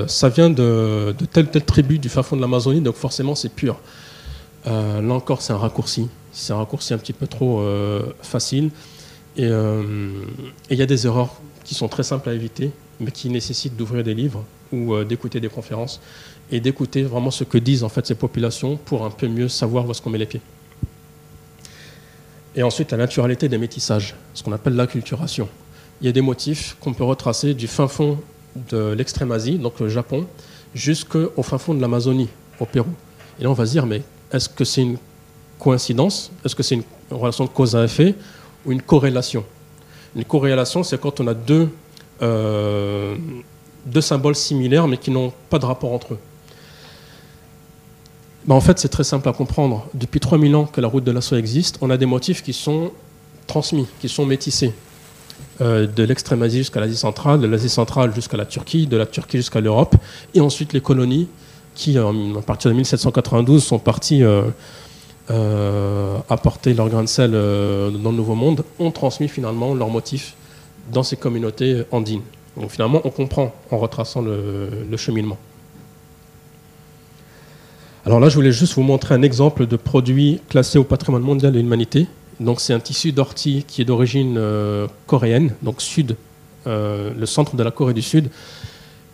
ça 0.08 0.30
vient 0.30 0.50
de, 0.50 1.16
de 1.18 1.26
telle 1.26 1.50
telle 1.50 1.66
tribu 1.66 2.00
du 2.00 2.10
fin 2.10 2.24
fond 2.24 2.36
de 2.36 2.42
l'Amazonie, 2.42 2.82
donc 2.82 2.96
forcément 2.96 3.36
c'est 3.36 3.50
pur. 3.50 3.80
Euh, 4.68 5.02
là 5.02 5.14
encore, 5.14 5.42
c'est 5.42 5.54
un 5.54 5.58
raccourci. 5.58 6.08
C'est 6.32 6.54
un 6.54 6.58
raccourci 6.58 6.94
un 6.94 6.98
petit 6.98 7.14
peu 7.14 7.28
trop 7.28 7.62
euh, 7.62 8.02
facile. 8.22 8.70
Euh, 9.40 10.12
et 10.70 10.74
il 10.74 10.80
y 10.80 10.82
a 10.82 10.86
des 10.86 11.06
erreurs 11.06 11.34
qui 11.64 11.74
sont 11.74 11.88
très 11.88 12.04
simples 12.04 12.30
à 12.30 12.34
éviter, 12.34 12.72
mais 13.00 13.12
qui 13.12 13.30
nécessitent 13.30 13.76
d'ouvrir 13.76 14.04
des 14.04 14.14
livres 14.14 14.44
ou 14.72 15.04
d'écouter 15.04 15.42
des 15.42 15.50
conférences 15.50 16.00
et 16.50 16.62
d'écouter 16.62 17.04
vraiment 17.04 17.32
ce 17.32 17.44
que 17.44 17.58
disent 17.58 17.84
en 17.84 17.90
fait 17.90 18.06
ces 18.08 18.16
populations 18.16 18.78
pour 18.78 19.06
un 19.06 19.10
peu 19.10 19.28
mieux 19.28 19.50
savoir 19.50 19.86
où 19.86 19.92
est-ce 19.92 20.02
qu'on 20.02 20.10
met 20.10 20.18
les 20.18 20.26
pieds. 20.26 20.42
Et 22.56 22.64
ensuite, 22.64 22.92
la 22.92 22.98
naturalité 22.98 23.48
des 23.48 23.58
métissages, 23.58 24.16
ce 24.34 24.44
qu'on 24.44 24.52
appelle 24.52 24.76
l'acculturation. 24.76 25.48
Il 26.02 26.08
y 26.08 26.10
a 26.10 26.12
des 26.12 26.22
motifs 26.22 26.76
qu'on 26.82 26.94
peut 26.94 27.04
retracer 27.04 27.54
du 27.54 27.68
fin 27.68 27.88
fond 27.88 28.20
de 28.70 28.94
l'extrême 28.94 29.32
Asie, 29.32 29.58
donc 29.58 29.80
le 29.80 29.88
Japon, 29.88 30.28
jusqu'au 30.76 31.44
fin 31.44 31.58
fond 31.58 31.74
de 31.74 31.82
l'Amazonie, 31.82 32.30
au 32.60 32.66
Pérou. 32.66 32.90
Et 33.40 33.44
là, 33.44 33.50
on 33.50 33.54
va 33.54 33.66
se 33.66 33.72
dire, 33.72 33.86
mais 33.86 34.02
est-ce 34.32 34.50
que 34.50 34.66
c'est 34.66 34.82
une 34.82 34.98
coïncidence? 35.60 36.32
Est-ce 36.44 36.56
que 36.56 36.64
c'est 36.64 36.76
une 36.76 36.84
relation 37.10 37.46
de 37.46 37.50
cause 37.50 37.76
à 37.76 37.84
effet 37.84 38.16
ou 38.66 38.72
une 38.72 38.82
corrélation? 38.82 39.46
Une 40.16 40.26
corrélation, 40.26 40.84
c'est 40.84 41.00
quand 41.00 41.22
on 41.22 41.28
a 41.28 41.34
deux, 41.34 41.70
euh, 42.22 43.16
deux 43.86 44.02
symboles 44.02 44.36
similaires 44.36 44.88
mais 44.88 44.98
qui 44.98 45.12
n'ont 45.12 45.32
pas 45.50 45.60
de 45.60 45.66
rapport 45.66 45.94
entre 45.94 46.16
eux. 46.16 46.20
Ben, 48.46 48.56
en 48.56 48.62
fait, 48.62 48.80
c'est 48.80 48.90
très 48.90 49.04
simple 49.04 49.28
à 49.30 49.34
comprendre. 49.34 49.86
Depuis 49.94 50.20
3000 50.20 50.56
ans 50.56 50.66
que 50.66 50.82
la 50.82 50.88
route 50.88 51.04
de 51.04 51.12
la 51.12 51.22
soie 51.22 51.38
existe, 51.38 51.78
on 51.82 51.90
a 51.90 51.98
des 51.98 52.06
motifs 52.06 52.44
qui 52.44 52.54
sont 52.54 52.92
transmis, 53.48 53.88
qui 54.00 54.10
sont 54.10 54.26
métissés. 54.26 54.74
Euh, 55.60 55.86
de 55.86 56.04
l'extrême 56.04 56.42
Asie 56.42 56.60
jusqu'à 56.60 56.80
l'Asie 56.80 56.98
centrale, 56.98 57.40
de 57.40 57.48
l'Asie 57.48 57.70
centrale 57.70 58.14
jusqu'à 58.16 58.38
la 58.38 58.46
Turquie, 58.46 58.88
de 58.88 58.98
la 58.98 59.06
Turquie 59.06 59.38
jusqu'à 59.38 59.62
l'Europe, 59.62 59.96
et 60.34 60.42
ensuite 60.42 60.74
les 60.74 60.82
colonies 60.82 61.28
qui, 61.76 61.98
à 61.98 62.12
partir 62.46 62.72
de 62.72 62.76
1792, 62.76 63.64
sont 63.64 63.80
partis 63.80 64.24
euh, 64.24 64.44
euh, 65.30 66.18
apporter 66.30 66.74
leur 66.74 66.90
grain 66.90 67.04
de 67.04 67.08
sel 67.08 67.32
euh, 67.34 67.90
dans 67.90 68.12
le 68.12 68.18
Nouveau 68.18 68.36
Monde, 68.36 68.64
ont 68.80 68.92
transmis 68.92 69.28
finalement 69.28 69.74
leurs 69.74 69.90
motifs 69.90 70.36
dans 70.92 71.04
ces 71.04 71.16
communautés 71.16 71.84
andines. 71.92 72.24
Donc 72.58 72.72
finalement, 72.72 73.02
on 73.06 73.12
comprend 73.12 73.54
en 73.70 73.78
retraçant 73.78 74.22
le, 74.22 74.98
cheminement. 74.98 75.38
Alors 78.06 78.20
là, 78.20 78.30
je 78.30 78.36
voulais 78.36 78.52
juste 78.52 78.74
vous 78.74 78.82
montrer 78.82 79.14
un 79.14 79.22
exemple 79.22 79.68
de 79.68 79.76
produit 79.76 80.42
classé 80.50 80.78
au 80.80 80.84
patrimoine 80.84 81.22
mondial 81.22 81.54
de 81.54 81.60
l'humanité. 81.60 82.08
Donc 82.40 82.60
c'est 82.60 82.74
un 82.74 82.80
tissu 82.80 83.12
d'ortie 83.12 83.64
qui 83.68 83.82
est 83.82 83.86
d'origine 83.86 84.42
coréenne, 85.06 85.54
donc 85.62 85.82
sud, 85.82 86.16
le 86.66 87.26
centre 87.26 87.56
de 87.56 87.62
la 87.62 87.70
Corée 87.70 87.94
du 87.94 88.02
Sud, 88.02 88.32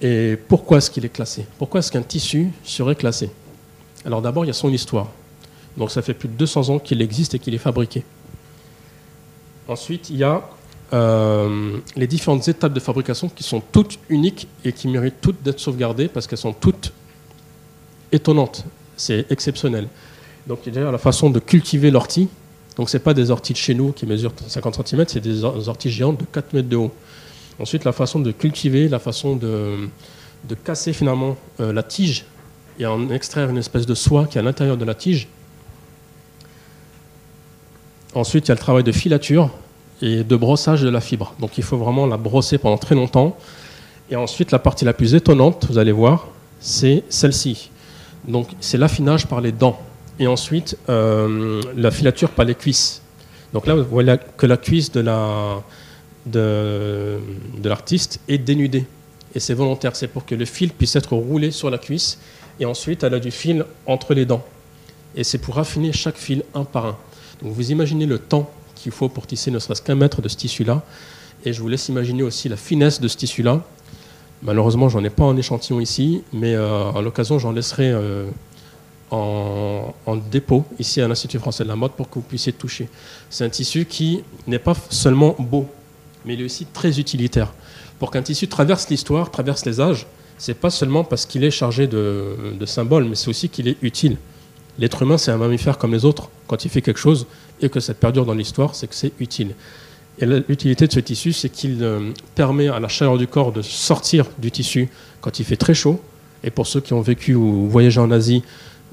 et 0.02 0.38
pourquoi 0.48 0.78
est-ce 0.78 0.92
qu'il 0.92 1.06
est 1.06 1.10
classé? 1.10 1.46
Pourquoi 1.58 1.80
est-ce 1.80 1.92
qu'un 1.92 2.04
tissu 2.04 2.50
serait 2.64 2.96
classé? 2.96 3.32
Alors 4.06 4.22
d'abord, 4.22 4.46
il 4.46 4.48
y 4.48 4.52
a 4.52 4.54
son 4.54 4.72
histoire. 4.72 5.08
Donc 5.76 5.92
ça 5.92 6.02
fait 6.02 6.14
plus 6.14 6.30
de 6.30 6.34
200 6.34 6.70
ans 6.70 6.80
qu'il 6.80 7.02
existe 7.02 7.36
et 7.36 7.40
qu'il 7.40 7.54
est 7.54 7.60
fabriqué. 7.60 8.04
Ensuite, 9.68 10.10
il 10.10 10.18
y 10.18 10.24
a 10.24 10.48
euh, 10.94 11.78
les 11.96 12.08
différentes 12.08 12.48
étapes 12.48 12.74
de 12.74 12.80
fabrication 12.80 13.28
qui 13.28 13.44
sont 13.44 13.62
toutes 13.72 14.00
uniques 14.10 14.48
et 14.64 14.72
qui 14.72 14.88
méritent 14.88 15.20
toutes 15.20 15.42
d'être 15.44 15.60
sauvegardées 15.60 16.08
parce 16.08 16.28
qu'elles 16.28 16.38
sont 16.38 16.54
toutes 16.54 16.94
étonnantes. 18.12 18.64
C'est 18.98 19.26
exceptionnel. 19.32 19.88
Donc 20.48 20.60
il 20.66 20.74
y 20.74 20.80
a 20.80 20.92
la 20.92 20.98
façon 20.98 21.30
de 21.30 21.40
cultiver 21.40 21.92
l'ortie. 21.92 22.28
Donc 22.76 22.90
ce 22.90 22.98
pas 22.98 23.14
des 23.14 23.32
orties 23.32 23.54
de 23.54 23.58
chez 23.58 23.74
nous 23.74 23.92
qui 23.92 24.06
mesurent 24.06 24.34
50 24.48 24.88
cm, 24.88 25.06
c'est 25.08 25.20
des 25.20 25.44
orties 25.44 25.90
géantes 25.90 26.20
de 26.20 26.26
4 26.26 26.54
mètres 26.54 26.70
de 26.70 26.76
haut. 26.76 26.92
Ensuite, 27.60 27.86
la 27.86 27.92
façon 27.92 28.20
de 28.20 28.32
cultiver, 28.32 28.88
la 28.88 29.00
façon 29.00 29.36
de, 29.36 29.90
de 30.48 30.56
casser 30.56 30.94
finalement 30.94 31.36
euh, 31.60 31.74
la 31.74 31.82
tige 31.82 32.26
et 32.80 32.86
en 32.86 33.10
extraire 33.10 33.50
une 33.50 33.58
espèce 33.58 33.88
de 33.88 33.96
soie 33.96 34.28
qui 34.28 34.38
est 34.38 34.42
à 34.42 34.44
l'intérieur 34.44 34.78
de 34.78 34.86
la 34.86 34.94
tige. 34.94 35.28
Ensuite, 38.14 38.46
il 38.46 38.50
y 38.50 38.52
a 38.52 38.56
le 38.56 38.60
travail 38.60 38.84
de 38.84 38.92
filature 38.92 39.50
et 40.02 40.24
de 40.24 40.36
brossage 40.36 40.82
de 40.82 40.90
la 40.90 41.02
fibre. 41.02 41.34
Donc 41.40 41.58
il 41.58 41.64
faut 41.64 41.78
vraiment 41.78 42.06
la 42.06 42.18
brosser 42.18 42.60
pendant 42.60 42.78
très 42.78 42.94
longtemps. 42.94 43.36
Et 44.12 44.16
ensuite, 44.16 44.52
la 44.52 44.60
partie 44.60 44.86
la 44.86 44.94
plus 44.94 45.16
étonnante, 45.16 45.66
vous 45.70 45.80
allez 45.80 45.92
voir, 45.92 46.28
c'est 46.60 47.04
celle-ci. 47.10 47.72
Donc 48.28 48.50
c'est 48.60 48.78
l'affinage 48.78 49.28
par 49.28 49.42
les 49.42 49.52
dents. 49.52 49.80
Et 50.20 50.28
ensuite, 50.28 50.78
euh, 50.90 51.62
la 51.76 51.92
filature 51.92 52.30
par 52.32 52.46
les 52.46 52.56
cuisses. 52.56 53.02
Donc 53.54 53.68
là, 53.68 53.76
vous 53.76 53.84
voyez 53.84 54.16
que 54.36 54.46
la 54.46 54.58
cuisse 54.58 54.92
de 54.92 55.02
de 56.26 57.20
l'artiste 57.64 58.20
est 58.28 58.38
dénudée. 58.38 58.86
Et 59.36 59.40
c'est 59.40 59.54
volontaire, 59.54 59.96
c'est 59.96 60.08
pour 60.08 60.26
que 60.26 60.36
le 60.36 60.46
fil 60.46 60.72
puisse 60.72 60.96
être 60.96 61.16
roulé 61.16 61.52
sur 61.52 61.70
la 61.70 61.78
cuisse 61.78 62.18
et 62.60 62.66
ensuite 62.66 63.04
elle 63.04 63.14
a 63.14 63.20
du 63.20 63.32
fil 63.32 63.66
entre 63.86 64.14
les 64.14 64.26
dents. 64.26 64.44
Et 65.16 65.24
c'est 65.24 65.38
pour 65.38 65.58
affiner 65.60 65.94
chaque 65.94 66.18
fil 66.18 66.44
un 66.54 66.64
par 66.64 66.86
un. 66.86 66.98
Donc 67.42 67.54
vous 67.54 67.72
imaginez 67.72 68.06
le 68.06 68.20
temps 68.20 68.50
qu'il 68.76 68.92
faut 68.92 69.10
pour 69.10 69.28
tisser 69.28 69.52
ne 69.52 69.60
serait-ce 69.60 69.82
qu'un 69.82 69.96
mètre 69.96 70.22
de 70.22 70.30
ce 70.30 70.38
tissu-là. 70.38 70.84
Et 71.46 71.54
je 71.54 71.62
vous 71.62 71.68
laisse 71.68 71.88
imaginer 71.90 72.24
aussi 72.24 72.50
la 72.50 72.58
finesse 72.58 73.00
de 73.00 73.08
ce 73.08 73.18
tissu-là. 73.18 73.64
Malheureusement, 74.44 74.88
j'en 74.88 75.04
ai 75.04 75.10
pas 75.10 75.24
en 75.24 75.36
échantillon 75.36 75.80
ici, 75.80 76.24
mais 76.32 76.54
euh, 76.54 76.92
à 76.92 77.02
l'occasion, 77.02 77.40
j'en 77.40 77.52
laisserai 77.52 77.92
euh, 77.92 78.30
en, 79.12 79.94
dépôt 80.32 80.66
ici 80.80 81.02
à 81.02 81.08
l'Institut 81.08 81.40
français 81.40 81.64
de 81.64 81.70
la 81.70 81.76
mode 81.76 81.94
pour 81.94 82.10
que 82.10 82.16
vous 82.16 82.22
puissiez 82.22 82.54
toucher. 82.54 82.88
C'est 83.30 83.46
un 83.46 83.50
tissu 83.50 83.86
qui 83.86 84.24
n'est 84.46 84.60
pas 84.60 84.76
seulement 84.90 85.36
beau, 85.40 85.68
mais 86.26 86.36
il 86.36 86.42
est 86.42 86.46
aussi 86.46 86.66
très 86.66 87.00
utilitaire. 87.00 87.54
Pour 88.00 88.12
qu'un 88.12 88.22
tissu 88.22 88.48
traverse 88.48 88.90
l'histoire, 88.90 89.32
traverse 89.32 89.66
les 89.66 89.82
âges, 89.82 90.06
c'est 90.38 90.54
pas 90.54 90.70
seulement 90.70 91.04
parce 91.04 91.26
qu'il 91.26 91.44
est 91.44 91.52
chargé 91.52 91.88
de, 91.88 92.56
symboles, 92.66 93.06
mais 93.06 93.16
c'est 93.16 93.30
aussi 93.30 93.50
qu'il 93.50 93.68
est 93.68 93.78
utile. 93.82 94.18
L'être 94.78 95.02
humain, 95.02 95.18
c'est 95.18 95.32
un 95.32 95.38
mammifère 95.38 95.80
comme 95.80 95.94
les 95.94 96.06
autres. 96.06 96.30
Quand 96.46 96.64
il 96.64 96.70
fait 96.70 96.84
quelque 96.84 97.00
chose 97.00 97.26
et 97.60 97.70
que 97.70 97.80
ça 97.80 97.96
perdure 97.96 98.26
dans 98.26 98.36
l'histoire, 98.36 98.76
c'est 98.76 98.88
que 98.88 98.94
c'est 98.94 99.14
utile. 99.20 99.56
Et 100.20 100.26
l'utilité 100.26 100.88
de 100.88 100.92
ce 100.92 101.00
tissu, 101.00 101.32
c'est 101.32 101.50
qu'il 101.50 101.84
euh, 101.84 102.12
permet 102.34 102.70
à 102.70 102.80
la 102.80 102.88
chaleur 102.88 103.18
du 103.18 103.28
corps 103.28 103.52
de 103.52 103.62
sortir 103.62 104.26
du 104.40 104.52
tissu 104.52 104.90
quand 105.22 105.40
il 105.40 105.46
fait 105.46 105.58
très 105.58 105.76
chaud. 105.76 106.02
Et 106.44 106.50
pour 106.50 106.66
ceux 106.66 106.82
qui 106.82 106.94
ont 106.94 107.02
vécu 107.02 107.36
ou 107.36 107.68
voyagé 107.70 108.00
en 108.00 108.10
Asie, 108.10 108.44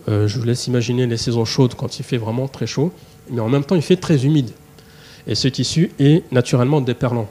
euh, 0.09 0.29
je 0.29 0.39
vous 0.39 0.45
laisse 0.45 0.67
imaginer 0.67 1.07
les 1.07 1.17
saisons 1.17 1.47
chaudes 1.47 1.75
quand 1.75 1.99
il 1.99 2.03
fait 2.03 2.19
vraiment 2.19 2.47
très 2.47 2.67
chaud. 2.67 2.93
Mais 3.31 3.41
en 3.41 3.49
même 3.49 3.65
temps, 3.65 3.75
il 3.75 3.83
fait 3.83 3.97
très 3.97 4.27
humide. 4.27 4.51
Et 5.27 5.35
ce 5.35 5.49
tissu 5.49 5.93
est 5.99 6.31
naturellement 6.31 6.83
déperlant. 6.83 7.29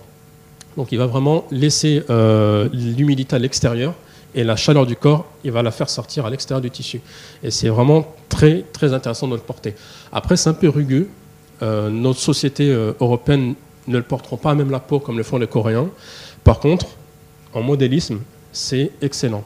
Donc 0.76 0.92
il 0.92 0.98
va 0.98 1.06
vraiment 1.06 1.46
laisser 1.52 2.02
euh, 2.10 2.68
l'humidité 2.74 3.36
à 3.36 3.40
l'extérieur 3.40 3.94
et 4.34 4.44
la 4.44 4.56
chaleur 4.56 4.88
du 4.88 4.96
corps, 4.96 5.28
il 5.44 5.52
va 5.52 5.62
la 5.62 5.70
faire 5.70 5.92
sortir 5.92 6.26
à 6.26 6.32
l'extérieur 6.32 6.62
du 6.62 6.72
tissu. 6.72 7.00
Et 7.44 7.52
c'est 7.52 7.70
vraiment 7.70 8.16
très, 8.30 8.66
très 8.74 8.92
intéressant 8.92 9.28
de 9.28 9.36
le 9.36 9.42
porter. 9.42 9.76
Après, 10.12 10.36
c'est 10.36 10.50
un 10.50 10.56
peu 10.56 10.70
rugueux. 10.70 11.08
Notre 11.62 12.20
société 12.20 12.68
européenne 13.00 13.54
ne 13.88 13.98
le 13.98 14.04
porteront 14.04 14.38
pas 14.38 14.52
à 14.52 14.56
même 14.56 14.72
la 14.72 14.80
peau 14.80 15.00
comme 15.00 15.17
le 15.17 15.24
font 15.24 15.38
les 15.38 15.48
Coréens. 15.48 15.89
Par 16.43 16.60
contre, 16.60 16.88
en 17.54 17.62
modélisme, 17.62 18.19
c'est 18.52 18.91
excellent. 19.02 19.43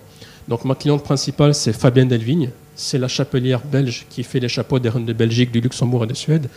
Donc 0.47 0.65
ma 0.65 0.76
cliente 0.76 1.04
principale, 1.04 1.54
c'est 1.54 1.73
Fabienne 1.73 2.08
Delvigne. 2.08 2.52
C'est 2.76 2.97
la 2.97 3.08
chapelière 3.08 3.62
belge 3.65 4.06
qui 4.10 4.23
fait 4.23 4.39
les 4.39 4.50
chapeaux 4.50 4.80
des 4.80 4.89
reines 4.89 5.06
de 5.06 5.13
Belgique, 5.13 5.52
du 5.52 5.62
Luxembourg 5.62 6.04
et 6.04 6.08
de 6.08 6.13
Suède. 6.13 6.50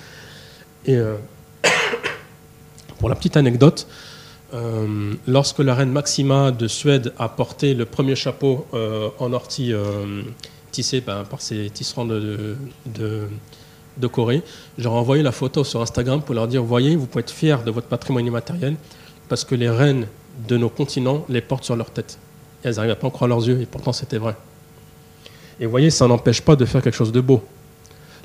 Et 0.87 0.99
pour 2.99 3.09
la 3.09 3.15
petite 3.15 3.37
anecdote, 3.37 3.87
euh, 4.53 5.15
lorsque 5.29 5.61
la 5.61 5.75
reine 5.75 5.93
Maxima 5.93 6.51
de 6.51 6.67
Suède 6.67 7.13
a 7.19 7.29
porté 7.29 7.75
le 7.75 7.85
premier 7.85 8.17
chapeau 8.17 8.67
euh, 8.75 9.09
en 9.19 9.33
ortie 9.33 9.73
euh, 9.73 10.23
tissé 10.73 11.01
ben, 11.01 11.25
par 11.25 11.41
ses 11.41 11.71
tisserands 11.71 12.07
de, 12.07 12.57
Corée, 14.09 14.43
j'ai 14.79 14.89
envoyé 14.89 15.23
la 15.23 15.33
photo 15.33 15.65
sur 15.65 15.81
Instagram 15.81 16.23
pour 16.23 16.35
leur 16.35 16.49
dire, 16.49 16.63
voyez, 16.63 16.97
vous 16.97 17.07
pouvez 17.07 17.21
être 17.21 17.31
fiers 17.31 17.57
de 17.65 17.71
votre 17.71 17.87
patrimoine 17.87 18.27
immatériel, 18.27 18.77
parce 19.29 19.45
que 19.45 19.55
les 19.55 19.71
reines 19.71 20.07
de 20.49 20.57
nos 20.57 20.69
continents 20.69 21.25
les 21.29 21.41
portent 21.41 21.65
sur 21.65 21.77
leur 21.77 21.91
tête. 21.91 22.19
Et 22.65 22.69
elles 22.69 22.77
n'arrivent 22.77 22.97
pas 22.97 23.09
à 23.09 23.11
croire 23.11 23.29
leurs 23.29 23.47
yeux, 23.47 23.61
et 23.61 23.67
pourtant 23.67 23.93
c'était 23.93 24.19
vrai. 24.19 24.37
Et 25.61 25.67
voyez, 25.67 25.91
ça 25.91 26.07
n'empêche 26.07 26.41
pas 26.41 26.57
de 26.57 26.65
faire 26.65 26.83
quelque 26.83 26.97
chose 26.97 27.13
de 27.13 27.21
beau. 27.21 27.43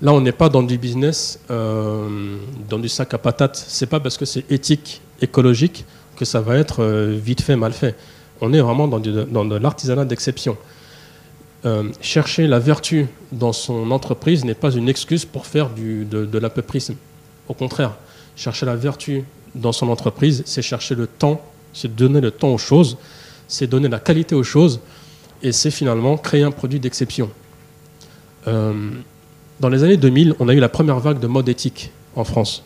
Là, 0.01 0.13
on 0.13 0.21
n'est 0.21 0.31
pas 0.31 0.49
dans 0.49 0.63
du 0.63 0.77
business, 0.77 1.39
euh, 1.49 2.38
dans 2.69 2.79
du 2.79 2.89
sac 2.89 3.13
à 3.13 3.17
patates. 3.17 3.63
C'est 3.67 3.85
pas 3.85 3.99
parce 3.99 4.17
que 4.17 4.25
c'est 4.25 4.49
éthique, 4.51 5.01
écologique, 5.21 5.85
que 6.17 6.25
ça 6.25 6.41
va 6.41 6.57
être 6.57 6.81
euh, 6.81 7.17
vite 7.21 7.41
fait, 7.41 7.55
mal 7.55 7.73
fait. 7.73 7.95
On 8.41 8.51
est 8.53 8.59
vraiment 8.59 8.88
dans 8.88 8.99
de 8.99 9.55
l'artisanat 9.55 10.05
d'exception. 10.05 10.57
Euh, 11.65 11.89
chercher 11.99 12.45
la 12.45 12.60
vertu 12.60 13.08
dans 13.32 13.51
son 13.51 13.89
entreprise 13.89 14.45
n'est 14.45 14.54
pas 14.54 14.71
une 14.71 14.88
excuse 14.88 15.25
pour 15.25 15.47
faire 15.47 15.71
de, 15.71 16.04
de. 16.04 16.95
Au 17.47 17.54
contraire, 17.56 17.95
chercher 18.36 18.67
la 18.67 18.75
vertu 18.75 19.23
dans 19.56 19.71
son 19.71 19.89
entreprise, 19.89 20.43
c'est 20.45 20.62
chercher 20.62 20.93
le 20.93 21.08
temps, 21.08 21.41
c'est 21.73 21.95
donner 21.95 22.21
le 22.21 22.30
temps 22.30 22.49
aux 22.49 22.60
choses, 22.60 22.97
c'est 23.47 23.65
donner 23.65 23.89
la 23.89 23.99
qualité 23.99 24.36
aux 24.36 24.43
choses, 24.43 24.80
et 25.41 25.51
c'est 25.51 25.71
finalement 25.71 26.17
créer 26.17 26.43
un 26.43 26.51
produit 26.51 26.80
d'exception. 26.80 27.32
Euh, 28.47 28.91
dans 29.60 29.69
les 29.69 29.84
années 29.84 29.97
2000, 29.97 30.36
on 30.39 30.49
a 30.49 30.54
eu 30.54 30.60
la 30.60 30.69
première 30.69 30.99
vague 30.99 31.19
de 31.19 31.28
mode 31.28 31.49
éthique 31.49 31.91
en 32.15 32.25
France. 32.25 32.63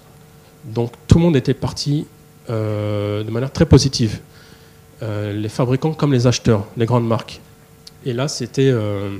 Donc 0.66 0.92
tout 1.08 1.20
le 1.20 1.24
monde 1.24 1.38
était 1.38 1.54
parti 1.54 2.06
euh, 2.50 3.24
de 3.24 3.32
manière 3.32 3.52
très 3.52 3.66
positive. 3.66 4.20
les 5.02 5.50
fabricants 5.50 5.94
comme 5.94 6.12
les 6.12 6.28
acheteurs, 6.28 6.66
les 6.76 6.86
grandes 6.86 7.08
marques. 7.08 7.40
Et 8.06 8.14
là, 8.14 8.28
c'était. 8.28 8.70
Euh, 8.70 9.18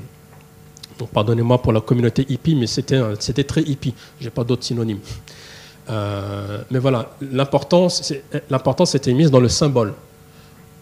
pardonnez-moi 1.12 1.60
pour 1.62 1.72
la 1.72 1.80
communauté 1.80 2.26
hippie, 2.28 2.54
mais 2.54 2.66
c'était, 2.66 3.44
très 3.44 3.62
hippie. 3.62 3.94
Je 4.18 4.24
n'ai 4.24 4.30
pas 4.30 4.44
d'autres 4.44 4.64
synonymes. 4.64 5.00
Euh, 5.88 6.62
mais 6.70 6.78
voilà, 6.78 7.10
l'importance, 7.20 8.12
l'importance 8.50 8.94
était 8.94 9.12
mise 9.12 9.30
dans 9.30 9.40
le 9.40 9.48
symbole. 9.48 9.94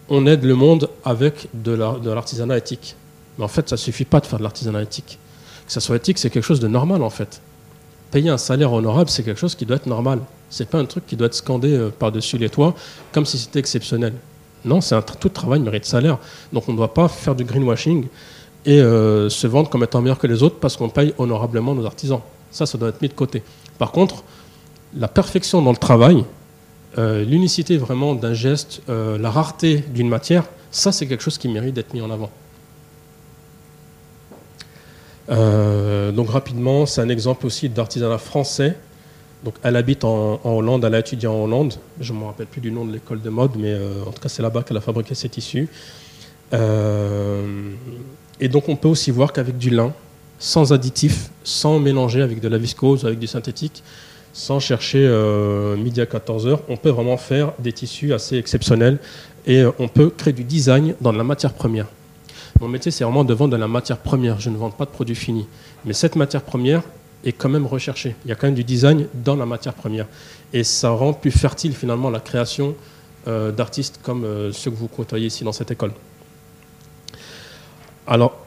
On 0.09 0.25
aide 0.25 0.43
le 0.43 0.55
monde 0.55 0.89
avec 1.05 1.47
de, 1.53 1.71
l'artisanat 1.71 2.57
éthique. 2.57 2.95
Mais 3.37 3.45
en 3.45 3.47
fait, 3.47 3.69
ça 3.69 3.75
ne 3.75 3.79
suffit 3.79 4.05
pas 4.05 4.19
de 4.19 4.25
faire 4.25 4.39
de 4.39 4.43
l'artisanat 4.43 4.81
éthique. 4.81 5.19
Que 5.65 5.71
ça 5.71 5.79
soit 5.79 5.95
éthique, 5.95 6.17
c'est 6.17 6.29
quelque 6.29 6.43
chose 6.43 6.59
de 6.59 6.67
normal 6.67 7.03
en 7.03 7.09
fait. 7.09 7.41
Payer 8.11 8.29
un 8.29 8.39
salaire 8.39 8.73
honorable, 8.73 9.09
c'est 9.09 9.23
quelque 9.23 9.39
chose 9.39 9.55
qui 9.55 9.65
doit 9.65 9.77
être 9.77 9.85
normal. 9.85 10.19
C'est 10.49 10.67
pas 10.67 10.79
un 10.79 10.85
truc 10.85 11.05
qui 11.05 11.15
doit 11.15 11.27
être 11.27 11.35
scandé 11.35 11.71
euh, 11.71 11.89
par-dessus 11.89 12.39
les 12.39 12.49
toits 12.49 12.73
comme 13.11 13.25
si 13.25 13.37
c'était 13.37 13.59
exceptionnel. 13.59 14.13
Non, 14.65 14.81
c'est 14.81 14.95
un 14.95 15.01
tout 15.01 15.29
travail 15.29 15.59
mérite 15.59 15.85
salaire. 15.85 16.17
Donc 16.51 16.67
on 16.67 16.73
ne 16.73 16.77
doit 16.77 16.93
pas 16.93 17.07
faire 17.07 17.35
du 17.35 17.43
greenwashing 17.43 18.07
et 18.65 18.81
euh, 18.81 19.29
se 19.29 19.47
vendre 19.47 19.69
comme 19.69 19.83
étant 19.83 20.01
meilleur 20.01 20.19
que 20.19 20.27
les 20.27 20.43
autres 20.43 20.57
parce 20.59 20.75
qu'on 20.75 20.89
paye 20.89 21.13
honorablement 21.17 21.73
nos 21.73 21.85
artisans. 21.85 22.21
Ça, 22.51 22.65
ça 22.65 22.77
doit 22.77 22.89
être 22.89 23.01
mis 23.01 23.07
de 23.07 23.13
côté. 23.13 23.43
Par 23.77 23.91
contre, 23.91 24.23
la 24.97 25.07
perfection 25.07 25.61
dans 25.61 25.71
le 25.71 25.77
travail, 25.77 26.25
euh, 26.97 27.23
l'unicité 27.23 27.77
vraiment 27.77 28.15
d'un 28.15 28.33
geste, 28.33 28.81
euh, 28.89 29.17
la 29.17 29.29
rareté 29.29 29.83
d'une 29.93 30.09
matière, 30.09 30.43
ça 30.71 30.91
c'est 30.91 31.07
quelque 31.07 31.23
chose 31.23 31.37
qui 31.37 31.47
mérite 31.47 31.75
d'être 31.75 31.93
mis 31.93 32.01
en 32.01 32.11
avant. 32.11 32.29
donc 35.29 36.31
rapidement, 36.31 36.87
c'est 36.87 37.01
un 37.01 37.09
exemple 37.09 37.45
aussi 37.45 37.69
d'artisanat 37.69 38.17
français 38.17 38.75
donc, 39.43 39.55
elle 39.63 39.77
habite 39.77 40.03
en, 40.03 40.39
Hollande, 40.43 40.83
elle 40.83 40.95
a 40.95 40.99
étudié 40.99 41.27
en 41.27 41.43
Hollande. 41.43 41.75
Je 41.99 42.11
ne 42.11 42.19
me 42.19 42.25
rappelle 42.25 42.47
plus 42.47 42.59
du 42.59 42.71
nom 42.71 42.85
de 42.85 42.91
l'école 42.91 43.21
de 43.21 43.29
mode, 43.29 43.51
mais 43.57 43.71
euh, 43.71 44.03
en 44.05 44.11
tout 44.11 44.21
cas, 44.21 44.27
c'est 44.27 44.41
là-bas 44.41 44.63
qu'elle 44.63 44.77
a 44.77 44.81
fabriqué 44.81 45.15
ses 45.15 45.29
tissus. 45.29 45.69
Euh, 46.53 47.71
et 48.41 48.49
donc, 48.49 48.67
on 48.67 48.75
peut 48.75 48.89
aussi 48.89 49.11
voir 49.11 49.31
qu'avec 49.31 49.57
du 49.57 49.69
lin, 49.69 49.93
sans 50.39 50.73
additifs, 50.73 51.29
sans 51.43 51.79
mélanger 51.79 52.21
avec 52.21 52.41
de 52.41 52.47
la 52.49 52.57
viscose, 52.57 53.05
avec 53.05 53.17
du 53.17 53.27
synthétique, 53.27 53.81
sans 54.33 54.59
chercher 54.59 55.05
euh, 55.05 55.77
midi 55.77 56.01
à 56.01 56.05
14 56.05 56.45
heures, 56.47 56.61
on 56.67 56.75
peut 56.75 56.89
vraiment 56.89 57.17
faire 57.17 57.53
des 57.59 57.71
tissus 57.71 58.13
assez 58.13 58.37
exceptionnels 58.37 58.99
et 59.47 59.63
on 59.79 59.87
peut 59.87 60.09
créer 60.09 60.33
du 60.33 60.43
design 60.43 60.95
dans 60.99 61.11
la 61.13 61.23
matière 61.23 61.53
première. 61.53 61.87
Mon 62.59 62.67
métier, 62.67 62.91
c'est 62.91 63.05
vraiment 63.05 63.23
de 63.23 63.33
vendre 63.33 63.51
de 63.53 63.57
la 63.57 63.69
matière 63.69 63.97
première. 63.97 64.39
Je 64.39 64.49
ne 64.49 64.57
vends 64.57 64.69
pas 64.69 64.85
de 64.85 64.89
produits 64.89 65.15
finis. 65.15 65.47
Mais 65.85 65.93
cette 65.93 66.17
matière 66.17 66.41
première, 66.41 66.83
est 67.23 67.31
quand 67.33 67.49
même 67.49 67.65
recherché. 67.65 68.15
Il 68.25 68.29
y 68.29 68.31
a 68.31 68.35
quand 68.35 68.47
même 68.47 68.55
du 68.55 68.63
design 68.63 69.07
dans 69.13 69.35
la 69.35 69.45
matière 69.45 69.73
première. 69.73 70.05
Et 70.53 70.63
ça 70.63 70.91
rend 70.91 71.13
plus 71.13 71.31
fertile 71.31 71.73
finalement 71.73 72.09
la 72.09 72.19
création 72.19 72.75
euh, 73.27 73.51
d'artistes 73.51 73.99
comme 74.01 74.23
euh, 74.23 74.51
ceux 74.53 74.71
que 74.71 74.75
vous 74.75 74.87
côtoyez 74.87 75.27
ici 75.27 75.43
dans 75.43 75.51
cette 75.51 75.71
école. 75.71 75.91
Alors, 78.07 78.45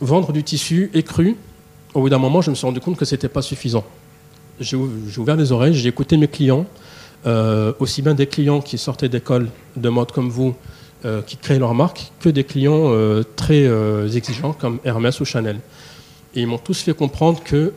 vendre 0.00 0.32
du 0.32 0.42
tissu 0.44 0.90
écru, 0.94 1.36
au 1.92 2.00
bout 2.00 2.08
d'un 2.08 2.18
moment, 2.18 2.40
je 2.40 2.50
me 2.50 2.54
suis 2.54 2.66
rendu 2.66 2.80
compte 2.80 2.96
que 2.96 3.04
ce 3.04 3.14
n'était 3.14 3.28
pas 3.28 3.42
suffisant. 3.42 3.84
J'ai 4.60 4.76
ouvert 4.76 5.36
les 5.36 5.50
oreilles, 5.50 5.74
j'ai 5.74 5.88
écouté 5.88 6.16
mes 6.16 6.28
clients, 6.28 6.66
euh, 7.26 7.72
aussi 7.80 8.00
bien 8.00 8.14
des 8.14 8.26
clients 8.28 8.60
qui 8.60 8.78
sortaient 8.78 9.08
d'écoles 9.08 9.48
de 9.76 9.88
mode 9.88 10.12
comme 10.12 10.30
vous, 10.30 10.54
qui 11.26 11.36
créent 11.36 11.58
leur 11.58 11.74
marque, 11.74 12.12
que 12.18 12.30
des 12.30 12.44
clients 12.44 12.90
très 13.36 13.68
exigeants 14.16 14.54
comme 14.54 14.78
Hermès 14.86 15.20
ou 15.20 15.26
Chanel. 15.26 15.60
Et 16.34 16.42
ils 16.42 16.46
m'ont 16.46 16.58
tous 16.58 16.80
fait 16.80 16.94
comprendre 16.94 17.42
que 17.42 17.72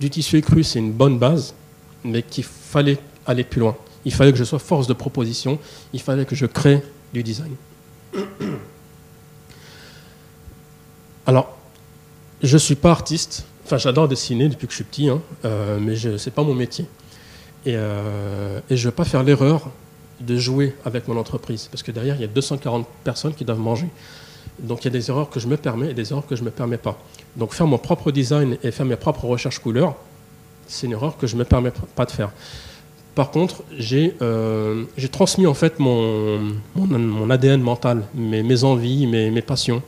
du 0.00 0.10
tissu 0.10 0.38
écru, 0.38 0.64
c'est 0.64 0.78
une 0.78 0.92
bonne 0.92 1.18
base, 1.18 1.54
mais 2.02 2.22
qu'il 2.22 2.44
fallait 2.44 2.98
aller 3.26 3.44
plus 3.44 3.60
loin. 3.60 3.76
Il 4.04 4.12
fallait 4.12 4.32
que 4.32 4.38
je 4.38 4.44
sois 4.44 4.58
force 4.58 4.86
de 4.86 4.94
proposition, 4.94 5.58
il 5.92 6.00
fallait 6.00 6.24
que 6.24 6.34
je 6.34 6.46
crée 6.46 6.82
du 7.12 7.22
design. 7.22 7.54
Alors, 11.26 11.56
je 12.42 12.54
ne 12.54 12.58
suis 12.58 12.74
pas 12.74 12.90
artiste, 12.90 13.44
enfin 13.64 13.78
j'adore 13.78 14.08
dessiner 14.08 14.48
depuis 14.48 14.66
que 14.66 14.72
je 14.72 14.76
suis 14.76 14.84
petit, 14.84 15.08
hein, 15.08 15.22
euh, 15.44 15.78
mais 15.80 15.94
ce 15.94 16.08
n'est 16.08 16.32
pas 16.34 16.42
mon 16.42 16.54
métier. 16.54 16.86
Et, 17.64 17.74
euh, 17.76 18.58
et 18.68 18.76
je 18.76 18.82
ne 18.82 18.90
veux 18.90 18.94
pas 18.94 19.04
faire 19.04 19.22
l'erreur 19.22 19.70
de 20.20 20.36
jouer 20.36 20.74
avec 20.84 21.06
mon 21.06 21.16
entreprise, 21.16 21.68
parce 21.70 21.84
que 21.84 21.92
derrière, 21.92 22.16
il 22.16 22.22
y 22.22 22.24
a 22.24 22.28
240 22.28 22.88
personnes 23.04 23.34
qui 23.34 23.44
doivent 23.44 23.60
manger. 23.60 23.88
Donc 24.58 24.82
il 24.82 24.84
y 24.84 24.88
a 24.88 24.90
des 24.90 25.10
erreurs 25.10 25.30
que 25.30 25.40
je 25.40 25.48
me 25.48 25.56
permets 25.56 25.90
et 25.90 25.94
des 25.94 26.12
erreurs 26.12 26.26
que 26.26 26.36
je 26.36 26.40
ne 26.42 26.46
me 26.46 26.50
permets 26.50 26.78
pas. 26.78 26.98
Donc 27.36 27.54
faire 27.54 27.66
mon 27.66 27.78
propre 27.78 28.10
design 28.10 28.56
et 28.62 28.70
faire 28.70 28.86
mes 28.86 28.96
propres 28.96 29.24
recherches 29.24 29.58
couleurs, 29.58 29.94
c'est 30.66 30.86
une 30.86 30.92
erreur 30.92 31.16
que 31.16 31.26
je 31.26 31.34
ne 31.34 31.40
me 31.40 31.44
permets 31.44 31.72
pas 31.94 32.04
de 32.04 32.10
faire. 32.10 32.30
Par 33.14 33.30
contre, 33.30 33.62
j'ai 33.76 34.14
euh, 34.22 34.84
transmis 35.10 35.46
en 35.46 35.54
fait 35.54 35.78
mon, 35.78 36.40
ADN 37.30 37.60
mental, 37.60 38.04
mes, 38.14 38.64
envies, 38.64 39.06
mes, 39.06 39.42
passions 39.42 39.82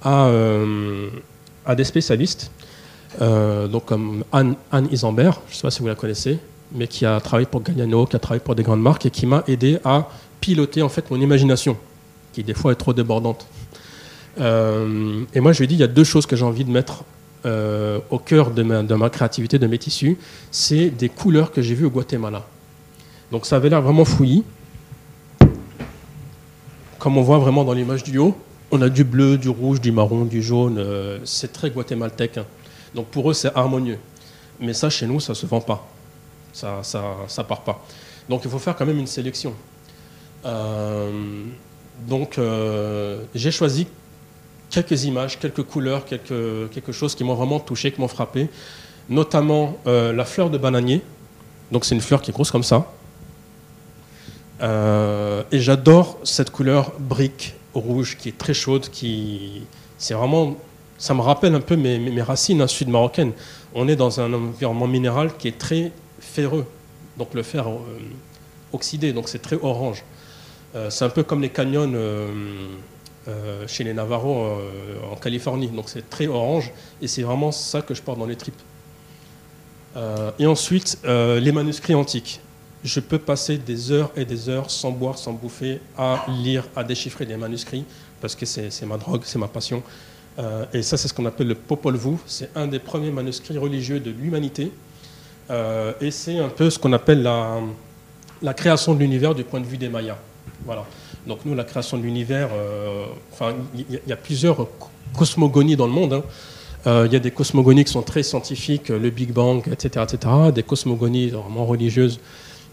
à, 0.00 0.26
euh, 0.26 1.08
à, 1.66 1.74
des 1.74 1.84
spécialistes, 1.84 2.52
euh, 3.20 3.66
donc 3.66 3.86
comme 3.86 4.24
Anne, 4.30 4.54
Anne 4.70 4.88
Isambert, 4.92 5.40
je 5.48 5.52
ne 5.52 5.56
sais 5.56 5.62
pas 5.62 5.70
si 5.70 5.80
vous 5.80 5.88
la 5.88 5.96
connaissez, 5.96 6.38
mais 6.72 6.86
qui 6.86 7.04
a 7.04 7.20
travaillé 7.20 7.46
pour 7.46 7.62
Galliano, 7.62 8.06
qui 8.06 8.14
a 8.14 8.20
travaillé 8.20 8.40
pour 8.40 8.54
des 8.54 8.62
grandes 8.62 8.82
marques 8.82 9.06
et 9.06 9.10
qui 9.10 9.26
m'a 9.26 9.42
aidé 9.48 9.78
à 9.84 10.08
piloter 10.40 10.82
en 10.82 10.88
fait 10.88 11.10
mon 11.10 11.20
imagination, 11.20 11.76
qui 12.32 12.44
des 12.44 12.54
fois 12.54 12.72
est 12.72 12.76
trop 12.76 12.92
débordante. 12.92 13.44
Euh, 14.40 15.24
et 15.34 15.40
moi, 15.40 15.52
je 15.52 15.58
lui 15.58 15.64
ai 15.64 15.68
dit, 15.68 15.74
il 15.74 15.80
y 15.80 15.84
a 15.84 15.88
deux 15.88 16.04
choses 16.04 16.26
que 16.26 16.36
j'ai 16.36 16.44
envie 16.44 16.64
de 16.64 16.70
mettre 16.70 17.04
euh, 17.44 17.98
au 18.10 18.18
cœur 18.18 18.50
de 18.50 18.62
ma, 18.62 19.10
créativité, 19.10 19.58
de 19.58 19.66
mes 19.66 19.78
tissus. 19.78 20.18
C'est 20.50 20.90
des 20.90 21.08
couleurs 21.08 21.52
que 21.52 21.62
j'ai 21.62 21.74
vues 21.74 21.86
au 21.86 21.90
Guatemala. 21.90 22.46
Donc 23.30 23.46
ça 23.46 23.56
avait 23.56 23.68
l'air 23.68 23.82
vraiment 23.82 24.04
fouillis. 24.04 24.44
Comme 26.98 27.18
on 27.18 27.22
voit 27.22 27.38
vraiment 27.38 27.64
dans 27.64 27.72
l'image 27.72 28.04
du 28.04 28.18
haut, 28.18 28.36
on 28.70 28.80
a 28.80 28.88
du 28.88 29.04
bleu, 29.04 29.36
du 29.36 29.48
rouge, 29.48 29.80
du 29.80 29.90
marron, 29.90 30.24
du 30.24 30.42
jaune. 30.42 30.78
Euh, 30.78 31.18
c'est 31.24 31.52
très 31.52 31.70
guatémaltèque. 31.70 32.38
Hein. 32.38 32.46
Donc 32.94 33.06
pour 33.06 33.30
eux, 33.30 33.34
c'est 33.34 33.54
harmonieux. 33.54 33.98
Mais 34.60 34.72
ça, 34.72 34.88
chez 34.88 35.06
nous, 35.06 35.18
ça 35.18 35.32
ne 35.32 35.36
se 35.36 35.46
vend 35.46 35.60
pas. 35.60 35.88
Ça 36.52 36.78
ne 36.78 36.82
ça, 36.82 37.02
ça 37.26 37.44
part 37.44 37.62
pas. 37.62 37.84
Donc 38.28 38.42
il 38.44 38.50
faut 38.50 38.58
faire 38.58 38.76
quand 38.76 38.86
même 38.86 38.98
une 38.98 39.06
sélection. 39.06 39.54
donc 42.06 42.38
j'ai 43.34 43.50
choisi 43.50 43.86
quelques 44.72 45.04
images, 45.04 45.38
quelques 45.38 45.62
couleurs, 45.62 46.04
quelque, 46.04 46.66
quelque 46.72 46.90
chose 46.90 47.14
qui 47.14 47.22
m'ont 47.22 47.34
vraiment 47.34 47.60
touché, 47.60 47.92
qui 47.92 48.00
m'ont 48.00 48.08
frappé. 48.08 48.48
Notamment 49.08 49.76
euh, 49.86 50.12
la 50.12 50.24
fleur 50.24 50.50
de 50.50 50.58
bananier. 50.58 51.02
Donc 51.70 51.84
c'est 51.84 51.94
une 51.94 52.00
fleur 52.00 52.22
qui 52.22 52.30
est 52.30 52.34
grosse 52.34 52.50
comme 52.50 52.62
ça. 52.62 52.90
Euh, 54.62 55.42
et 55.52 55.60
j'adore 55.60 56.18
cette 56.24 56.50
couleur 56.50 56.92
brique 56.98 57.54
rouge 57.74 58.16
qui 58.16 58.30
est 58.30 58.38
très 58.38 58.54
chaude, 58.54 58.88
qui 58.90 59.62
c'est 59.98 60.14
vraiment, 60.14 60.56
ça 60.98 61.14
me 61.14 61.20
rappelle 61.20 61.54
un 61.54 61.60
peu 61.60 61.76
mes, 61.76 62.22
racines 62.22 62.66
sud-marocaines. 62.66 63.32
On 63.74 63.88
est 63.88 63.96
dans 63.96 64.20
un 64.20 64.32
environnement 64.32 64.86
minéral 64.86 65.36
qui 65.36 65.48
est 65.48 65.58
très 65.58 65.92
ferreux, 66.20 66.66
donc 67.18 67.34
le 67.34 67.42
fer 67.42 67.68
euh, 67.68 67.76
oxydé, 68.72 69.12
donc 69.12 69.28
c'est 69.28 69.42
très 69.42 69.58
orange. 69.62 70.04
c'est 70.88 71.04
un 71.04 71.10
peu 71.10 71.22
comme 71.22 71.42
les 71.42 71.50
canyons 71.50 71.92
euh, 73.28 73.68
chez 73.68 73.84
les 73.84 73.94
Navarros 73.94 74.46
euh, 74.46 75.12
en 75.12 75.14
Californie. 75.14 75.68
Donc 75.68 75.84
c'est 75.88 76.10
très 76.10 76.26
orange 76.26 76.72
et 77.00 77.06
c'est 77.06 77.22
vraiment 77.22 77.52
ça 77.52 77.80
que 77.80 77.94
je 77.94 78.02
porte 78.02 78.18
dans 78.18 78.26
les 78.26 78.34
tripes. 78.34 78.60
Euh, 79.96 80.32
et 80.40 80.46
ensuite, 80.46 80.98
les 81.04 81.52
manuscrits 81.52 81.94
antiques. 81.94 82.40
Je 82.82 82.98
peux 82.98 83.18
passer 83.18 83.58
des 83.58 83.92
heures 83.92 84.10
et 84.16 84.24
des 84.24 84.48
heures 84.48 84.68
sans 84.72 84.90
boire, 84.90 85.18
sans 85.18 85.32
bouffer, 85.32 85.80
à 85.96 86.26
lire, 86.42 86.64
à 86.74 86.82
déchiffrer 86.82 87.24
des 87.24 87.36
manuscrits 87.36 87.84
parce 88.20 88.34
que 88.34 88.44
c'est 88.44 88.86
ma 88.86 88.96
drogue, 88.96 89.22
c'est 89.24 89.38
ma 89.38 89.46
passion. 89.46 89.84
et 90.72 90.82
ça, 90.82 90.96
c'est 90.96 91.06
ce 91.06 91.14
qu'on 91.14 91.26
appelle 91.26 91.46
le 91.46 91.54
Popol 91.54 91.96
Vuh. 91.96 92.16
C'est 92.26 92.50
un 92.56 92.66
des 92.66 92.80
premiers 92.80 93.12
manuscrits 93.12 93.56
religieux 93.56 94.00
de 94.00 94.10
l'humanité. 94.10 94.72
et 96.00 96.10
c'est 96.10 96.40
un 96.40 96.48
peu 96.48 96.70
ce 96.70 96.78
qu'on 96.78 96.92
appelle 96.92 97.22
la, 97.22 97.60
la 98.42 98.54
création 98.54 98.94
de 98.94 98.98
l'univers 98.98 99.32
du 99.32 99.44
point 99.44 99.60
de 99.60 99.66
vue 99.66 99.78
des 99.78 99.88
Mayas. 99.88 100.18
Voilà. 100.64 100.84
Donc 101.26 101.40
nous, 101.44 101.54
la 101.54 101.64
création 101.64 101.96
de 101.98 102.02
l'univers, 102.02 102.48
euh, 102.52 103.04
enfin, 103.32 103.54
il 103.76 104.00
y, 104.06 104.12
a 104.12 104.16
plusieurs 104.16 104.66
cosmogonies 105.16 105.76
dans 105.76 105.86
le 105.86 105.92
monde. 105.92 106.14
Hein. 106.14 106.22
Euh, 106.86 107.04
il 107.06 107.12
y 107.12 107.16
a 107.16 107.20
des 107.20 107.30
cosmogonies 107.30 107.84
qui 107.84 107.92
sont 107.92 108.02
très 108.02 108.24
scientifiques, 108.24 108.88
le 108.88 109.10
Big 109.10 109.32
Bang, 109.32 109.62
etc., 109.70 110.04
etc. 110.08 110.34
Des 110.52 110.64
cosmogonies 110.64 111.28
vraiment 111.28 111.64
religieuses. 111.64 112.18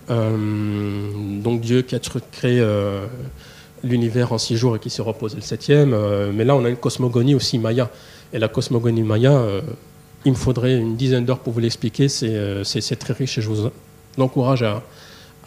donc 0.08 1.62
Dieu 1.62 1.84
qui 1.84 1.94
a 1.94 2.00
créé 2.32 2.66
l'univers 3.84 4.34
en 4.34 4.40
six 4.40 4.58
jours 4.58 4.76
et 4.76 4.80
qui 4.80 4.90
s'est 4.90 5.04
reposé 5.04 5.36
le 5.36 5.44
septième. 5.44 5.96
mais 6.34 6.44
là, 6.44 6.56
on 6.56 6.66
a 6.66 6.70
une 6.70 6.78
cosmogonie 6.78 7.36
aussi 7.36 7.60
maya. 7.60 7.92
Et 8.34 8.40
la 8.40 8.48
cosmogonie 8.48 9.04
maya, 9.04 9.44
il 10.26 10.32
me 10.32 10.38
faudrait 10.38 10.76
une 10.76 10.96
dizaine 10.96 11.26
d'heures 11.26 11.40
pour 11.40 11.54
vous 11.54 11.60
l'expliquer. 11.60 12.10
C'est 12.10 12.96
très 12.98 13.14
riche 13.14 13.38
et 13.38 13.42
je 13.42 13.50
vous 13.50 13.70
encourage 14.18 14.64
à, 14.64 14.82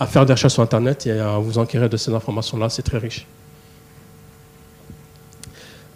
à 0.03 0.07
faire 0.07 0.26
des 0.26 0.32
recherches 0.32 0.55
sur 0.55 0.62
Internet 0.62 1.07
et 1.07 1.12
à 1.12 1.38
vous 1.38 1.59
enquérir 1.59 1.88
de 1.88 1.96
ces 1.96 2.12
informations-là. 2.12 2.68
C'est 2.68 2.82
très 2.82 2.98
riche. 2.98 3.24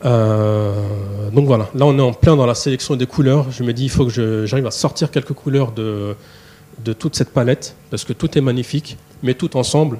Euh, 0.04 1.30
donc 1.32 1.46
voilà, 1.46 1.68
là 1.74 1.86
on 1.86 1.98
est 1.98 2.02
en 2.02 2.12
plein 2.12 2.36
dans 2.36 2.46
la 2.46 2.54
sélection 2.54 2.94
des 2.94 3.06
couleurs. 3.06 3.50
Je 3.50 3.64
me 3.64 3.72
dis 3.72 3.84
il 3.84 3.90
faut 3.90 4.06
que 4.06 4.46
j'arrive 4.46 4.66
à 4.66 4.70
sortir 4.70 5.10
quelques 5.10 5.32
couleurs 5.32 5.72
de, 5.72 6.14
toute 7.00 7.16
cette 7.16 7.32
palette, 7.32 7.74
parce 7.90 8.04
que 8.04 8.12
tout 8.12 8.38
est 8.38 8.40
magnifique, 8.40 8.96
mais 9.24 9.34
tout 9.34 9.56
ensemble, 9.56 9.98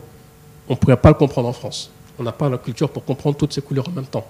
on 0.69 0.75
ne 0.75 0.79
pourrait 0.79 0.99
pas 0.99 1.09
le 1.09 1.17
comprendre 1.17 1.49
en 1.49 1.53
France. 1.53 1.91
On 2.19 2.23
n'a 2.23 2.33
pas 2.33 2.49
la 2.49 2.59
culture 2.59 2.91
pour 2.91 3.05
comprendre 3.05 3.37
toutes 3.37 3.53
ces 3.53 3.63
couleurs 3.63 3.89
en 3.89 3.93
même 3.93 4.07
temps. 4.07 4.27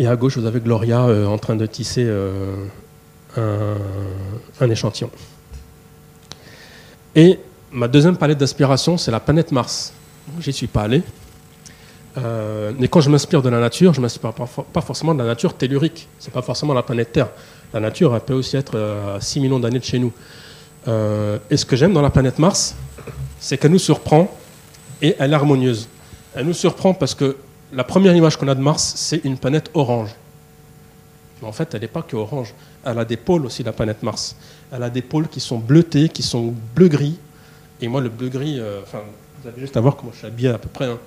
Et 0.00 0.06
à 0.06 0.16
gauche, 0.16 0.36
vous 0.36 0.46
avez 0.46 0.60
Gloria 0.60 1.04
euh, 1.04 1.26
en 1.26 1.38
train 1.38 1.54
de 1.54 1.66
tisser 1.66 2.04
euh, 2.06 2.66
un 3.36 4.70
échantillon. 4.70 5.10
Et 7.14 7.38
ma 7.72 7.88
deuxième 7.88 8.16
palette 8.16 8.38
d'aspiration, 8.38 8.96
c'est 8.96 9.10
la 9.10 9.20
planète 9.20 9.52
Mars. 9.52 9.92
J'y 10.40 10.52
suis 10.52 10.66
pas 10.66 10.82
allé. 10.82 11.02
Euh, 12.16 12.72
mais 12.78 12.88
quand 12.88 13.00
je 13.00 13.10
m'inspire 13.10 13.42
de 13.42 13.48
la 13.48 13.60
nature, 13.60 13.92
je 13.92 14.00
ne 14.00 14.02
m'inspire 14.02 14.32
pas, 14.32 14.80
forcément 14.80 15.14
de 15.14 15.20
la 15.20 15.26
nature 15.26 15.54
tellurique. 15.54 16.08
Ce 16.18 16.26
n'est 16.26 16.32
pas 16.32 16.42
forcément 16.42 16.74
la 16.74 16.82
planète 16.82 17.12
Terre. 17.12 17.28
La 17.72 17.80
nature, 17.80 18.14
elle 18.14 18.22
peut 18.22 18.34
aussi 18.34 18.56
être 18.56 18.72
euh, 18.76 19.16
à 19.16 19.20
6 19.20 19.40
millions 19.40 19.58
d'années 19.58 19.78
de 19.78 19.84
chez 19.84 19.98
nous. 19.98 20.12
Euh, 20.86 21.38
et 21.50 21.56
ce 21.56 21.64
que 21.64 21.76
j'aime 21.76 21.92
dans 21.92 22.02
la 22.02 22.10
planète 22.10 22.38
Mars, 22.38 22.74
c'est 23.38 23.58
qu'elle 23.58 23.72
nous 23.72 23.78
surprend 23.78 24.34
et 25.02 25.14
elle 25.18 25.32
est 25.32 25.34
harmonieuse. 25.34 25.88
Elle 26.34 26.46
nous 26.46 26.54
surprend 26.54 26.94
parce 26.94 27.14
que 27.14 27.36
la 27.72 27.84
première 27.84 28.14
image 28.14 28.36
qu'on 28.36 28.48
a 28.48 28.54
de 28.54 28.60
Mars, 28.60 28.94
c'est 28.96 29.24
une 29.24 29.36
planète 29.36 29.70
orange. 29.74 30.10
Mais 31.40 31.48
en 31.48 31.52
fait, 31.52 31.74
elle 31.74 31.82
n'est 31.82 31.88
pas 31.88 32.02
que 32.02 32.16
orange. 32.16 32.54
Elle 32.84 32.98
a 32.98 33.04
des 33.04 33.16
pôles 33.16 33.46
aussi, 33.46 33.62
la 33.62 33.72
planète 33.72 34.02
Mars. 34.02 34.34
Elle 34.72 34.82
a 34.82 34.90
des 34.90 35.02
pôles 35.02 35.28
qui 35.28 35.40
sont 35.40 35.58
bleutés, 35.58 36.08
qui 36.08 36.22
sont 36.22 36.54
bleu-gris. 36.74 37.18
Et 37.80 37.88
moi, 37.88 38.00
le 38.00 38.08
bleu-gris, 38.08 38.58
euh, 38.58 38.80
enfin, 38.82 39.00
vous 39.40 39.48
avez 39.48 39.60
juste 39.60 39.76
à 39.76 39.80
voir 39.80 39.96
comment 39.96 40.12
je 40.12 40.18
suis 40.18 40.26
habillé 40.26 40.48
à 40.48 40.58
peu 40.58 40.68
près. 40.68 40.86
Hein. 40.86 40.98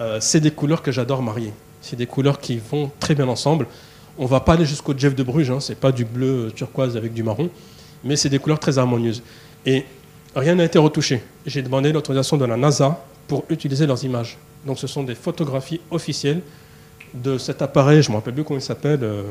Euh, 0.00 0.18
c'est 0.20 0.40
des 0.40 0.50
couleurs 0.50 0.82
que 0.82 0.90
j'adore 0.90 1.22
marier. 1.22 1.52
C'est 1.82 1.96
des 1.96 2.06
couleurs 2.06 2.40
qui 2.40 2.58
vont 2.58 2.90
très 2.98 3.14
bien 3.14 3.28
ensemble. 3.28 3.66
On 4.18 4.26
va 4.26 4.40
pas 4.40 4.54
aller 4.54 4.66
jusqu'au 4.66 4.96
Jeff 4.96 5.14
de 5.14 5.22
Bruges, 5.22 5.50
hein, 5.50 5.60
c'est 5.60 5.78
pas 5.78 5.92
du 5.92 6.04
bleu 6.04 6.52
turquoise 6.54 6.96
avec 6.96 7.14
du 7.14 7.22
marron, 7.22 7.48
mais 8.04 8.16
c'est 8.16 8.28
des 8.28 8.38
couleurs 8.38 8.58
très 8.58 8.78
harmonieuses. 8.78 9.22
Et 9.64 9.84
rien 10.34 10.56
n'a 10.56 10.64
été 10.64 10.78
retouché. 10.78 11.22
J'ai 11.46 11.62
demandé 11.62 11.92
l'autorisation 11.92 12.36
de 12.36 12.44
la 12.44 12.56
NASA 12.56 13.02
pour 13.28 13.44
utiliser 13.48 13.86
leurs 13.86 14.02
images. 14.04 14.36
Donc 14.66 14.78
ce 14.78 14.86
sont 14.86 15.04
des 15.04 15.14
photographies 15.14 15.80
officielles 15.90 16.42
de 17.14 17.38
cet 17.38 17.62
appareil, 17.62 18.02
je 18.02 18.08
ne 18.08 18.14
me 18.14 18.18
rappelle 18.18 18.34
plus 18.34 18.44
comment 18.44 18.58
il 18.58 18.62
s'appelle. 18.62 19.00
Euh, 19.02 19.22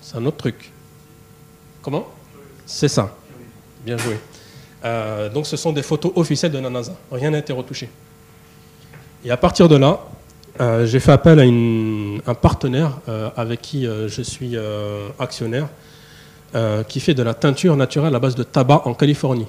c'est 0.00 0.16
un 0.16 0.26
autre 0.26 0.36
truc. 0.36 0.71
Comment 1.82 2.06
C'est 2.64 2.88
ça. 2.88 3.14
Bien 3.84 3.98
joué. 3.98 4.18
Euh, 4.84 5.28
donc 5.28 5.46
ce 5.46 5.56
sont 5.56 5.72
des 5.72 5.82
photos 5.82 6.12
officielles 6.16 6.52
de 6.52 6.58
la 6.58 6.70
NASA. 6.70 6.94
Rien 7.10 7.30
n'a 7.30 7.38
été 7.38 7.52
retouché. 7.52 7.88
Et 9.24 9.30
à 9.30 9.36
partir 9.36 9.68
de 9.68 9.76
là, 9.76 10.00
euh, 10.60 10.86
j'ai 10.86 11.00
fait 11.00 11.12
appel 11.12 11.40
à 11.40 12.30
un 12.30 12.34
partenaire 12.34 12.98
avec 13.36 13.60
qui 13.60 13.84
je 13.84 14.22
suis 14.22 14.56
actionnaire, 15.18 15.68
qui 16.88 17.00
fait 17.00 17.14
de 17.14 17.22
la 17.22 17.34
teinture 17.34 17.76
naturelle 17.76 18.14
à 18.14 18.18
base 18.18 18.34
de 18.34 18.42
tabac 18.42 18.82
en 18.84 18.94
Californie. 18.94 19.46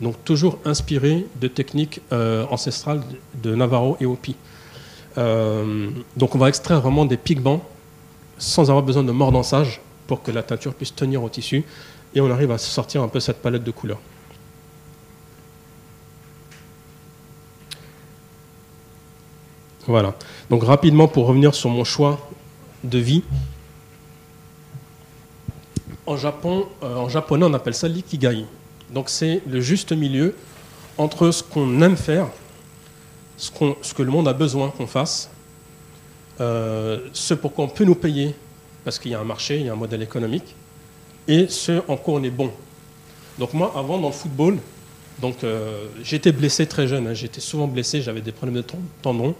Donc 0.00 0.22
toujours 0.24 0.58
inspiré 0.64 1.26
de 1.40 1.48
techniques 1.48 2.00
ancestrales 2.50 3.02
de 3.42 3.54
Navarro 3.54 3.96
et 4.00 4.06
Hopi. 4.06 4.36
Euh, 5.18 5.88
donc 6.16 6.34
on 6.34 6.38
va 6.38 6.48
extraire 6.48 6.80
vraiment 6.80 7.04
des 7.04 7.16
pigments 7.16 7.62
sans 8.38 8.68
avoir 8.68 8.82
besoin 8.82 9.02
de 9.02 9.12
mordançage 9.12 9.80
pour 10.06 10.22
que 10.22 10.30
la 10.30 10.42
teinture 10.42 10.74
puisse 10.74 10.94
tenir 10.94 11.22
au 11.22 11.28
tissu 11.28 11.64
et 12.14 12.20
on 12.20 12.30
arrive 12.30 12.50
à 12.50 12.58
sortir 12.58 13.02
un 13.02 13.08
peu 13.08 13.20
cette 13.20 13.42
palette 13.42 13.64
de 13.64 13.70
couleurs. 13.70 14.00
Voilà. 19.86 20.14
Donc 20.50 20.64
rapidement 20.64 21.06
pour 21.08 21.26
revenir 21.26 21.54
sur 21.54 21.70
mon 21.70 21.84
choix 21.84 22.28
de 22.82 22.98
vie. 22.98 23.22
En 26.06 26.16
euh, 26.16 27.08
japonais, 27.08 27.46
on 27.46 27.54
appelle 27.54 27.74
ça 27.74 27.88
l'ikigai. 27.88 28.46
Donc 28.90 29.08
c'est 29.08 29.42
le 29.46 29.60
juste 29.60 29.92
milieu 29.92 30.34
entre 30.98 31.30
ce 31.30 31.42
qu'on 31.42 31.82
aime 31.82 31.96
faire 31.96 32.28
ce, 33.36 33.50
que 33.50 34.02
le 34.02 34.10
monde 34.10 34.28
a 34.28 34.32
besoin 34.32 34.70
qu'on 34.70 34.86
fasse, 34.86 35.30
euh, 36.40 37.00
ce 37.12 37.34
pour 37.34 37.52
quoi 37.52 37.64
on 37.64 37.68
peut 37.68 37.84
nous 37.84 37.94
payer, 37.94 38.34
parce 38.86 39.00
qu'il 39.00 39.10
y 39.10 39.14
a 39.16 39.20
un 39.20 39.24
marché, 39.24 39.58
il 39.58 39.66
y 39.66 39.68
a 39.68 39.72
un 39.72 39.76
modèle 39.76 40.00
économique, 40.00 40.54
et 41.26 41.48
ce 41.48 41.82
en 41.88 41.96
quoi 41.96 42.14
on 42.14 42.22
est 42.22 42.30
bon. 42.30 42.52
Donc 43.36 43.52
moi, 43.52 43.72
avant, 43.74 43.98
dans 43.98 44.06
le 44.06 44.12
football, 44.12 44.58
donc 45.20 45.42
euh, 45.42 45.88
j'étais 46.04 46.30
blessé 46.30 46.68
très 46.68 46.86
jeune, 46.86 47.08
hein. 47.08 47.12
j'étais 47.12 47.40
souvent 47.40 47.66
blessé, 47.66 48.00
j'avais 48.00 48.20
des 48.20 48.30
problèmes 48.30 48.62
de 48.62 48.64
tendons. 49.02 49.34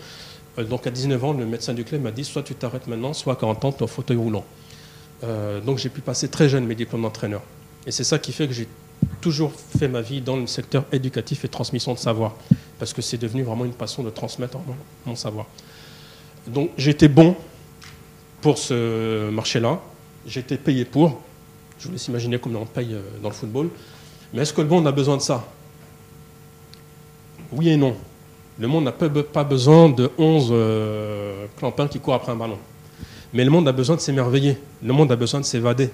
Euh, 0.59 0.65
donc 0.65 0.89
à 0.89 0.91
19 0.91 1.25
ans, 1.25 1.33
le 1.33 1.47
médecin 1.47 1.75
du 1.75 1.85
club 1.85 2.03
m'a 2.03 2.11
dit 2.11 2.25
soit 2.25 2.43
tu 2.43 2.57
t'arrêtes 2.57 2.89
maintenant, 2.89 3.13
soit 3.13 3.35
à 3.35 3.37
40 3.37 3.65
ans, 3.67 3.71
tu 3.71 3.79
es 3.79 3.83
au 3.85 3.87
fauteuil 3.87 4.17
roulant. 4.17 4.45
donc 5.65 5.79
j'ai 5.79 5.91
pu 5.91 6.01
passer 6.01 6.29
très 6.29 6.49
jeune 6.49 6.67
mes 6.67 6.75
diplômes 6.75 7.03
d'entraîneur. 7.03 7.43
Et 7.87 7.93
c'est 7.93 8.03
ça 8.03 8.19
qui 8.19 8.33
fait 8.33 8.49
que 8.49 8.53
j'ai 8.53 8.67
toujours 9.21 9.53
fait 9.79 9.87
ma 9.87 10.01
vie 10.01 10.21
dans 10.21 10.37
le 10.37 10.49
secteur 10.49 10.85
éducatif 10.91 11.45
et 11.45 11.49
transmission 11.49 11.95
de 11.95 12.01
savoir 12.01 12.35
parce 12.81 12.93
que 12.93 13.01
c'est 13.01 13.19
devenu 13.19 13.45
vraiment 13.45 13.65
une 13.65 13.75
passion 13.75 14.03
de 14.03 14.11
transmettre 14.11 14.59
mon 15.07 15.15
savoir. 15.15 15.47
Donc 16.49 16.71
j'étais 16.77 17.07
bon 17.07 17.37
pour 18.47 18.59
ce 18.59 19.29
marché-là, 19.31 19.81
j'étais 20.25 20.57
payé 20.57 20.85
pour, 20.85 21.21
je 21.81 21.87
vous 21.89 21.93
laisse 21.95 22.07
imaginer 22.07 22.39
combien 22.39 22.61
on 22.61 22.65
paye 22.65 22.95
euh, 22.95 23.01
dans 23.21 23.29
le 23.29 23.35
football, 23.35 23.71
mais 24.33 24.43
est-ce 24.43 24.53
que 24.53 24.61
le 24.61 24.69
monde 24.69 24.87
a 24.87 24.93
besoin 24.93 25.17
de 25.17 25.23
ça? 25.23 25.45
Oui 27.51 27.71
et 27.71 27.77
non. 27.77 27.97
Le 28.61 28.69
monde 28.69 28.85
n'a 28.85 28.93
pas 28.93 29.43
besoin 29.43 29.89
de 29.89 30.13
11 30.17 30.51
euh, 30.53 31.47
clampins 31.59 31.89
qui 31.89 31.99
courent 31.99 32.15
après 32.15 32.31
un 32.31 32.37
ballon. 32.37 32.59
Mais 33.33 33.43
le 33.43 33.51
monde 33.51 33.67
a 33.67 33.73
besoin 33.73 33.97
de 33.97 34.01
s'émerveiller, 34.01 34.57
le 34.81 34.93
monde 34.93 35.11
a 35.11 35.17
besoin 35.17 35.41
de 35.41 35.45
s'évader. 35.45 35.91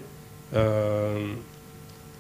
Euh, 0.53 1.33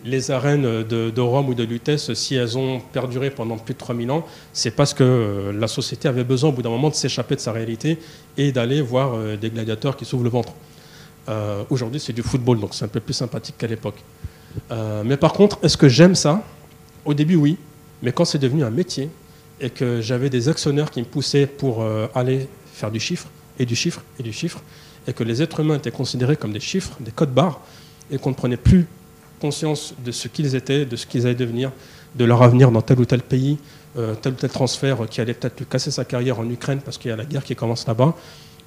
les 0.04 0.30
arènes 0.30 0.82
de, 0.82 1.20
Rome 1.20 1.48
ou 1.48 1.54
de 1.54 1.62
Lutèce, 1.62 2.12
si 2.14 2.34
elles 2.34 2.58
ont 2.58 2.80
perduré 2.80 3.30
pendant 3.30 3.56
plus 3.56 3.74
de 3.74 3.78
3000 3.78 4.10
ans, 4.10 4.26
c'est 4.52 4.72
parce 4.72 4.94
que 4.94 5.04
euh, 5.04 5.52
la 5.52 5.68
société 5.68 6.08
avait 6.08 6.24
besoin 6.24 6.50
au 6.50 6.52
bout 6.52 6.62
d'un 6.62 6.70
moment 6.70 6.90
de 6.90 6.94
s'échapper 6.94 7.36
de 7.36 7.40
sa 7.40 7.52
réalité 7.52 7.98
et 8.36 8.52
d'aller 8.52 8.82
voir 8.82 9.14
euh, 9.14 9.36
des 9.36 9.50
gladiateurs 9.50 9.96
qui 9.96 10.04
s'ouvrent 10.04 10.24
le 10.24 10.30
ventre. 10.30 10.52
Euh, 11.28 11.62
aujourd'hui, 11.70 12.00
c'est 12.00 12.12
du 12.12 12.22
football, 12.22 12.58
donc 12.58 12.74
c'est 12.74 12.84
un 12.84 12.88
peu 12.88 13.00
plus 13.00 13.14
sympathique 13.14 13.56
qu'à 13.58 13.68
l'époque. 13.68 14.02
mais 15.04 15.16
par 15.16 15.32
contre, 15.32 15.58
est-ce 15.62 15.76
que 15.76 15.88
j'aime 15.88 16.14
ça? 16.14 16.42
Au 17.04 17.14
début, 17.14 17.36
oui. 17.36 17.56
Mais 18.02 18.12
quand 18.12 18.24
c'est 18.24 18.38
devenu 18.38 18.64
un 18.64 18.70
métier 18.70 19.08
et 19.60 19.70
que 19.70 20.00
j'avais 20.00 20.28
des 20.28 20.48
actionnaires 20.48 20.90
qui 20.90 21.00
me 21.00 21.06
poussaient 21.06 21.46
pour 21.46 21.84
aller 22.14 22.48
faire 22.72 22.90
du 22.90 22.98
chiffre, 22.98 23.28
et 23.58 23.66
du 23.66 23.76
chiffre, 23.76 24.02
et 24.18 24.22
du 24.22 24.32
chiffre, 24.32 24.60
et 25.06 25.12
que 25.12 25.22
les 25.22 25.40
êtres 25.40 25.60
humains 25.60 25.76
étaient 25.76 25.92
considérés 25.92 26.36
comme 26.36 26.52
des 26.52 26.60
chiffres, 26.60 26.96
des 27.00 27.12
codes 27.12 27.32
barres, 27.32 27.60
et 28.10 28.18
qu'on 28.18 28.30
ne 28.30 28.34
prenait 28.34 28.56
plus 28.56 28.86
conscience 29.42 29.92
de 30.04 30.12
ce 30.12 30.28
qu'ils 30.28 30.54
étaient, 30.54 30.86
de 30.86 30.96
ce 30.96 31.04
qu'ils 31.04 31.26
allaient 31.26 31.34
devenir, 31.34 31.72
de 32.14 32.24
leur 32.24 32.42
avenir 32.42 32.70
dans 32.70 32.80
tel 32.80 33.00
ou 33.00 33.04
tel 33.04 33.22
pays, 33.22 33.58
euh, 33.98 34.14
tel 34.14 34.34
ou 34.34 34.36
tel 34.36 34.50
transfert 34.50 34.98
qui 35.10 35.20
allait 35.20 35.34
peut-être 35.34 35.68
casser 35.68 35.90
sa 35.90 36.04
carrière 36.04 36.38
en 36.38 36.48
Ukraine 36.48 36.80
parce 36.82 36.96
qu'il 36.96 37.10
y 37.10 37.12
a 37.12 37.16
la 37.16 37.24
guerre 37.24 37.42
qui 37.42 37.56
commence 37.56 37.86
là-bas. 37.86 38.14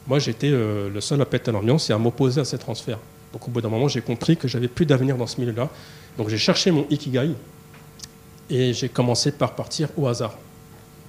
Moi, 0.06 0.20
j'étais 0.20 0.52
euh, 0.52 0.90
le 0.94 1.02
seul 1.02 1.22
à 1.22 1.26
péter 1.26 1.52
l'ambiance 1.52 1.90
et 1.90 1.94
à 1.94 1.98
m'opposer 1.98 2.42
à 2.42 2.46
ces 2.46 2.58
transferts. 2.58 3.00
Donc, 3.32 3.48
au 3.48 3.52
bout 3.52 3.62
d'un 3.62 3.70
moment, 3.70 3.88
j'ai 3.88 4.02
compris 4.02 4.36
que 4.36 4.48
j'avais 4.50 4.68
plus 4.68 4.86
d'avenir 4.86 5.16
dans 5.18 5.28
ce 5.28 5.40
milieu-là. 5.40 5.70
Donc, 6.18 6.28
j'ai 6.28 6.38
cherché 6.38 6.72
mon 6.72 6.86
ikigai 6.90 7.32
et 8.50 8.74
j'ai 8.74 8.90
commencé 8.90 9.32
par 9.32 9.56
partir 9.56 9.88
au 9.98 10.08
hasard. 10.08 10.38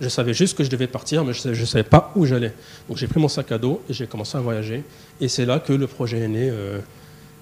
Je 0.01 0.09
savais 0.09 0.35
juste 0.35 0.57
que 0.57 0.63
je 0.63 0.71
devais 0.71 0.87
partir, 0.87 1.25
mais 1.25 1.33
je 1.33 1.49
ne 1.49 1.67
savais, 1.67 1.85
pas 1.85 2.13
où 2.15 2.25
j'allais. 2.25 2.53
Donc, 2.89 2.99
j'ai 2.99 3.09
pris 3.09 3.21
mon 3.21 3.29
sac 3.29 3.51
à 3.51 3.59
dos 3.59 3.83
et 3.89 3.93
j'ai 3.93 4.07
commencé 4.07 4.39
à 4.39 4.41
voyager. 4.41 4.85
Et 5.21 5.29
c'est 5.29 5.45
là 5.45 5.59
que 5.59 5.73
le 5.73 5.87
projet 5.87 6.21
est 6.21 6.29
né 6.29 6.49
euh, 6.51 6.79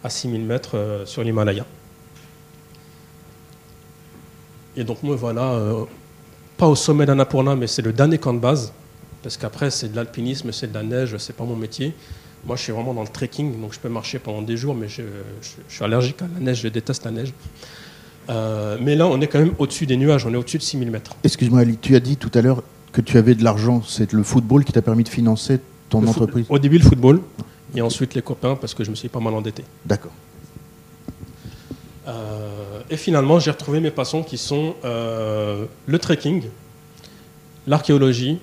à 0.02 0.08
6000 0.08 0.40
mètres 0.42 1.02
sur 1.04 1.22
l'Himalaya. 1.22 1.66
Et 4.76 4.84
donc 4.84 5.02
moi 5.02 5.16
voilà, 5.16 5.52
euh, 5.52 5.84
pas 6.56 6.66
au 6.66 6.74
sommet 6.74 7.06
d'Annapurna, 7.06 7.56
mais 7.56 7.66
c'est 7.66 7.82
le 7.82 7.92
dernier 7.92 8.18
camp 8.18 8.34
de 8.34 8.38
base, 8.38 8.72
parce 9.22 9.36
qu'après 9.36 9.70
c'est 9.70 9.90
de 9.90 9.96
l'alpinisme, 9.96 10.52
c'est 10.52 10.68
de 10.68 10.74
la 10.74 10.82
neige, 10.82 11.16
c'est 11.18 11.36
pas 11.36 11.44
mon 11.44 11.56
métier. 11.56 11.94
Moi 12.46 12.56
je 12.56 12.62
suis 12.62 12.72
vraiment 12.72 12.92
dans 12.92 13.02
le 13.02 13.08
trekking, 13.08 13.60
donc 13.60 13.72
je 13.72 13.80
peux 13.80 13.88
marcher 13.88 14.18
pendant 14.18 14.42
des 14.42 14.56
jours, 14.56 14.74
mais 14.74 14.88
je, 14.88 15.02
suis 15.68 15.84
allergique 15.84 16.20
à 16.22 16.26
la 16.34 16.40
neige, 16.40 16.60
je 16.62 16.68
déteste 16.68 17.04
la 17.04 17.10
neige. 17.10 17.32
mais 18.28 18.96
là, 18.96 19.06
on 19.06 19.20
est 19.20 19.26
quand 19.28 19.38
même 19.38 19.54
au-dessus 19.58 19.86
des 19.86 19.96
nuages, 19.96 20.26
on 20.26 20.32
est 20.32 20.36
au-dessus 20.36 20.58
de 20.58 20.62
6000 20.62 20.90
mètres. 20.90 21.16
Excuse-moi, 21.22 21.60
Ali, 21.60 21.78
tu 21.80 21.94
as 21.96 22.00
dit 22.00 22.16
tout 22.16 22.30
à 22.34 22.42
l'heure 22.42 22.62
que 22.92 23.00
tu 23.00 23.18
avais 23.18 23.34
de 23.34 23.44
l'argent. 23.44 23.82
C'est 23.86 24.12
le 24.12 24.22
football 24.22 24.64
qui 24.64 24.72
t'a 24.72 24.82
permis 24.82 25.04
de 25.04 25.08
financer 25.08 25.60
ton 25.88 26.06
entreprise 26.06 26.46
Au 26.48 26.58
début, 26.58 26.78
le 26.78 26.84
football, 26.84 27.20
et 27.74 27.82
ensuite 27.82 28.14
les 28.14 28.22
copains, 28.22 28.56
parce 28.56 28.74
que 28.74 28.84
je 28.84 28.90
me 28.90 28.94
suis 28.94 29.08
pas 29.08 29.20
mal 29.20 29.34
endetté. 29.34 29.64
D'accord. 29.84 30.12
Et 32.90 32.96
finalement, 32.96 33.38
j'ai 33.38 33.50
retrouvé 33.50 33.80
mes 33.80 33.90
passions 33.90 34.22
qui 34.22 34.38
sont 34.38 34.74
le 34.82 35.98
trekking, 35.98 36.44
l'archéologie, 37.66 38.38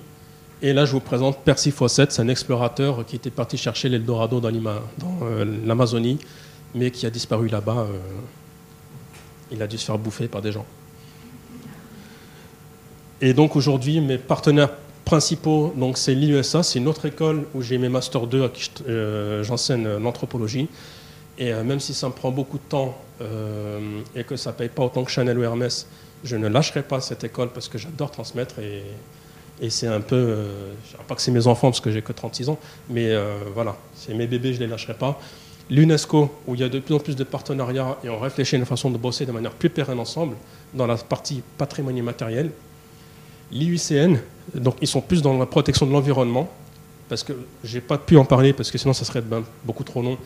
et 0.64 0.72
là, 0.72 0.84
je 0.84 0.92
vous 0.92 1.00
présente 1.00 1.38
Percy 1.38 1.72
Fawcett, 1.72 2.12
c'est 2.12 2.22
un 2.22 2.28
explorateur 2.28 3.04
qui 3.04 3.16
était 3.16 3.32
parti 3.32 3.56
chercher 3.56 3.88
l'Eldorado 3.88 4.40
dans 4.40 4.52
euh, 4.52 5.44
l'Amazonie, 5.66 6.18
mais 6.72 6.92
qui 6.92 7.04
a 7.04 7.10
disparu 7.10 7.48
là-bas. 7.48 7.78
Euh, 7.78 7.98
il 9.50 9.60
a 9.60 9.66
dû 9.66 9.76
se 9.76 9.84
faire 9.84 9.98
bouffer 9.98 10.28
par 10.28 10.40
des 10.40 10.52
gens. 10.52 10.64
Et 13.20 13.34
donc 13.34 13.56
aujourd'hui, 13.56 14.00
mes 14.00 14.18
partenaires 14.18 14.70
principaux, 15.04 15.74
c'est 15.96 16.14
l'IUSA, 16.14 16.62
c'est 16.62 16.78
une 16.78 16.86
autre 16.86 17.06
école 17.06 17.44
où 17.54 17.62
j'ai 17.62 17.76
mes 17.76 17.88
Master 17.88 18.28
2, 18.28 18.44
à 18.44 18.48
qui 18.48 18.70
euh, 18.88 19.42
j'enseigne 19.42 19.96
l'anthropologie. 19.98 20.68
Et 21.38 21.52
même 21.52 21.80
si 21.80 21.94
ça 21.94 22.08
me 22.08 22.12
prend 22.12 22.30
beaucoup 22.30 22.58
de 22.58 22.62
temps 22.64 22.96
et 24.14 24.24
que 24.24 24.36
ça 24.36 24.50
ne 24.50 24.56
paye 24.56 24.68
pas 24.68 24.84
autant 24.84 25.04
que 25.04 25.10
Chanel 25.10 25.38
ou 25.38 25.42
Hermès, 25.42 25.86
je 26.24 26.36
ne 26.36 26.48
lâcherai 26.48 26.82
pas 26.82 27.00
cette 27.00 27.24
école 27.24 27.50
parce 27.50 27.68
que 27.68 27.78
j'adore 27.78 28.10
transmettre 28.10 28.58
et 28.58 28.84
et 29.62 29.70
c'est 29.70 29.86
un 29.86 30.00
peu, 30.00 30.16
euh, 30.16 30.72
pas 31.06 31.14
que 31.14 31.22
c'est 31.22 31.30
mes 31.30 31.46
enfants 31.46 31.70
parce 31.70 31.80
que 31.80 31.92
j'ai 31.92 32.02
que 32.02 32.12
36 32.12 32.48
ans, 32.48 32.58
mais 32.90 33.10
euh, 33.10 33.38
voilà, 33.54 33.76
c'est 33.94 34.12
mes 34.12 34.26
bébés, 34.26 34.52
je 34.52 34.58
ne 34.58 34.64
les 34.64 34.70
lâcherai 34.70 34.94
pas. 34.94 35.20
L'UNESCO, 35.70 36.30
où 36.48 36.54
il 36.56 36.60
y 36.60 36.64
a 36.64 36.68
de 36.68 36.80
plus 36.80 36.94
en 36.94 36.98
plus 36.98 37.14
de 37.14 37.22
partenariats 37.22 37.96
et 38.02 38.08
on 38.08 38.18
réfléchit 38.18 38.56
à 38.56 38.58
une 38.58 38.66
façon 38.66 38.90
de 38.90 38.98
bosser 38.98 39.24
de 39.24 39.30
manière 39.30 39.52
plus 39.52 39.70
pérenne 39.70 40.00
ensemble 40.00 40.34
dans 40.74 40.86
la 40.86 40.96
partie 40.96 41.42
patrimoine 41.56 41.96
immatériel. 41.96 42.50
L'IUCN, 43.52 44.16
donc 44.54 44.76
ils 44.80 44.88
sont 44.88 45.00
plus 45.00 45.22
dans 45.22 45.38
la 45.38 45.46
protection 45.46 45.86
de 45.86 45.92
l'environnement, 45.92 46.50
parce 47.08 47.22
que 47.22 47.32
j'ai 47.62 47.80
pas 47.80 47.98
pu 47.98 48.16
en 48.16 48.24
parler 48.24 48.52
parce 48.52 48.70
que 48.70 48.78
sinon 48.78 48.94
ça 48.94 49.04
serait 49.04 49.20
ben, 49.20 49.44
beaucoup 49.64 49.84
trop 49.84 50.02
long. 50.02 50.18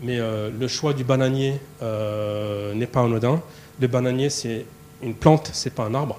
Mais 0.00 0.18
euh, 0.18 0.50
le 0.58 0.68
choix 0.68 0.92
du 0.92 1.04
bananier 1.04 1.60
n'est 1.80 2.86
pas 2.86 3.02
anodin. 3.02 3.42
Le 3.80 3.86
bananier, 3.86 4.30
c'est 4.30 4.66
une 5.02 5.14
plante, 5.14 5.50
c'est 5.52 5.74
pas 5.74 5.84
un 5.84 5.94
arbre 5.94 6.18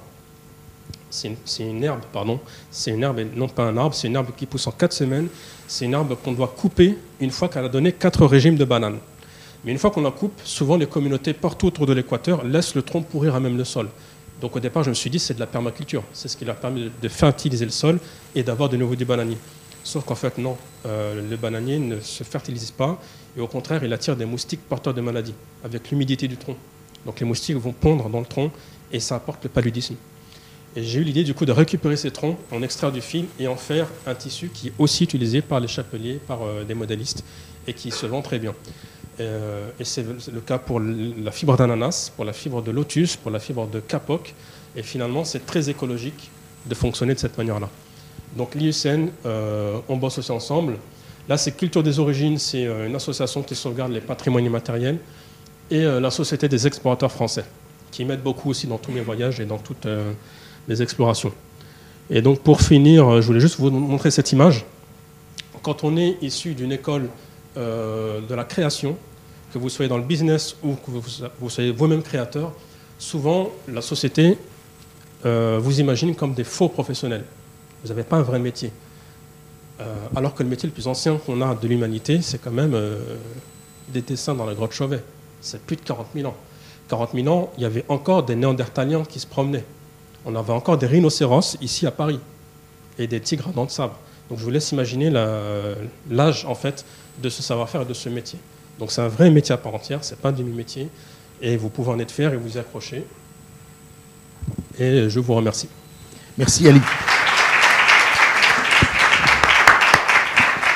c'est 1.16 1.64
une, 1.64 1.84
herbe, 1.84 2.02
pardon. 2.12 2.40
C'est 2.72 2.92
une 2.92 3.04
herbe, 3.04 3.20
et 3.20 3.28
non 3.36 3.48
pas 3.48 3.64
un 3.64 3.78
arbre, 3.78 3.96
c'est 3.96 4.08
une 4.08 4.16
herbe 4.16 4.30
qui 4.36 4.46
pousse 4.46 4.68
en 4.68 4.72
quatre 4.72 4.94
semaines. 4.94 5.28
C'est 5.68 5.86
une 5.86 5.94
herbe 5.94 6.16
qu'on 6.24 6.34
doit 6.34 6.54
couper 6.56 6.98
une 7.20 7.32
fois 7.32 7.48
qu'elle 7.48 7.66
a 7.66 7.70
donné 7.70 7.92
quatre 7.92 8.26
régimes 8.26 8.56
de 8.56 8.66
bananes. 8.66 8.98
Mais 9.64 9.72
une 9.72 9.78
fois 9.78 9.90
qu'on 9.90 10.02
la 10.02 10.12
coupe, 10.12 10.40
souvent 10.44 10.78
les 10.78 10.86
communautés 10.86 11.34
partout 11.34 11.68
autour 11.68 11.86
de 11.88 11.94
l'équateur 11.94 12.44
laissent 12.44 12.76
le 12.76 12.84
tronc 12.84 13.02
pourrir 13.02 13.36
à 13.36 13.40
même 13.40 13.58
le 13.58 13.64
sol. 13.64 13.90
Donc 14.42 14.56
au 14.56 14.60
départ, 14.60 14.84
je 14.84 14.90
me 14.90 14.96
suis 14.96 15.10
dit, 15.10 15.18
c'est 15.18 15.34
de 15.34 15.40
la 15.40 15.48
permaculture. 15.48 16.04
C'est 16.14 16.28
ce 16.28 16.38
qui 16.38 16.46
leur 16.46 16.58
permet 16.58 16.90
de 17.02 17.08
fertiliser 17.08 17.66
le 17.66 17.72
sol 17.72 18.00
et 18.36 18.44
d'avoir 18.44 18.70
de 18.70 18.78
nouveau 18.78 18.96
du 18.96 19.06
bananier. 19.06 19.38
Sauf 19.86 20.04
qu'en 20.04 20.16
fait, 20.16 20.40
non, 20.40 20.58
euh, 20.88 21.30
le 21.30 21.38
bananier 21.38 21.78
ne 21.78 22.00
se 22.00 22.24
fertilise 22.24 22.72
pas 22.72 23.00
et 23.38 23.40
au 23.40 23.46
contraire, 23.46 23.84
il 23.84 23.94
attire 23.94 24.16
des 24.16 24.26
moustiques 24.26 24.68
porteurs 24.68 24.96
de 24.96 25.02
maladies 25.02 25.36
avec 25.64 25.92
l'humidité 25.92 26.28
du 26.28 26.38
tronc. 26.38 26.56
Donc 27.06 27.20
les 27.20 27.26
moustiques 27.26 27.58
vont 27.58 27.72
pondre 27.72 28.10
dans 28.10 28.20
le 28.20 28.26
tronc 28.26 28.52
et 28.92 29.00
ça 29.00 29.16
apporte 29.16 29.44
le 29.44 29.50
paludisme. 29.50 29.96
Et 30.76 30.82
j'ai 30.82 31.02
eu 31.02 31.04
l'idée 31.04 31.24
du 31.24 31.36
coup 31.36 31.46
de 31.46 31.52
récupérer 31.52 31.98
ces 31.98 32.10
troncs, 32.10 32.36
en 32.52 32.64
extraire 32.64 32.92
du 32.92 33.00
fil 33.00 33.26
et 33.40 33.48
en 33.48 33.56
faire 33.56 33.88
un 34.08 34.16
tissu 34.16 34.50
qui 34.52 34.70
est 34.70 34.74
aussi 34.80 35.04
utilisé 35.04 35.44
par 35.44 35.60
les 35.60 35.68
chapeliers, 35.68 36.16
par 36.16 36.42
euh, 36.42 36.64
des 36.64 36.74
modélistes 36.74 37.24
et 37.68 37.74
qui 37.74 37.92
se 37.92 38.08
vend 38.08 38.24
très 38.24 38.40
bien. 38.40 38.56
Euh, 39.20 39.70
et 39.80 39.86
c'est 39.86 40.04
le 40.04 40.42
cas 40.42 40.58
pour 40.58 40.80
la 40.80 41.32
fibre 41.32 41.56
d'ananas, 41.58 42.12
pour 42.16 42.26
la 42.26 42.34
fibre 42.34 42.64
de 42.64 42.72
lotus, 42.72 43.18
pour 43.18 43.30
la 43.30 43.40
fibre 43.40 43.68
de 43.68 43.82
capoc. 43.82 44.34
Et 44.76 44.82
finalement, 44.82 45.24
c'est 45.24 45.46
très 45.46 45.70
écologique 45.70 46.32
de 46.66 46.74
fonctionner 46.74 47.14
de 47.14 47.20
cette 47.20 47.38
manière-là. 47.38 47.70
Donc 48.36 48.56
l'IUCN, 48.56 49.10
euh, 49.26 49.80
on 49.88 49.98
bosse 49.98 50.18
aussi 50.18 50.32
ensemble. 50.32 50.78
Là, 51.28 51.38
c'est 51.38 51.56
Culture 51.58 51.84
des 51.84 52.00
Origines, 52.00 52.38
c'est 52.38 52.66
une 52.66 52.96
association 52.96 53.42
qui 53.42 53.56
sauvegarde 53.56 53.92
les 53.92 54.02
patrimoines 54.02 54.46
immatériels. 54.46 55.00
Et 55.72 55.84
la 55.84 56.12
Société 56.12 56.48
des 56.48 56.68
explorateurs 56.68 57.12
français, 57.12 57.44
qui 57.90 58.06
m'aide 58.06 58.22
beaucoup 58.22 58.52
aussi 58.52 58.68
dans 58.68 58.78
tous 58.78 58.92
mes 58.92 59.02
voyages 59.02 59.40
et 59.40 59.46
dans 59.46 59.58
toutes 59.58 59.88
des 60.68 60.82
explorations. 60.84 61.32
Et 62.10 62.22
donc 62.22 62.40
pour 62.42 62.62
finir, 62.62 63.08
euh, 63.08 63.22
je 63.22 63.28
voulais 63.28 63.40
juste 63.40 63.60
vous 63.60 63.70
montrer 63.72 64.12
cette 64.12 64.32
image. 64.32 64.66
Quand 65.64 65.84
on 65.84 65.98
est 65.98 66.18
issu 66.22 66.54
d'une 66.54 66.72
école 66.72 67.10
euh, 67.58 68.22
de 68.22 68.36
la 68.36 68.44
création, 68.44 68.98
que 69.52 69.58
vous 69.58 69.70
soyez 69.70 69.90
dans 69.90 69.98
le 69.98 70.04
business 70.04 70.56
ou 70.64 70.74
que 70.74 70.92
vous, 70.92 71.50
soyez 71.50 71.72
vous-même 71.72 72.04
créateur, 72.04 72.52
souvent 73.00 73.52
la 73.68 73.82
société 73.82 74.38
euh, 75.26 75.60
vous 75.62 75.80
imagine 75.80 76.14
comme 76.14 76.34
des 76.34 76.44
faux 76.44 76.70
professionnels. 76.70 77.24
Vous 77.86 77.90
n'avez 77.94 78.04
pas 78.04 78.18
un 78.18 78.24
vrai 78.24 78.40
métier. 78.40 78.72
alors 80.16 80.34
que 80.34 80.44
le 80.44 80.50
métier 80.50 80.68
le 80.68 80.74
plus 80.74 80.88
ancien 80.88 81.18
qu'on 81.18 81.42
a 81.42 81.56
de 81.56 81.68
l'humanité, 81.68 82.22
c'est 82.22 82.40
quand 82.40 82.52
même 82.52 82.76
des 83.90 84.02
dessins 84.02 84.34
dans 84.34 84.46
la 84.46 84.54
grotte 84.54 84.74
Chauvet. 84.74 85.04
C'est 85.42 85.62
plus 85.62 85.76
de 85.76 85.82
40 85.82 86.08
000 86.16 86.28
ans. 86.28 86.36
40 86.88 87.12
000 87.14 87.28
ans, 87.28 87.52
il 87.58 87.64
y 87.64 87.66
avait 87.66 87.86
encore 87.88 88.24
des 88.24 88.36
néandertaliens 88.36 89.04
qui 89.04 89.20
se 89.20 89.28
promenaient 89.28 89.64
on 90.26 90.36
avait 90.36 90.54
encore 90.54 90.78
des 90.78 90.88
rhinocéros 90.88 91.58
ici 91.62 91.86
à 91.86 91.92
Paris 91.92 92.20
et 92.98 93.08
des 93.08 93.20
tigres 93.20 93.50
à 93.50 93.52
dents 93.52 93.66
de 93.66 93.72
sabre. 93.72 93.98
Donc 94.30 94.40
je 94.40 94.44
vous 94.44 94.50
laisse 94.50 94.72
imaginer 94.72 95.12
l'âge 96.10 96.46
en 96.46 96.56
fait 96.56 96.84
de 97.22 97.30
ce 97.30 97.44
savoir-faire 97.44 97.84
et 97.84 97.86
de 97.86 97.94
ce 97.94 98.10
métier. 98.10 98.40
Donc 98.80 98.92
c'est 98.92 99.02
un 99.02 99.08
vrai 99.08 99.30
métier 99.30 99.54
à 99.54 99.58
part 99.58 99.76
entière, 99.76 100.04
c'est 100.04 100.20
pas 100.20 100.30
un 100.30 100.34
demi-métier 100.34 100.90
et 101.42 101.56
vous 101.56 101.70
pouvez 101.70 101.92
en 101.92 102.00
être 102.00 102.12
fier 102.12 102.34
et 102.34 102.38
vous 102.38 102.58
y 102.58 102.60
accrocher. 102.60 103.06
Et 104.80 105.10
je 105.10 105.20
vous 105.20 105.36
remercie. 105.36 105.70
Merci 106.38 106.68
Ali. 106.68 106.82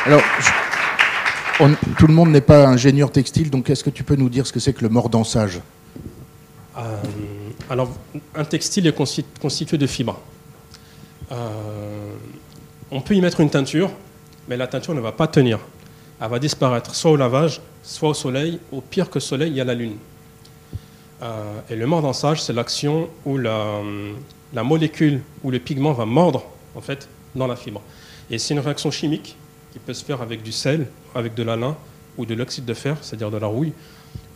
Alors, 0.05 0.21
tout 1.97 2.07
le 2.07 2.13
monde 2.13 2.29
n'est 2.29 2.41
pas 2.41 2.67
ingénieur 2.67 3.11
textile, 3.11 3.49
donc 3.49 3.69
est-ce 3.69 3.83
que 3.83 3.89
tu 3.89 4.03
peux 4.03 4.15
nous 4.15 4.29
dire 4.29 4.47
ce 4.47 4.53
que 4.53 4.59
c'est 4.59 4.73
que 4.73 4.81
le 4.81 4.89
mordansage 4.89 5.61
euh, 6.77 6.95
alors, 7.69 7.91
un 8.35 8.45
textile 8.45 8.87
est 8.87 8.95
constitué 9.41 9.77
de 9.77 9.85
fibres. 9.85 10.19
Euh, 11.31 12.13
on 12.89 13.01
peut 13.01 13.15
y 13.15 13.21
mettre 13.21 13.41
une 13.41 13.49
teinture, 13.49 13.91
mais 14.47 14.57
la 14.57 14.67
teinture 14.67 14.95
ne 14.95 15.01
va 15.01 15.11
pas 15.11 15.27
tenir. 15.27 15.59
Elle 16.21 16.29
va 16.29 16.39
disparaître 16.39 16.95
soit 16.95 17.11
au 17.11 17.15
lavage, 17.15 17.61
soit 17.83 18.09
au 18.09 18.13
soleil. 18.13 18.59
Au 18.71 18.81
pire 18.81 19.09
que 19.09 19.19
soleil, 19.19 19.51
il 19.51 19.55
y 19.55 19.61
a 19.61 19.65
la 19.65 19.75
lune. 19.75 19.97
Euh, 21.21 21.59
et 21.69 21.75
le 21.75 21.85
mordansage, 21.85 22.41
c'est 22.41 22.53
l'action 22.53 23.09
où 23.25 23.37
la, 23.37 23.81
molécule 24.63 25.21
ou 25.43 25.51
le 25.51 25.59
pigment 25.59 25.93
va 25.93 26.05
mordre 26.05 26.45
en 26.75 26.81
fait 26.81 27.07
dans 27.35 27.45
la 27.45 27.55
fibre. 27.55 27.81
Et 28.31 28.37
c'est 28.39 28.53
une 28.53 28.59
réaction 28.59 28.89
chimique 28.89 29.35
qui 29.71 29.79
peut 29.79 29.93
se 29.93 30.03
faire 30.03 30.21
avec 30.21 30.43
du 30.43 30.51
sel, 30.51 30.87
avec 31.15 31.33
de 31.35 31.43
l'alun 31.43 31.77
ou 32.17 32.25
de 32.25 32.33
l'oxyde 32.33 32.65
de 32.65 32.73
fer, 32.73 32.97
c'est-à-dire 33.01 33.31
de 33.31 33.37
la 33.37 33.47
rouille, 33.47 33.73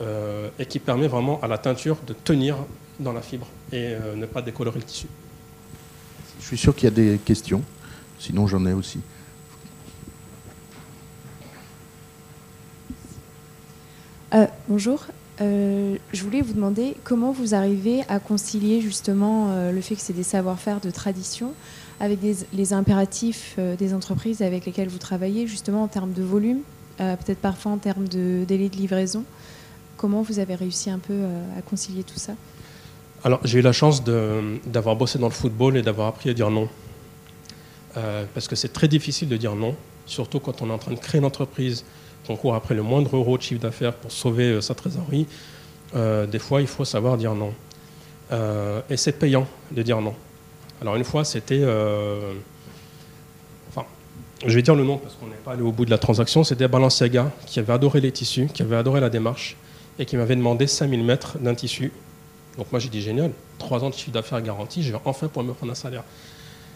euh, 0.01 0.49
et 0.59 0.65
qui 0.65 0.79
permet 0.79 1.07
vraiment 1.07 1.39
à 1.41 1.47
la 1.47 1.57
teinture 1.57 1.97
de 2.07 2.13
tenir 2.13 2.57
dans 2.99 3.13
la 3.13 3.21
fibre 3.21 3.47
et 3.71 3.93
euh, 3.93 4.15
ne 4.15 4.25
pas 4.25 4.41
décolorer 4.41 4.79
le 4.79 4.85
tissu. 4.85 5.07
Je 6.39 6.45
suis 6.45 6.57
sûr 6.57 6.75
qu'il 6.75 6.85
y 6.85 6.87
a 6.87 6.91
des 6.91 7.19
questions, 7.23 7.61
sinon 8.19 8.47
j'en 8.47 8.65
ai 8.65 8.73
aussi. 8.73 8.99
Euh, 14.33 14.47
bonjour, 14.67 15.05
euh, 15.41 15.95
je 16.11 16.23
voulais 16.23 16.41
vous 16.41 16.53
demander 16.53 16.95
comment 17.03 17.31
vous 17.31 17.53
arrivez 17.53 18.01
à 18.09 18.19
concilier 18.19 18.81
justement 18.81 19.71
le 19.71 19.81
fait 19.81 19.95
que 19.95 20.01
c'est 20.01 20.13
des 20.13 20.23
savoir-faire 20.23 20.79
de 20.79 20.89
tradition 20.89 21.53
avec 22.03 22.19
les 22.53 22.73
impératifs 22.73 23.57
des 23.77 23.93
entreprises 23.93 24.41
avec 24.41 24.65
lesquelles 24.65 24.89
vous 24.89 24.97
travaillez, 24.97 25.47
justement 25.47 25.83
en 25.83 25.87
termes 25.87 26.11
de 26.13 26.23
volume, 26.23 26.59
peut-être 26.97 27.39
parfois 27.39 27.71
en 27.71 27.77
termes 27.77 28.07
de 28.07 28.43
délai 28.45 28.67
de 28.67 28.75
livraison. 28.75 29.23
Comment 29.95 30.21
vous 30.21 30.39
avez 30.39 30.55
réussi 30.55 30.89
un 30.89 30.99
peu 30.99 31.23
à 31.57 31.61
concilier 31.61 32.03
tout 32.03 32.19
ça? 32.19 32.33
Alors, 33.23 33.39
j'ai 33.45 33.59
eu 33.59 33.61
la 33.61 33.71
chance 33.71 34.03
d'avoir 34.03 34.97
bossé 34.97 35.17
dans 35.17 35.27
le 35.27 35.33
football 35.33 35.77
et 35.77 35.81
d'avoir 35.81 36.07
appris 36.07 36.29
à 36.29 36.33
dire 36.33 36.49
non. 36.49 36.67
Euh, 37.95 38.25
parce 38.33 38.47
que 38.47 38.55
c'est 38.55 38.73
très 38.73 38.87
difficile 38.87 39.29
de 39.29 39.37
dire 39.37 39.55
non, 39.55 39.75
surtout 40.05 40.39
quand 40.39 40.61
on 40.61 40.69
est 40.69 40.73
en 40.73 40.77
train 40.77 40.93
de 40.93 40.99
créer 40.99 41.19
une 41.19 41.25
entreprise, 41.25 41.85
qu'on 42.25 42.35
court 42.35 42.55
après 42.55 42.73
le 42.73 42.81
moindre 42.81 43.15
euro 43.15 43.37
de 43.37 43.43
chiffre 43.43 43.61
d'affaires 43.61 43.93
pour 43.93 44.11
sauver 44.11 44.45
euh, 44.45 44.61
sa 44.61 44.73
trésorerie. 44.73 45.27
Euh, 45.95 46.25
des 46.25 46.39
fois, 46.39 46.61
il 46.61 46.67
faut 46.67 46.85
savoir 46.85 47.17
dire 47.17 47.35
non. 47.35 47.53
et 48.89 48.97
c'est 48.97 49.11
payant 49.11 49.47
de 49.71 49.83
dire 49.83 50.01
non. 50.01 50.15
Alors, 50.83 50.95
une 50.95 51.03
fois, 51.03 51.25
c'était. 51.25 51.65
enfin, 53.69 53.85
je 54.45 54.53
vais 54.53 54.61
dire 54.61 54.75
le 54.75 54.83
nom 54.83 54.97
parce 54.97 55.15
qu'on 55.15 55.27
n'est 55.27 55.33
pas 55.33 55.53
allé 55.53 55.63
au 55.63 55.71
bout 55.71 55.85
de 55.85 55.89
la 55.89 55.97
transaction. 55.97 56.43
C'était 56.43 56.67
Balenciaga 56.67 57.31
qui 57.47 57.59
avait 57.59 57.73
adoré 57.73 58.01
les 58.01 58.11
tissus, 58.11 58.47
qui 58.53 58.61
avait 58.61 58.75
adoré 58.75 58.99
la 58.99 59.09
démarche 59.09 59.57
et 59.97 60.05
qui 60.05 60.17
m'avait 60.17 60.35
demandé 60.35 60.67
5000 60.67 61.03
mètres 61.03 61.39
d'un 61.39 61.55
tissu 61.55 61.91
donc 62.57 62.71
moi 62.71 62.79
j'ai 62.79 62.89
dit 62.89 63.01
génial, 63.01 63.31
trois 63.57 63.83
ans 63.83 63.89
de 63.89 63.95
chiffre 63.95 64.11
d'affaires 64.11 64.41
garanti, 64.41 64.83
je 64.83 64.91
vais 64.91 64.99
enfin 65.05 65.27
pouvoir 65.27 65.45
me 65.45 65.53
prendre 65.53 65.71
un 65.71 65.75
salaire. 65.75 66.03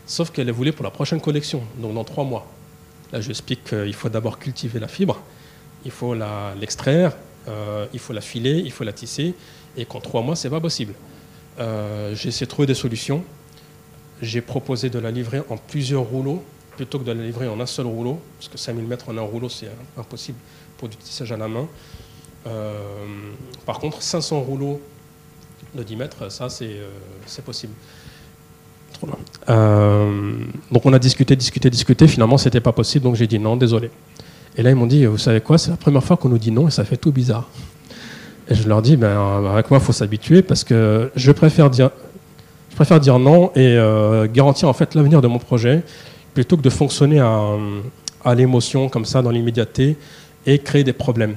Sauf 0.06 0.32
qu'elle 0.32 0.50
voulait 0.52 0.72
pour 0.72 0.84
la 0.84 0.92
prochaine 0.92 1.22
collection, 1.22 1.62
donc 1.78 1.94
dans 1.94 2.04
trois 2.04 2.24
mois. 2.24 2.48
Là 3.12 3.22
je 3.22 3.30
explique 3.30 3.64
qu'il 3.66 3.94
faut 3.94 4.10
d'abord 4.10 4.40
cultiver 4.40 4.80
la 4.80 4.88
fibre, 4.88 5.22
il 5.86 5.92
faut 5.92 6.16
l'extraire, 6.60 7.16
il 7.94 8.00
faut 8.00 8.14
la 8.14 8.22
filer, 8.22 8.62
il 8.66 8.72
faut 8.72 8.84
la 8.84 8.94
tisser, 8.94 9.36
et 9.76 9.86
qu'en 9.86 10.00
trois 10.00 10.22
mois, 10.22 10.36
c'est 10.36 10.50
pas 10.50 10.60
possible. 10.60 10.94
j'ai 11.60 12.30
essayé 12.30 12.46
de 12.46 12.50
trouver 12.50 12.66
des 12.66 12.74
solutions. 12.74 13.24
J'ai 14.22 14.42
proposé 14.42 14.90
de 14.90 15.00
la 15.00 15.12
livrer 15.12 15.42
en 15.50 15.58
plusieurs 15.58 16.04
rouleaux 16.04 16.44
plutôt 16.78 17.00
que 17.00 17.04
de 17.04 17.12
la 17.12 17.24
livrer 17.24 17.48
en 17.48 17.60
un 17.60 17.66
seul 17.66 17.88
rouleau, 17.88 18.20
parce 18.38 18.50
que 18.50 18.58
5000 18.58 18.86
mètres 18.86 19.10
en 19.10 19.18
un 19.18 19.22
rouleau, 19.22 19.50
c'est 19.50 19.68
impossible 19.98 20.38
pour 20.78 20.88
du 20.88 20.96
tissage 20.96 21.32
à 21.32 21.38
la 21.38 21.48
main. 21.48 21.68
Euh, 22.46 22.80
par 23.66 23.80
contre, 23.80 24.02
500 24.02 24.42
rouleaux 24.42 24.80
de 25.76 25.84
10 25.84 25.96
mètres, 25.96 26.32
ça, 26.32 26.50
c'est 26.50 26.70
euh, 26.70 27.42
possible. 27.44 27.74
Euh, 29.50 30.38
donc 30.72 30.86
on 30.86 30.94
a 30.94 31.00
discuté, 31.00 31.36
discuté, 31.36 31.70
discuté. 31.70 32.08
Finalement, 32.08 32.38
c'était 32.38 32.62
pas 32.62 32.72
possible, 32.72 33.04
donc 33.04 33.16
j'ai 33.16 33.28
dit 33.28 33.40
non, 33.40 33.58
désolé. 33.58 33.92
Et 34.56 34.64
là, 34.64 34.70
ils 34.70 34.76
m'ont 34.76 34.88
dit, 34.88 35.06
vous 35.06 35.18
savez 35.18 35.42
quoi, 35.42 35.58
c'est 35.58 35.72
la 35.72 35.78
première 35.78 36.04
fois 36.04 36.18
qu'on 36.18 36.30
nous 36.30 36.40
dit 36.40 36.52
non 36.52 36.68
et 36.68 36.72
ça 36.72 36.84
fait 36.84 36.98
tout 36.98 37.12
bizarre. 37.12 37.50
Et 38.50 38.56
je 38.56 38.68
leur 38.68 38.82
dis, 38.82 38.98
ben, 38.98 39.46
avec 39.52 39.70
moi, 39.70 39.80
il 39.80 39.86
faut 39.86 39.94
s'habituer 39.94 40.42
parce 40.42 40.64
que 40.64 41.12
je 41.16 41.32
préfère 41.32 41.70
dire, 41.70 41.92
préfère 42.78 43.00
dire 43.00 43.18
non 43.18 43.52
et 43.56 43.76
garantir 44.32 44.70
en 44.70 44.74
fait 44.74 44.94
l'avenir 44.94 45.20
de 45.20 45.28
mon 45.28 45.40
projet 45.40 45.82
plutôt 46.36 46.58
que 46.58 46.62
de 46.62 46.70
fonctionner 46.70 47.20
à, 47.20 48.36
l'émotion 48.36 48.88
comme 48.88 49.06
ça 49.06 49.24
dans 49.24 49.32
l'immédiateté 49.32 49.98
et 50.46 50.60
créer 50.60 50.84
des 50.84 50.94
problèmes. 50.94 51.36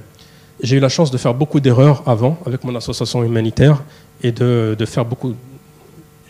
J'ai 0.63 0.77
eu 0.77 0.81
la 0.81 0.91
chance 0.91 1.11
de 1.11 1.17
faire 1.17 1.33
beaucoup 1.33 1.59
d'erreurs 1.59 2.03
avant 2.05 2.37
avec 2.45 2.63
mon 2.63 2.75
association 2.75 3.25
humanitaire 3.25 3.83
et 4.23 4.33
de, 4.33 4.85
faire 4.85 5.07
beaucoup. 5.07 5.35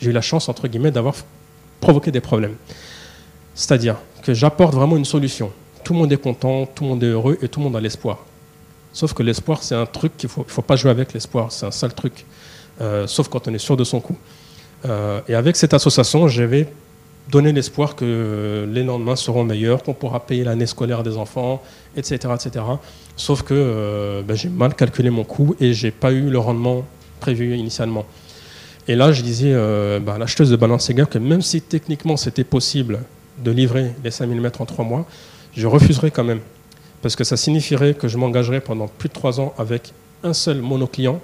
J'ai 0.00 0.10
eu 0.10 0.12
la 0.12 0.20
chance, 0.20 0.48
entre 0.48 0.68
guillemets, 0.68 0.92
d'avoir 0.92 1.14
provoqué 1.80 2.12
des 2.12 2.20
problèmes. 2.20 2.54
C'est-à-dire 3.56 3.96
que 4.22 4.32
j'apporte 4.32 4.74
vraiment 4.74 4.96
une 4.96 5.04
solution. 5.04 5.50
Tout 5.82 5.92
le 5.94 5.98
monde 5.98 6.12
est 6.12 6.22
content, 6.22 6.66
tout 6.66 6.84
le 6.84 6.90
monde 6.90 7.02
est 7.02 7.08
heureux 7.08 7.36
et 7.42 7.48
tout 7.48 7.58
le 7.58 7.64
monde 7.64 7.74
a 7.74 7.80
l'espoir. 7.80 8.18
Sauf 8.92 9.12
que 9.12 9.24
l'espoir, 9.24 9.64
c'est 9.64 9.74
un 9.74 9.86
truc 9.86 10.16
qu'il 10.16 10.28
ne 10.28 10.32
faut, 10.32 10.44
faut, 10.46 10.62
pas 10.62 10.76
jouer 10.76 10.92
avec 10.92 11.12
l'espoir, 11.12 11.50
c'est 11.50 11.66
un 11.66 11.72
sale 11.72 11.94
truc. 11.94 12.24
Euh, 12.80 13.08
sauf 13.08 13.28
quand 13.28 13.48
on 13.48 13.54
est 13.54 13.58
sûr 13.58 13.76
de 13.76 13.82
son 13.82 13.98
coup. 13.98 14.16
Euh, 14.86 15.20
et 15.28 15.34
avec 15.34 15.56
cette 15.56 15.74
association, 15.74 16.28
j'avais 16.28 16.66
donner 17.30 17.52
l'espoir 17.52 17.94
que 17.94 18.68
les 18.70 18.82
lendemains 18.82 19.16
seront 19.16 19.44
meilleurs, 19.44 19.82
qu'on 19.82 19.94
pourra 19.94 20.20
payer 20.20 20.44
l'année 20.44 20.66
scolaire 20.66 21.02
des 21.02 21.16
enfants, 21.16 21.62
etc. 21.96 22.34
etc. 22.34 22.64
Sauf 23.16 23.42
que 23.42 23.54
euh, 23.54 24.22
ben, 24.22 24.36
j'ai 24.36 24.48
mal 24.48 24.74
calculé 24.74 25.10
mon 25.10 25.24
coût 25.24 25.54
et 25.60 25.72
j'ai 25.72 25.90
pas 25.90 26.12
eu 26.12 26.28
le 26.28 26.38
rendement 26.38 26.84
prévu 27.20 27.56
initialement. 27.56 28.04
Et 28.88 28.96
là, 28.96 29.12
je 29.12 29.22
disais 29.22 29.52
euh, 29.52 30.00
ben, 30.00 30.18
l'acheteuse 30.18 30.50
de 30.50 30.56
Balenciaga 30.56 31.04
que 31.04 31.18
même 31.18 31.42
si 31.42 31.60
techniquement 31.60 32.16
c'était 32.16 32.44
possible 32.44 33.00
de 33.38 33.50
livrer 33.50 33.92
les 34.02 34.10
5000 34.10 34.40
mètres 34.40 34.60
en 34.60 34.66
trois 34.66 34.84
mois, 34.84 35.06
je 35.54 35.66
refuserais 35.66 36.10
quand 36.10 36.24
même. 36.24 36.40
Parce 37.02 37.16
que 37.16 37.24
ça 37.24 37.36
signifierait 37.36 37.94
que 37.94 38.08
je 38.08 38.18
m'engagerais 38.18 38.60
pendant 38.60 38.88
plus 38.88 39.08
de 39.08 39.14
trois 39.14 39.40
ans 39.40 39.54
avec 39.56 39.92
un 40.22 40.32
seul 40.32 40.60
monoclient 40.60 41.18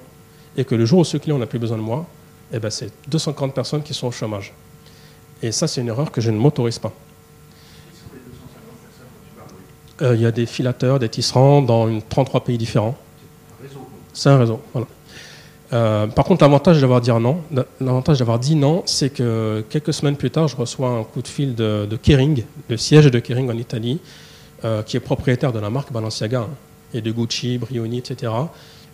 et 0.57 0.65
que 0.65 0.75
le 0.75 0.87
jour 0.87 1.01
où 1.01 1.05
ce 1.05 1.17
client 1.17 1.39
n'a 1.39 1.47
plus 1.47 1.59
besoin 1.59 1.77
de 1.77 1.83
moi, 1.83 2.07
eh 2.53 2.59
ben, 2.59 2.71
c'est 2.71 2.91
250 3.09 3.55
personnes 3.55 3.83
qui 3.83 3.95
sont 3.95 4.07
au 4.07 4.13
chômage. 4.13 4.53
Et 5.43 5.53
ça, 5.53 5.67
c'est 5.67 5.81
une 5.81 5.89
erreur 5.89 6.11
que 6.11 6.21
je 6.21 6.31
ne 6.31 6.39
m'autorise 6.39 6.79
pas. 6.79 6.93
Euh, 10.03 10.15
il 10.15 10.21
y 10.21 10.27
a 10.27 10.33
des 10.33 10.47
filateurs, 10.47 10.99
des 10.99 11.09
tisserands 11.09 11.63
dans 11.63 11.89
une 11.89 12.03
33 12.03 12.45
pays 12.45 12.59
différents. 12.59 12.97
C'est 14.13 14.29
un 14.29 14.39
réseau. 14.39 14.61
Voilà. 14.73 14.87
Euh, 15.73 16.07
par 16.07 16.25
contre, 16.25 16.43
l'avantage 16.43 16.81
d'avoir 16.81 17.01
dit 17.01 17.11
non, 17.11 17.41
l'avantage 17.81 18.19
d'avoir 18.19 18.39
dit 18.39 18.55
non, 18.55 18.83
c'est 18.87 19.11
que 19.11 19.65
quelques 19.69 19.93
semaines 19.93 20.17
plus 20.17 20.31
tard, 20.31 20.49
je 20.49 20.57
reçois 20.57 20.89
un 20.89 21.03
coup 21.03 21.23
de 21.23 21.29
fil 21.29 21.55
de, 21.55 21.99
Kering, 22.01 22.45
le 22.69 22.77
siège 22.77 23.07
de 23.07 23.19
Kering 23.19 23.51
en 23.51 23.57
Italie, 23.57 24.01
euh, 24.65 24.83
qui 24.83 24.97
est 24.97 25.01
propriétaire 25.01 25.53
de 25.53 25.59
la 25.59 25.71
marque 25.71 25.93
Balenciaga 25.93 26.41
hein, 26.41 26.49
et 26.95 27.01
de 27.01 27.11
Gucci, 27.11 27.59
Brioni, 27.59 27.99
etc., 27.99 28.33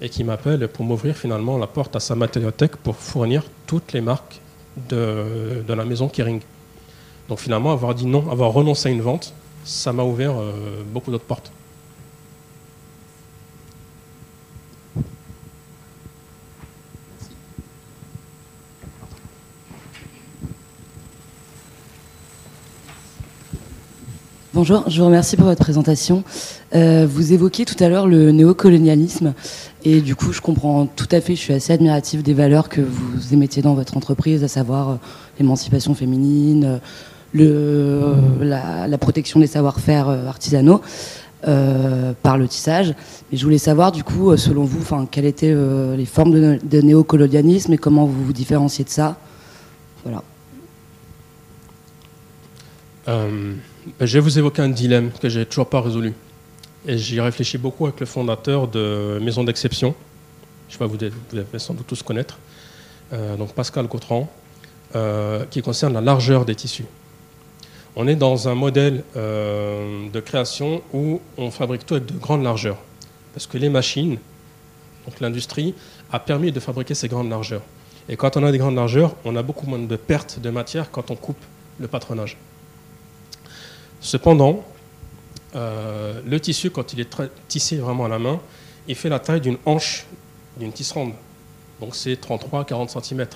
et 0.03 0.09
qui 0.09 0.25
m'appelle 0.25 0.67
pour 0.69 0.85
m'ouvrir 0.85 1.17
finalement 1.17 1.57
la 1.57 1.69
porte 1.69 1.95
à 1.97 2.01
sa 2.01 2.17
matériothèque 2.17 2.77
pour 2.77 2.97
fournir 2.97 3.45
toutes 3.67 3.93
les 3.93 4.01
marques 4.01 4.41
de, 4.89 5.65
la 5.69 5.85
maison 5.85 6.09
Kering. 6.09 6.41
Donc 7.29 7.39
finalement, 7.39 7.73
avoir 7.73 7.95
dit 7.95 8.07
non, 8.07 8.29
avoir 8.31 8.53
renoncé 8.53 8.89
à 8.89 8.93
une 8.93 9.01
vente, 9.01 9.33
ça 9.65 9.93
m'a 9.93 10.03
ouvert 10.03 10.33
euh, 10.33 10.83
beaucoup 10.85 11.13
d'autres 11.13 11.25
portes. 11.25 11.53
Bonjour, 24.55 24.85
je 24.91 25.01
vous 25.01 25.07
remercie 25.07 25.39
pour 25.39 25.47
votre 25.47 25.63
présentation. 25.63 26.25
Euh, 26.75 27.07
vous 27.09 27.33
évoquiez 27.33 27.65
tout 27.65 27.83
à 27.83 27.89
l'heure 27.89 28.07
le 28.07 28.33
néocolonialisme 28.33 29.33
et 29.83 30.03
du 30.03 30.15
coup 30.15 30.31
je 30.31 30.43
comprends 30.43 30.85
tout 30.85 31.09
à 31.11 31.23
fait, 31.23 31.35
je 31.37 31.41
suis 31.41 31.55
assez 31.55 31.73
admirative 31.73 32.23
des 32.23 32.35
valeurs 32.35 32.69
que 32.69 32.83
vous 32.83 33.33
émettiez 33.33 33.63
dans 33.63 33.73
votre 33.73 33.97
entreprise, 33.97 34.45
à 34.45 34.49
savoir 34.49 34.91
euh, 34.91 34.95
l'émancipation 35.39 35.95
féminine, 35.95 36.81
le, 37.33 38.15
la, 38.43 38.99
protection 38.99 39.41
des 39.41 39.47
savoir-faire 39.47 40.11
euh, 40.11 40.27
artisanaux 40.27 40.83
par 41.43 42.37
le 42.37 42.47
tissage. 42.47 42.95
Mais 43.31 43.39
je 43.39 43.45
voulais 43.45 43.57
savoir 43.57 43.91
du 43.91 44.05
coup, 44.05 44.37
selon 44.37 44.65
vous, 44.65 44.85
quelles 45.11 45.25
étaient 45.25 45.57
les 45.97 46.05
formes 46.05 46.59
de, 46.59 46.81
néocolonialisme 46.83 47.73
et 47.73 47.79
comment 47.79 48.05
vous 48.05 48.27
vous 48.27 48.35
différenciez 48.35 48.85
de 48.85 48.91
ça? 48.91 49.17
Voilà. 50.05 50.23
Je 54.01 54.19
vais 54.19 54.21
vous 54.21 54.39
évoquer 54.39 54.63
un 54.63 54.69
dilemme 54.69 55.11
que 55.21 55.29
j'ai 55.29 55.47
toujours 55.47 55.69
pas 55.69 55.81
résolu. 55.81 56.15
Et 56.87 56.99
j'y 56.99 57.21
réfléchis 57.21 57.59
beaucoup 57.59 57.87
avec 57.87 58.01
le 58.01 58.07
fondateur 58.07 58.69
de 58.69 59.19
Maison 59.23 59.45
d'Exception. 59.45 59.95
Je 60.69 60.75
sais 60.75 60.79
pas, 60.79 60.87
vous 60.87 60.97
devez, 60.97 61.13
sans 61.59 61.75
doute 61.75 61.87
tous 61.87 62.03
connaître. 62.03 62.39
Euh, 63.13 63.37
donc 63.37 63.53
Pascal 63.53 63.87
Gautran, 63.87 64.29
euh, 64.97 65.45
qui 65.51 65.63
concerne 65.63 65.95
la 65.95 66.01
largeur 66.01 66.45
des 66.45 66.55
tissus. 66.55 66.87
On 67.95 68.09
est 68.09 68.17
dans 68.17 68.49
un 68.49 68.55
modèle 68.55 69.05
euh, 69.17 70.09
de 70.11 70.21
création 70.21 70.83
où 70.95 71.21
on 71.37 71.51
fabrique 71.51 71.85
tout 71.85 71.95
avec 71.95 72.07
de 72.07 72.19
grandes 72.19 72.43
largeurs. 72.43 72.79
Parce 73.35 73.47
que 73.47 73.59
les 73.59 73.69
machines, 73.69 74.19
donc 75.07 75.21
l'industrie, 75.21 75.75
a 76.11 76.19
permis 76.19 76.53
de 76.53 76.61
fabriquer 76.61 76.95
ces 76.95 77.09
grandes 77.09 77.31
largeurs. 77.31 77.63
Et 78.09 78.17
quand 78.17 78.37
on 78.37 78.45
a 78.45 78.51
des 78.51 78.59
grandes 78.59 78.77
largeurs, 78.77 79.15
on 79.25 79.37
a 79.37 79.43
beaucoup 79.43 79.67
moins 79.67 79.79
de 79.79 79.97
pertes 79.97 80.41
de 80.41 80.51
matière 80.51 80.91
quand 80.91 81.11
on 81.11 81.17
coupe 81.17 81.43
le 81.79 81.87
patronage. 81.87 82.37
Cependant, 84.03 84.65
euh, 85.55 86.21
le 86.27 86.41
tissu, 86.41 86.71
quand 86.71 86.93
il 86.93 87.01
est 87.01 87.17
tissé 87.49 87.77
vraiment 87.77 88.05
à 88.05 88.09
la 88.09 88.19
main, 88.19 88.41
il 88.89 88.97
fait 88.97 89.09
la 89.09 89.21
taille 89.21 89.41
d'une 89.41 89.59
hanche 89.65 90.07
d'une 90.59 90.73
tisserande. 90.73 91.13
Donc 91.81 91.95
c'est 91.95 92.15
33-40 92.15 93.01
cm. 93.01 93.27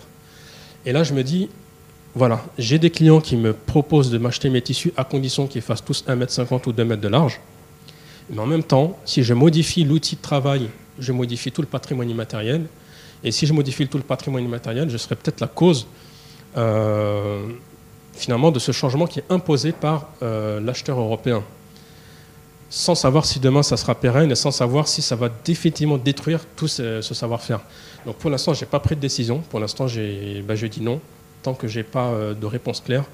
Et 0.85 0.93
là, 0.93 1.03
je 1.05 1.15
me 1.15 1.23
dis, 1.23 1.49
voilà, 2.15 2.45
j'ai 2.59 2.79
des 2.79 2.91
clients 2.91 3.21
qui 3.21 3.37
me 3.37 3.53
proposent 3.53 4.11
de 4.11 4.19
m'acheter 4.19 4.51
mes 4.51 4.61
tissus 4.61 4.93
à 4.97 5.05
condition 5.05 5.47
qu'ils 5.47 5.63
fassent 5.63 5.85
tous 5.85 6.05
1,50 6.07 6.53
m 6.53 6.61
ou 6.67 6.73
2 6.73 6.83
m 6.83 6.97
de 6.97 7.09
large. 7.09 7.41
Mais 8.31 8.41
en 8.41 8.47
même 8.47 8.65
temps, 8.65 8.99
si 9.05 9.23
je 9.23 9.35
modifie 9.35 9.85
l'outil 9.85 10.17
de 10.17 10.21
travail, 10.21 10.69
je 10.99 11.13
modifie 11.13 11.53
tout 11.53 11.63
le 11.63 11.69
patrimoine 11.69 12.11
immatériel. 12.11 12.67
Et 13.23 13.31
si 13.31 13.47
je 13.47 13.53
modifie 13.53 13.87
tout 13.87 13.99
le 13.99 14.05
patrimoine 14.05 14.45
immatériel, 14.45 14.91
je 14.91 14.97
serai 14.97 15.15
peut-être 15.15 15.41
la 15.41 15.47
cause 15.47 15.87
euh, 16.57 17.47
finalement 18.17 18.51
de 18.51 18.59
ce 18.59 18.73
changement 18.73 19.07
qui 19.07 19.21
est 19.21 19.25
imposé 19.31 19.73
par 19.73 20.09
euh, 20.23 20.61
l'acheteur 20.61 20.99
européen, 20.99 21.43
sans 22.69 22.95
savoir 22.95 23.25
si 23.25 23.39
demain 23.39 23.63
ça 23.63 23.77
sera 23.77 23.95
pérenne 23.95 24.31
et 24.31 24.35
sans 24.35 24.51
savoir 24.51 24.89
si 24.89 25.03
ça 25.03 25.17
va 25.17 25.29
définitivement 25.45 25.99
détruire 25.99 26.41
tout 26.57 26.69
ce, 26.69 27.01
savoir-faire. 27.03 27.61
Donc 28.05 28.17
pour 28.17 28.31
l'instant, 28.31 28.55
je 28.55 28.61
n'ai 28.65 28.71
pas 28.71 28.81
pris 28.81 28.97
de 28.97 29.01
décision. 29.01 29.39
Pour 29.51 29.61
l'instant, 29.61 29.85
bah, 29.85 30.55
je 30.55 30.67
dis 30.67 30.81
non, 30.81 31.01
tant 31.43 31.55
que 31.55 31.69
je 31.69 31.79
n'ai 31.79 31.85
pas 31.85 32.07
euh, 32.07 32.35
de 32.35 32.47
réponse 32.47 32.81
claire. 32.81 33.05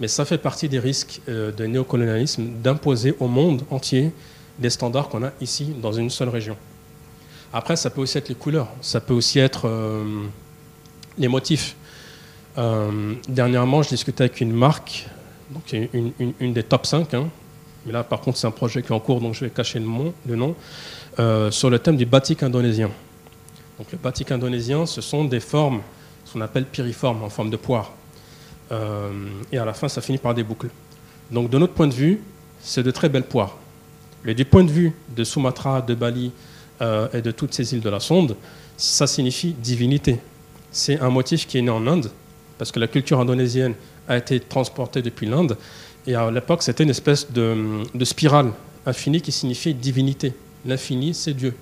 Mais 0.00 0.08
ça 0.08 0.24
fait 0.24 0.38
partie 0.38 0.68
des 0.68 0.78
risques 0.78 1.20
euh, 1.28 1.52
de 1.52 1.66
néocolonialisme 1.66 2.44
d'imposer 2.62 3.14
au 3.20 3.28
monde 3.28 3.62
entier 3.70 4.12
des 4.58 4.70
standards 4.70 5.08
qu'on 5.08 5.24
a 5.24 5.30
ici, 5.40 5.74
dans 5.80 5.92
une 5.92 6.10
seule 6.10 6.28
région. 6.28 6.56
Après, 7.52 7.76
ça 7.76 7.90
peut 7.90 8.00
aussi 8.00 8.18
être 8.18 8.28
les 8.28 8.34
couleurs, 8.34 8.68
ça 8.80 9.00
peut 9.00 9.14
aussi 9.14 9.38
être 9.38 9.70
les 11.16 11.28
motifs. 11.28 11.76
Euh, 12.56 13.14
dernièrement, 13.28 13.82
je 13.82 13.90
discutais 13.90 14.24
avec 14.24 14.40
une 14.40 14.52
marque, 14.52 15.06
donc 15.50 15.72
une, 15.72 16.52
des 16.52 16.62
top 16.62 16.86
5, 16.86 17.14
hein. 17.14 17.28
mais 17.84 17.92
là 17.92 18.02
par 18.02 18.20
contre 18.20 18.38
c'est 18.38 18.46
un 18.46 18.52
projet 18.52 18.82
qui 18.82 18.88
est 18.88 18.94
en 18.94 19.00
cours, 19.00 19.20
donc 19.20 19.34
je 19.34 19.44
vais 19.44 19.50
cacher 19.50 19.78
le, 19.78 20.36
nom, 20.36 20.54
euh, 21.18 21.50
sur 21.50 21.70
le 21.70 21.78
thème 21.78 21.96
du 21.96 22.06
batik 22.06 22.42
indonésien. 22.42 22.90
Donc 23.78 23.92
le 23.92 23.98
batik 23.98 24.30
indonésien, 24.32 24.86
ce 24.86 25.00
sont 25.00 25.24
des 25.24 25.40
formes, 25.40 25.82
ce 26.24 26.32
qu'on 26.32 26.40
appelle 26.40 26.64
piriformes, 26.64 27.22
en 27.22 27.30
forme 27.30 27.50
de 27.50 27.56
poire. 27.56 27.92
Euh, 28.72 29.10
et 29.52 29.58
à 29.58 29.64
la 29.64 29.72
fin, 29.72 29.88
ça 29.88 30.00
finit 30.00 30.18
par 30.18 30.34
des 30.34 30.42
boucles. 30.42 30.70
Donc 31.30 31.50
de 31.50 31.58
notre 31.58 31.74
point 31.74 31.86
de 31.86 31.94
vue, 31.94 32.20
c'est 32.60 32.82
de 32.82 32.90
très 32.90 33.08
belles 33.08 33.26
poires. 33.26 33.56
Mais 34.24 34.34
du 34.34 34.44
point 34.44 34.64
de 34.64 34.70
vue 34.70 34.92
de 35.14 35.22
Sumatra, 35.22 35.80
de 35.80 35.94
Bali 35.94 36.32
et 36.80 37.22
de 37.22 37.30
toutes 37.32 37.54
ces 37.54 37.74
îles 37.74 37.80
de 37.80 37.88
la 37.88 38.00
Sonde, 38.00 38.36
ça 38.76 39.06
signifie 39.06 39.52
divinité. 39.52 40.20
C'est 40.70 41.00
un 41.00 41.10
motif 41.10 41.46
qui 41.46 41.58
est 41.58 41.62
né 41.62 41.70
en 41.70 41.86
Inde, 41.86 42.10
parce 42.58 42.72
que 42.72 42.80
la 42.80 42.88
culture 42.88 43.20
indonésienne 43.20 43.74
a 44.08 44.16
été 44.16 44.40
transportée 44.40 45.02
depuis 45.02 45.26
l'Inde. 45.26 45.56
Et 46.06 46.14
à 46.14 46.30
l'époque, 46.30 46.62
c'était 46.62 46.84
une 46.84 46.90
espèce 46.90 47.30
de, 47.30 47.82
spirale 48.02 48.52
infinie 48.86 49.20
qui 49.20 49.32
signifiait 49.32 49.72
divinité. 49.72 50.32
L'infini, 50.66 51.14
c'est 51.14 51.34
Dieu. 51.34 51.54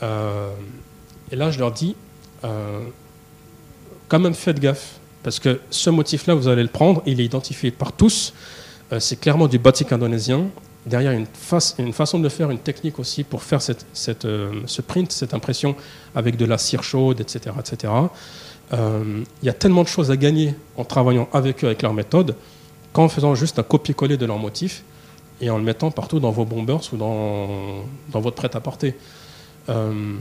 et 0.00 1.36
là, 1.36 1.50
je 1.50 1.58
leur 1.58 1.72
dis, 1.72 1.96
quand 4.08 4.18
même 4.18 4.34
faites 4.34 4.60
gaffe, 4.60 5.00
parce 5.22 5.38
que 5.38 5.60
ce 5.70 5.90
motif-là, 5.90 6.34
vous 6.34 6.48
allez 6.48 6.62
le 6.62 6.68
prendre, 6.68 7.02
il 7.06 7.20
est 7.20 7.24
identifié 7.24 7.70
par 7.70 7.92
tous, 7.92 8.32
c'est 8.98 9.18
clairement 9.18 9.48
du 9.48 9.58
batik 9.58 9.92
indonésien, 9.92 10.46
derrière 10.86 11.12
une, 11.12 11.26
une, 11.78 11.92
façon 11.92 12.18
de 12.18 12.28
faire, 12.28 12.50
une 12.50 12.58
technique 12.58 12.98
aussi 12.98 13.24
pour 13.24 13.42
faire 13.42 13.60
ce 13.62 14.82
print, 14.82 15.12
cette 15.12 15.34
impression 15.34 15.76
avec 16.14 16.36
de 16.36 16.44
la 16.44 16.58
cire 16.58 16.82
chaude, 16.82 17.20
etc. 17.20 17.54
etc. 17.58 17.92
Il 18.72 19.44
y 19.44 19.48
a 19.48 19.52
tellement 19.52 19.82
de 19.82 19.88
choses 19.88 20.10
à 20.10 20.16
gagner 20.16 20.54
en 20.76 20.84
travaillant 20.84 21.28
avec 21.32 21.62
eux, 21.62 21.66
avec 21.66 21.82
leur 21.82 21.92
méthode, 21.92 22.36
qu'en 22.92 23.08
faisant 23.08 23.34
juste 23.34 23.58
un 23.58 23.62
copier-coller 23.62 24.16
de 24.16 24.26
leur 24.26 24.38
motif 24.38 24.82
et 25.40 25.50
en 25.50 25.58
le 25.58 25.64
mettant 25.64 25.90
partout 25.90 26.20
dans 26.20 26.30
vos 26.30 26.44
bombers 26.44 26.80
ou 26.92 26.96
dans, 26.96 27.84
dans 28.10 28.20
votre 28.20 28.36
prêt-à-porter. 28.36 28.94
Euh, 29.68 30.14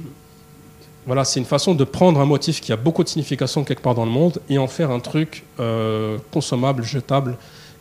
voilà, 1.05 1.23
c'est 1.25 1.39
une 1.39 1.45
façon 1.45 1.73
de 1.73 1.83
prendre 1.83 2.19
un 2.19 2.25
motif 2.25 2.61
qui 2.61 2.71
a 2.71 2.75
beaucoup 2.75 3.03
de 3.03 3.09
signification 3.09 3.63
quelque 3.63 3.81
part 3.81 3.95
dans 3.95 4.05
le 4.05 4.11
monde 4.11 4.39
et 4.49 4.57
en 4.57 4.67
faire 4.67 4.91
un 4.91 4.99
truc 4.99 5.43
euh, 5.59 6.17
consommable, 6.31 6.83
jetable 6.83 7.37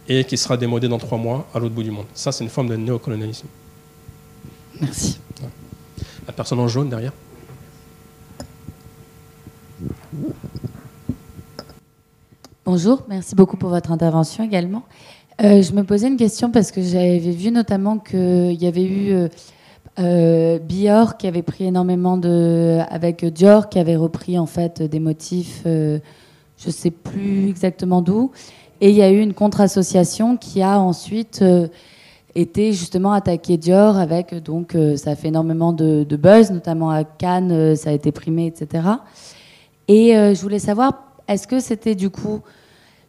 et 0.08 0.24
qui 0.24 0.36
sera 0.36 0.56
démodé 0.56 0.88
dans 0.88 0.98
trois 0.98 1.18
mois 1.18 1.46
à 1.54 1.58
l'autre 1.58 1.74
bout 1.74 1.82
du 1.82 1.90
monde. 1.90 2.06
Ça, 2.14 2.32
c'est 2.32 2.44
une 2.44 2.50
forme 2.50 2.68
de 2.68 2.76
néocolonialisme. 2.76 3.46
Merci. 4.80 5.18
La 6.26 6.32
personne 6.32 6.60
en 6.60 6.68
jaune 6.68 6.88
derrière. 6.88 7.12
Bonjour, 12.66 13.04
merci 13.08 13.34
beaucoup 13.34 13.56
pour 13.56 13.70
votre 13.70 13.90
intervention 13.90 14.44
également. 14.44 14.82
Euh, 15.42 15.62
je 15.62 15.72
me 15.72 15.82
posais 15.82 16.08
une 16.08 16.18
question 16.18 16.50
parce 16.50 16.72
que 16.72 16.82
j'avais 16.82 17.18
vu 17.18 17.50
notamment 17.50 17.96
qu'il 17.96 18.52
y 18.52 18.66
avait 18.66 18.84
eu 18.84 19.12
euh, 19.12 19.28
euh, 19.98 20.58
Bior 20.58 21.16
qui 21.16 21.26
avait 21.26 21.40
pris 21.40 21.64
énormément 21.64 22.18
de. 22.18 22.80
avec 22.90 23.24
Dior 23.24 23.70
qui 23.70 23.78
avait 23.78 23.96
repris 23.96 24.38
en 24.38 24.44
fait 24.44 24.82
des 24.82 25.00
motifs, 25.00 25.62
je 25.64 26.00
ne 26.66 26.70
sais 26.70 26.90
plus 26.90 27.48
exactement 27.48 28.02
d'où. 28.02 28.30
Et 28.82 28.90
il 28.90 28.96
y 28.96 29.02
a 29.02 29.10
eu 29.10 29.20
une 29.20 29.32
contre-association 29.32 30.36
qui 30.36 30.60
a 30.60 30.78
ensuite 30.78 31.42
été 32.34 32.74
justement 32.74 33.12
attaqué 33.12 33.56
Dior 33.56 33.96
avec. 33.96 34.34
donc 34.34 34.76
ça 34.96 35.12
a 35.12 35.16
fait 35.16 35.28
énormément 35.28 35.72
de, 35.72 36.04
de, 36.04 36.16
buzz, 36.16 36.50
notamment 36.50 36.90
à 36.90 37.04
Cannes, 37.04 37.74
ça 37.74 37.88
a 37.88 37.92
été 37.94 38.12
primé, 38.12 38.48
etc. 38.48 38.84
Et 39.88 40.12
je 40.12 40.40
voulais 40.42 40.58
savoir 40.58 41.09
est-ce 41.30 41.46
que 41.46 41.60
c'était 41.60 41.94
du 41.94 42.10
coup 42.10 42.40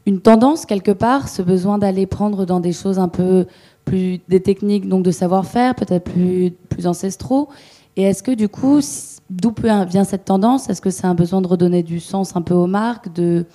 une 0.05 0.21
tendance 0.21 0.65
quelque 0.65 0.91
part, 0.91 1.29
ce 1.29 1.41
besoin 1.41 1.77
d'aller 1.77 2.05
prendre 2.05 2.45
dans 2.45 2.59
des 2.59 2.73
choses 2.73 2.99
un 2.99 3.07
peu 3.07 3.45
plus 3.85 4.19
des 4.29 4.41
techniques 4.41 4.87
donc 4.87 5.03
de 5.03 5.11
savoir-faire, 5.11 5.75
peut-être 5.75 6.03
plus, 6.03 6.51
plus 6.69 6.87
ancestraux? 6.87 7.49
Et 7.97 8.03
est-ce 8.03 8.23
que 8.23 8.31
du 8.31 8.47
coup, 8.47 8.79
d'où 9.29 9.53
vient 9.87 10.03
cette 10.03 10.25
tendance? 10.25 10.69
Est-ce 10.69 10.81
que 10.81 10.89
c'est 10.89 11.05
un 11.05 11.15
besoin 11.15 11.41
de 11.41 11.47
redonner 11.47 11.83
du 11.83 11.99
sens 11.99 12.35
un 12.35 12.41
peu 12.41 12.53
aux 12.53 12.67
marques, 12.67 13.11
de, 13.13 13.45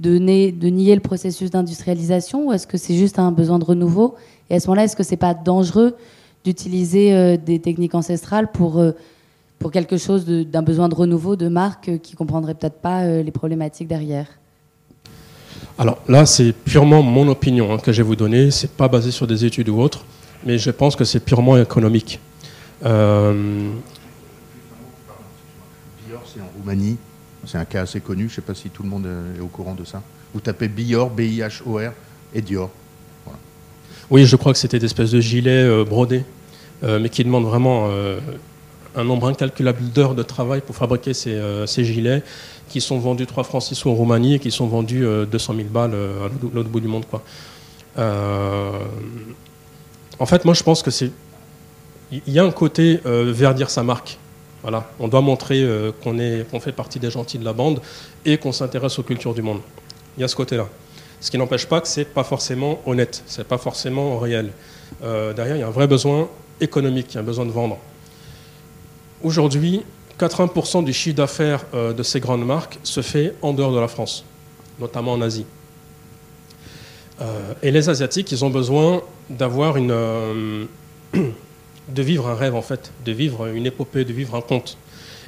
nier 0.00 0.94
le 0.94 1.00
processus 1.00 1.50
d'industrialisation, 1.50 2.48
ou 2.48 2.52
est-ce 2.52 2.66
que 2.66 2.78
c'est 2.78 2.94
juste 2.94 3.18
un 3.18 3.32
besoin 3.32 3.58
de 3.58 3.64
renouveau? 3.64 4.14
Et 4.50 4.56
à 4.56 4.60
ce 4.60 4.68
moment-là, 4.68 4.84
est-ce 4.84 4.96
que 4.96 5.02
c'est 5.02 5.16
pas 5.16 5.34
dangereux 5.34 5.96
d'utiliser 6.44 7.12
euh, 7.12 7.36
des 7.36 7.58
techniques 7.58 7.94
ancestrales 7.94 8.50
pour 8.52 8.78
euh, 8.78 8.92
pour 9.58 9.70
quelque 9.70 9.96
chose 9.96 10.26
d'un 10.26 10.62
besoin 10.62 10.88
de 10.88 10.94
renouveau 10.94 11.36
de 11.36 11.48
marque 11.48 11.88
euh, 11.88 11.98
qui 11.98 12.14
comprendrait 12.14 12.54
peut-être 12.54 12.80
pas 12.80 13.02
euh, 13.02 13.22
les 13.22 13.30
problématiques 13.30 13.88
derrière 13.88 14.26
Alors 15.78 15.98
là, 16.08 16.26
c'est 16.26 16.52
purement 16.52 17.02
mon 17.02 17.28
opinion 17.28 17.72
hein, 17.72 17.78
que 17.78 17.92
je 17.92 18.02
vais 18.02 18.06
vous 18.06 18.16
donner. 18.16 18.50
C'est 18.50 18.70
pas 18.70 18.88
basé 18.88 19.10
sur 19.10 19.26
des 19.26 19.44
études 19.44 19.68
ou 19.68 19.80
autres, 19.80 20.04
mais 20.44 20.58
je 20.58 20.70
pense 20.70 20.96
que 20.96 21.04
c'est 21.04 21.20
purement 21.20 21.56
économique. 21.56 22.20
Euh... 22.84 23.70
Bior, 26.06 26.22
c'est 26.32 26.40
en 26.40 26.50
Roumanie. 26.58 26.98
C'est 27.46 27.58
un 27.58 27.64
cas 27.64 27.82
assez 27.82 28.00
connu. 28.00 28.24
Je 28.24 28.32
ne 28.32 28.34
sais 28.34 28.42
pas 28.42 28.54
si 28.54 28.70
tout 28.70 28.82
le 28.82 28.88
monde 28.88 29.06
est 29.36 29.40
au 29.40 29.46
courant 29.46 29.74
de 29.74 29.84
ça. 29.84 30.02
Vous 30.34 30.40
tapez 30.40 30.68
Bior, 30.68 31.10
B-I-H-O-R, 31.10 31.92
et 32.34 32.42
Dior. 32.42 32.70
Oui, 34.10 34.26
je 34.26 34.36
crois 34.36 34.52
que 34.52 34.58
c'était 34.58 34.78
des 34.78 34.86
espèces 34.86 35.12
de 35.12 35.20
gilets 35.20 35.64
euh, 35.64 35.84
brodés, 35.84 36.24
mais 36.82 37.08
qui 37.08 37.24
demandent 37.24 37.46
vraiment 37.46 37.88
un 38.96 39.04
nombre 39.04 39.28
incalculable 39.28 39.82
d'heures 39.90 40.14
de 40.14 40.22
travail 40.22 40.62
pour 40.62 40.74
fabriquer 40.74 41.14
ces, 41.14 41.34
euh, 41.34 41.66
gilets 41.66 42.22
qui 42.68 42.80
sont 42.80 42.98
vendus 42.98 43.26
3 43.26 43.44
francs 43.44 43.62
6 43.62 43.86
en 43.86 43.94
Roumanie 43.94 44.34
et 44.34 44.38
qui 44.38 44.50
sont 44.50 44.66
vendus 44.66 45.06
200 45.30 45.52
euh, 45.52 45.56
000 45.56 45.68
balles 45.68 45.92
euh, 45.94 46.26
à 46.26 46.30
l'autre 46.52 46.68
bout 46.68 46.80
du 46.80 46.88
monde. 46.88 47.04
Quoi. 47.06 47.22
en 50.18 50.26
fait, 50.26 50.44
moi, 50.44 50.54
je 50.54 50.62
pense 50.62 50.82
que 50.82 50.90
c'est. 50.90 51.12
Il 52.10 52.32
y 52.32 52.38
a 52.38 52.44
un 52.44 52.50
côté 52.50 53.00
verdir 53.04 53.68
sa 53.68 53.82
marque. 53.82 54.18
Voilà. 54.62 54.88
On 55.00 55.08
doit 55.08 55.20
montrer 55.20 55.66
qu'on 56.02 56.16
qu'on 56.50 56.60
fait 56.60 56.72
partie 56.72 57.00
des 57.00 57.10
gentils 57.10 57.38
de 57.38 57.44
la 57.44 57.52
bande 57.52 57.80
et 58.24 58.38
qu'on 58.38 58.52
s'intéresse 58.52 58.98
aux 58.98 59.02
cultures 59.02 59.34
du 59.34 59.42
monde. 59.42 59.60
Il 60.16 60.20
y 60.20 60.24
a 60.24 60.28
ce 60.28 60.36
côté-là. 60.36 60.68
Ce 61.20 61.30
qui 61.32 61.38
n'empêche 61.38 61.66
pas 61.66 61.80
que 61.80 61.88
c'est 61.88 62.04
pas 62.04 62.22
forcément 62.22 62.80
honnête, 62.86 63.24
c'est 63.26 63.46
pas 63.46 63.58
forcément 63.58 64.18
réel. 64.18 64.52
derrière, 65.02 65.56
il 65.56 65.60
y 65.60 65.64
a 65.64 65.66
un 65.66 65.70
vrai 65.70 65.88
besoin 65.88 66.28
économique, 66.60 67.06
il 67.10 67.14
y 67.16 67.18
a 67.18 67.22
un 67.22 67.24
besoin 67.24 67.44
de 67.44 67.50
vendre. 67.50 67.78
Aujourd'hui, 69.22 69.82
80% 70.20 70.84
du 70.84 70.92
chiffre 70.92 71.16
d'affaires 71.16 71.64
euh, 71.74 71.92
de 71.94 72.02
ces 72.02 72.20
grandes 72.20 72.44
marques 72.44 72.78
se 72.82 73.00
fait 73.00 73.34
en 73.40 73.54
dehors 73.54 73.72
de 73.72 73.80
la 73.80 73.88
France, 73.88 74.24
notamment 74.78 75.12
en 75.12 75.22
Asie. 75.22 75.46
Euh, 77.22 77.54
et 77.62 77.70
les 77.70 77.88
Asiatiques, 77.88 78.30
ils 78.30 78.44
ont 78.44 78.50
besoin 78.50 79.00
d'avoir 79.30 79.78
une, 79.78 79.90
euh, 79.90 80.64
de 81.14 82.02
vivre 82.02 82.28
un 82.28 82.34
rêve 82.34 82.54
en 82.54 82.62
fait, 82.62 82.92
de 83.06 83.12
vivre 83.12 83.46
une 83.46 83.64
épopée, 83.64 84.04
de 84.04 84.12
vivre 84.12 84.34
un 84.34 84.42
conte. 84.42 84.76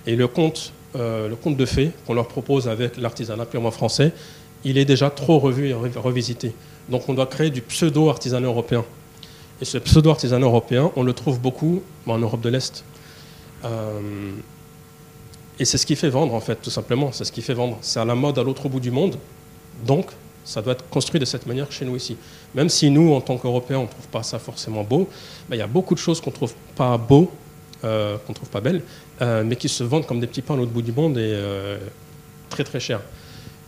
Et 0.06 0.16
le 0.16 0.28
conte, 0.28 0.72
le 0.94 1.34
conte 1.34 1.56
de 1.56 1.66
fées 1.66 1.90
qu'on 2.06 2.14
leur 2.14 2.28
propose 2.28 2.66
avec 2.66 2.96
l'artisanat 2.96 3.44
purement 3.44 3.70
français, 3.70 4.12
il 4.64 4.78
est 4.78 4.86
déjà 4.86 5.10
trop 5.10 5.38
revu 5.38 5.68
et 5.68 5.74
revisité. 5.74 6.54
Donc 6.88 7.08
on 7.08 7.14
doit 7.14 7.26
créer 7.26 7.50
du 7.50 7.60
pseudo-artisanat 7.60 8.46
européen. 8.46 8.84
Et 9.60 9.64
ce 9.64 9.76
pseudo-artisanat 9.76 10.46
européen, 10.46 10.90
on 10.96 11.02
le 11.02 11.12
trouve 11.12 11.40
beaucoup 11.40 11.82
en 12.06 12.18
Europe 12.18 12.40
de 12.40 12.48
l'Est. 12.48 12.84
Euh, 13.64 14.32
et 15.58 15.64
c'est 15.64 15.78
ce 15.78 15.86
qui 15.86 15.96
fait 15.96 16.10
vendre, 16.10 16.34
en 16.34 16.40
fait, 16.40 16.56
tout 16.56 16.70
simplement. 16.70 17.12
C'est 17.12 17.24
ce 17.24 17.32
qui 17.32 17.42
fait 17.42 17.54
vendre. 17.54 17.78
C'est 17.80 18.00
à 18.00 18.04
la 18.04 18.14
mode 18.14 18.38
à 18.38 18.42
l'autre 18.42 18.68
bout 18.68 18.80
du 18.80 18.90
monde. 18.90 19.16
Donc, 19.84 20.06
ça 20.44 20.62
doit 20.62 20.72
être 20.72 20.88
construit 20.88 21.20
de 21.20 21.24
cette 21.24 21.46
manière 21.46 21.70
chez 21.70 21.84
nous 21.84 21.96
ici. 21.96 22.16
Même 22.54 22.68
si 22.68 22.90
nous, 22.90 23.12
en 23.12 23.20
tant 23.20 23.36
qu'Européens, 23.36 23.78
on 23.78 23.82
ne 23.82 23.88
trouve 23.88 24.08
pas 24.08 24.22
ça 24.22 24.38
forcément 24.38 24.84
beau, 24.84 25.08
ben, 25.48 25.56
il 25.56 25.58
y 25.58 25.62
a 25.62 25.66
beaucoup 25.66 25.94
de 25.94 25.98
choses 25.98 26.20
qu'on 26.20 26.30
ne 26.30 26.34
trouve 26.34 26.54
pas 26.76 26.96
beau, 26.96 27.30
euh, 27.84 28.16
qu'on 28.18 28.32
ne 28.32 28.34
trouve 28.34 28.48
pas 28.48 28.60
belles, 28.60 28.82
euh, 29.20 29.44
mais 29.44 29.56
qui 29.56 29.68
se 29.68 29.84
vendent 29.84 30.06
comme 30.06 30.20
des 30.20 30.26
petits 30.26 30.42
pains 30.42 30.54
à 30.54 30.56
l'autre 30.56 30.72
bout 30.72 30.82
du 30.82 30.92
monde 30.92 31.18
et 31.18 31.38
très 32.48 32.64
très 32.64 32.80
cher. 32.80 33.00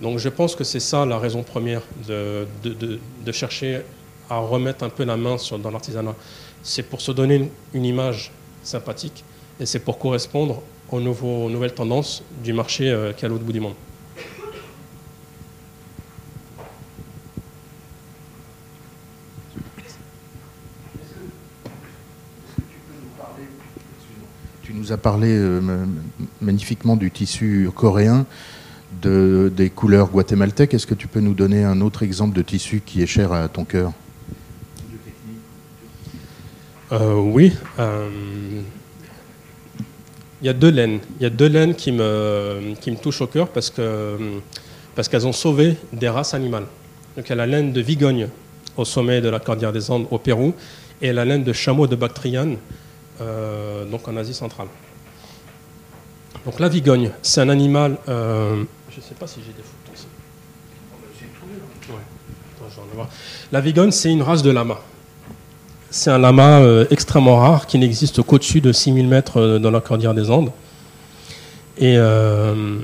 Donc 0.00 0.18
je 0.18 0.28
pense 0.28 0.56
que 0.56 0.64
c'est 0.64 0.80
ça 0.80 1.04
la 1.04 1.18
raison 1.18 1.42
première 1.42 1.82
de, 2.08 2.46
chercher 3.32 3.82
à 4.28 4.38
remettre 4.38 4.84
un 4.84 4.88
peu 4.88 5.04
la 5.04 5.16
main 5.16 5.36
dans 5.62 5.70
l'artisanat. 5.70 6.14
C'est 6.62 6.82
pour 6.82 7.00
se 7.00 7.12
donner 7.12 7.50
une 7.74 7.84
image 7.84 8.32
sympathique 8.62 9.24
et 9.60 9.66
c'est 9.66 9.78
pour 9.78 9.98
correspondre 9.98 10.62
aux, 10.90 11.00
nouveaux, 11.00 11.50
nouvelles 11.50 11.74
tendances 11.74 12.24
du 12.42 12.52
marché 12.52 12.90
euh, 12.90 13.12
qui 13.12 13.24
est 13.24 13.26
à 13.26 13.28
l'autre 13.28 13.44
bout 13.44 13.52
du 13.52 13.60
monde. 13.60 13.74
Tu 24.62 24.72
nous 24.72 24.92
as 24.92 24.96
parlé 24.96 25.28
euh, 25.28 25.60
magnifiquement 26.40 26.96
du 26.96 27.10
tissu 27.10 27.68
coréen, 27.74 28.24
de, 29.02 29.52
des 29.54 29.68
couleurs 29.68 30.08
guatémaltèques. 30.08 30.72
Est-ce 30.72 30.86
que 30.86 30.94
tu 30.94 31.06
peux 31.06 31.20
nous 31.20 31.34
donner 31.34 31.64
un 31.64 31.82
autre 31.82 32.02
exemple 32.02 32.34
de 32.34 32.42
tissu 32.42 32.80
qui 32.84 33.02
est 33.02 33.06
cher 33.06 33.32
à 33.32 33.48
ton 33.48 33.64
cœur? 33.64 33.92
Euh, 36.92 37.14
Oui. 37.14 37.52
Il 40.42 40.46
y 40.46 40.48
a 40.48 40.52
deux 40.52 40.70
laines. 40.70 41.00
Il 41.18 41.22
y 41.22 41.26
a 41.26 41.30
deux 41.30 41.48
laines 41.48 41.74
qui 41.74 41.92
me, 41.92 42.74
qui 42.80 42.90
me 42.90 42.96
touchent 42.96 43.20
au 43.20 43.26
cœur 43.26 43.48
parce 43.48 43.70
que 43.70 44.16
parce 44.94 45.08
qu'elles 45.08 45.26
ont 45.26 45.32
sauvé 45.32 45.76
des 45.92 46.08
races 46.08 46.34
animales. 46.34 46.66
Donc 47.16 47.26
il 47.26 47.30
y 47.30 47.32
a 47.32 47.36
la 47.36 47.46
laine 47.46 47.72
de 47.72 47.80
Vigogne 47.80 48.28
au 48.76 48.84
sommet 48.84 49.20
de 49.20 49.28
la 49.28 49.38
Cordillère 49.40 49.72
des 49.72 49.90
Andes 49.90 50.06
au 50.10 50.18
Pérou 50.18 50.54
et 51.00 51.12
la 51.12 51.24
laine 51.24 51.44
de 51.44 51.52
chameau 51.52 51.86
de 51.86 51.96
Bactriane 51.96 52.56
euh, 53.20 53.84
donc 53.84 54.08
en 54.08 54.16
Asie 54.16 54.34
centrale. 54.34 54.68
Donc 56.44 56.58
la 56.58 56.68
Vigogne, 56.68 57.10
c'est 57.22 57.40
un 57.42 57.48
animal. 57.50 57.98
Euh, 58.08 58.64
je 58.90 58.96
ne 58.96 59.02
sais 59.02 59.14
pas 59.14 59.26
si 59.26 59.40
j'ai 59.46 59.52
des 59.52 59.62
photos. 59.62 60.06
Ouais. 61.88 63.04
La 63.52 63.60
Vigogne, 63.60 63.90
c'est 63.90 64.10
une 64.10 64.22
race 64.22 64.42
de 64.42 64.50
lama. 64.50 64.80
C'est 65.92 66.10
un 66.10 66.18
lama 66.18 66.60
euh, 66.60 66.86
extrêmement 66.90 67.36
rare 67.38 67.66
qui 67.66 67.76
n'existe 67.76 68.22
qu'au-dessus 68.22 68.60
de 68.60 68.70
6000 68.70 69.08
mètres 69.08 69.38
euh, 69.40 69.58
dans 69.58 69.72
la 69.72 69.80
cordillère 69.80 70.14
des 70.14 70.30
Andes. 70.30 70.52
Et 71.78 71.96
euh, 71.96 72.78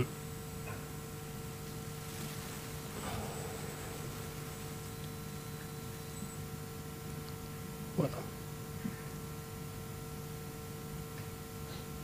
voilà. 7.97 8.11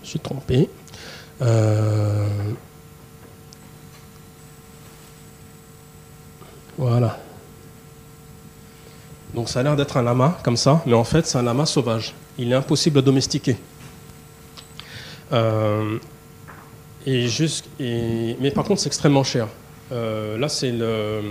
Je 0.05 0.09
suis 0.09 0.21
trompé. 0.21 0.69
Voilà. 6.79 7.19
Donc 9.35 9.49
ça 9.49 9.61
a 9.61 9.62
l'air 9.62 9.76
d'être 9.76 9.97
un 9.97 10.03
lama 10.03 10.39
comme 10.43 10.57
ça, 10.57 10.83
mais 10.87 10.95
en 10.95 11.05
fait 11.05 11.26
c'est 11.26 11.39
un 11.39 11.43
lama 11.43 11.64
sauvage. 11.64 12.14
Il 12.39 12.53
est 12.53 12.55
impossible 12.55 12.99
à 12.99 13.03
domestiquer. 13.03 13.57
Euh, 15.33 15.99
et 17.07 17.28
juste, 17.28 17.66
mais 17.80 18.53
par 18.55 18.64
contre 18.64 18.80
c'est 18.80 18.89
extrêmement 18.89 19.24
cher. 19.24 19.49
Euh, 19.91 20.37
là 20.37 20.49
c'est 20.49 20.70
le, 20.70 21.22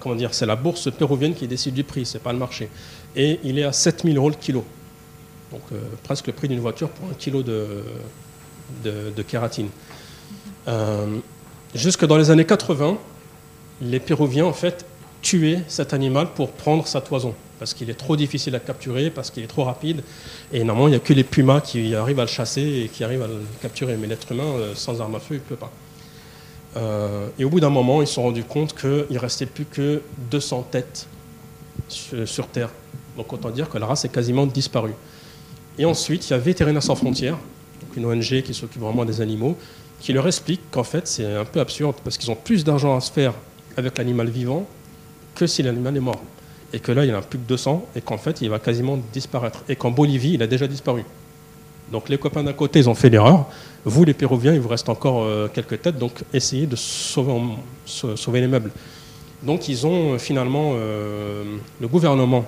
comment 0.00 0.16
dire, 0.16 0.34
c'est 0.34 0.46
la 0.46 0.56
bourse 0.56 0.90
péruvienne 0.90 1.34
qui 1.34 1.46
décide 1.46 1.74
du 1.74 1.84
prix, 1.84 2.04
c'est 2.04 2.18
pas 2.18 2.32
le 2.32 2.38
marché. 2.38 2.68
Et 3.14 3.38
il 3.44 3.58
est 3.58 3.64
à 3.64 3.72
7000 3.72 4.16
euros 4.16 4.30
le 4.30 4.34
kilo. 4.34 4.64
Donc 5.52 5.62
euh, 5.72 5.78
presque 6.02 6.26
le 6.26 6.32
prix 6.32 6.48
d'une 6.48 6.60
voiture 6.60 6.88
pour 6.88 7.08
un 7.08 7.14
kilo 7.14 7.44
de, 7.44 7.84
de, 8.84 9.22
kératine. 9.22 9.68
jusque 11.74 12.04
dans 12.06 12.16
les 12.16 12.30
années 12.30 12.46
80, 12.46 12.98
les 13.82 14.00
Péruviens 14.00 14.46
en 14.46 14.52
fait 14.52 14.84
tuer 15.22 15.60
cet 15.68 15.94
animal 15.94 16.28
pour 16.34 16.50
prendre 16.50 16.86
sa 16.86 17.00
toison, 17.00 17.34
parce 17.58 17.72
qu'il 17.72 17.88
est 17.88 17.94
trop 17.94 18.16
difficile 18.16 18.54
à 18.56 18.60
capturer, 18.60 19.08
parce 19.08 19.30
qu'il 19.30 19.44
est 19.44 19.48
trop 19.48 19.64
rapide. 19.64 20.02
Et 20.52 20.64
normalement, 20.64 20.88
il 20.88 20.90
n'y 20.90 20.96
a 20.96 21.00
que 21.00 21.12
les 21.12 21.24
pumas 21.24 21.60
qui 21.60 21.94
arrivent 21.94 22.18
à 22.18 22.24
le 22.24 22.28
chasser 22.28 22.82
et 22.84 22.88
qui 22.88 23.04
arrivent 23.04 23.22
à 23.22 23.28
le 23.28 23.40
capturer. 23.62 23.96
Mais 23.96 24.08
l'être 24.08 24.30
humain, 24.32 24.44
euh, 24.44 24.74
sans 24.74 25.00
arme 25.00 25.14
à 25.14 25.20
feu, 25.20 25.36
il 25.36 25.38
ne 25.38 25.40
peut 25.40 25.56
pas. 25.56 25.70
Euh, 26.76 27.28
et 27.38 27.44
au 27.44 27.50
bout 27.50 27.60
d'un 27.60 27.70
moment, 27.70 28.02
ils 28.02 28.08
se 28.08 28.14
sont 28.14 28.22
rendus 28.22 28.44
compte 28.44 28.74
qu'il 28.78 29.06
ne 29.10 29.18
restait 29.18 29.46
plus 29.46 29.64
que 29.64 30.02
200 30.30 30.66
têtes 30.70 31.06
sur, 31.88 32.46
Terre. 32.48 32.70
Donc 33.16 33.32
autant 33.32 33.50
dire 33.50 33.68
que 33.68 33.78
la 33.78 33.86
race 33.86 34.04
est 34.04 34.12
quasiment 34.12 34.46
disparue. 34.46 34.94
Et 35.78 35.84
ensuite, 35.84 36.28
il 36.28 36.32
y 36.32 36.34
a 36.34 36.38
Vétérinaires 36.38 36.82
sans 36.82 36.96
frontières, 36.96 37.38
une 37.96 38.06
ONG 38.06 38.42
qui 38.42 38.54
s'occupe 38.54 38.80
vraiment 38.80 39.04
des 39.04 39.20
animaux, 39.20 39.56
qui 40.00 40.12
leur 40.12 40.26
explique 40.26 40.62
qu'en 40.70 40.84
fait, 40.84 41.06
c'est 41.06 41.26
un 41.26 41.44
peu 41.44 41.60
absurde, 41.60 41.96
parce 42.02 42.18
qu'ils 42.18 42.30
ont 42.30 42.36
plus 42.36 42.64
d'argent 42.64 42.96
à 42.96 43.00
se 43.00 43.12
faire 43.12 43.34
avec 43.76 43.98
l'animal 43.98 44.28
vivant 44.28 44.66
que 45.34 45.46
si 45.46 45.62
l'animal 45.62 45.96
est 45.96 46.00
mort. 46.00 46.22
Et 46.72 46.80
que 46.80 46.90
là, 46.92 47.04
il 47.04 47.14
en 47.14 47.18
a 47.18 47.22
plus 47.22 47.38
que 47.38 47.46
200 47.46 47.86
et 47.96 48.00
qu'en 48.00 48.18
fait, 48.18 48.40
il 48.40 48.48
va 48.48 48.58
quasiment 48.58 48.98
disparaître. 49.12 49.62
Et 49.68 49.76
qu'en 49.76 49.90
Bolivie, 49.90 50.34
il 50.34 50.42
a 50.42 50.46
déjà 50.46 50.66
disparu. 50.66 51.04
Donc 51.92 52.08
les 52.08 52.16
copains 52.16 52.42
d'un 52.42 52.54
côté, 52.54 52.78
ils 52.78 52.88
ont 52.88 52.94
fait 52.94 53.10
l'erreur. 53.10 53.46
Vous, 53.84 54.04
les 54.04 54.14
Péruviens, 54.14 54.54
il 54.54 54.60
vous 54.60 54.68
reste 54.68 54.88
encore 54.88 55.22
euh, 55.22 55.48
quelques 55.52 55.82
têtes, 55.82 55.98
donc 55.98 56.24
essayez 56.32 56.66
de 56.66 56.74
sauver, 56.74 57.34
sauver 57.84 58.40
les 58.40 58.46
meubles. 58.46 58.70
Donc 59.42 59.68
ils 59.68 59.86
ont 59.86 60.14
euh, 60.14 60.18
finalement, 60.18 60.72
euh, 60.74 61.44
le 61.80 61.88
gouvernement 61.88 62.46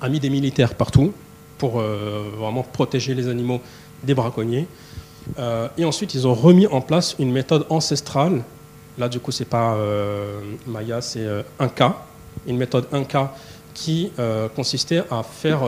a 0.00 0.08
mis 0.08 0.20
des 0.20 0.30
militaires 0.30 0.74
partout 0.74 1.12
pour 1.58 1.80
vraiment 1.80 2.62
protéger 2.62 3.14
les 3.14 3.28
animaux 3.28 3.62
des 4.04 4.12
braconniers. 4.12 4.66
et 5.78 5.84
ensuite, 5.86 6.12
ils 6.12 6.26
ont 6.26 6.34
remis 6.34 6.66
en 6.66 6.82
place 6.82 7.16
une 7.18 7.32
méthode 7.32 7.64
ancestrale 7.70 8.42
Là, 8.98 9.08
du 9.08 9.20
coup, 9.20 9.30
c'est 9.30 9.44
pas 9.44 9.74
euh, 9.74 10.40
Maya, 10.66 11.00
c'est 11.00 11.20
euh, 11.20 11.42
une 12.46 12.56
méthode 12.56 12.86
1K 12.92 13.28
qui 13.74 14.10
euh, 14.18 14.48
consistait 14.48 15.02
à 15.10 15.22
faire 15.22 15.62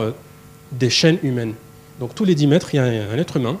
des 0.71 0.89
chaînes 0.89 1.19
humaines. 1.21 1.53
Donc, 1.99 2.15
tous 2.15 2.25
les 2.25 2.33
10 2.33 2.47
mètres, 2.47 2.73
il 2.73 2.77
y 2.77 2.79
a 2.79 2.83
un, 2.83 3.17
être 3.17 3.37
humain, 3.37 3.57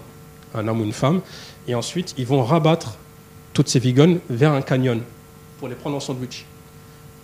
un 0.55 0.67
homme 0.67 0.81
ou 0.81 0.83
une 0.83 0.93
femme, 0.93 1.21
et 1.67 1.75
ensuite, 1.75 2.15
ils 2.17 2.25
vont 2.25 2.43
rabattre 2.43 2.97
toutes 3.53 3.69
ces 3.69 3.79
vignes 3.79 4.19
vers 4.29 4.53
un 4.53 4.61
canyon 4.61 5.01
pour 5.59 5.67
les 5.67 5.75
prendre 5.75 5.97
en 5.97 5.99
sandwich. 5.99 6.45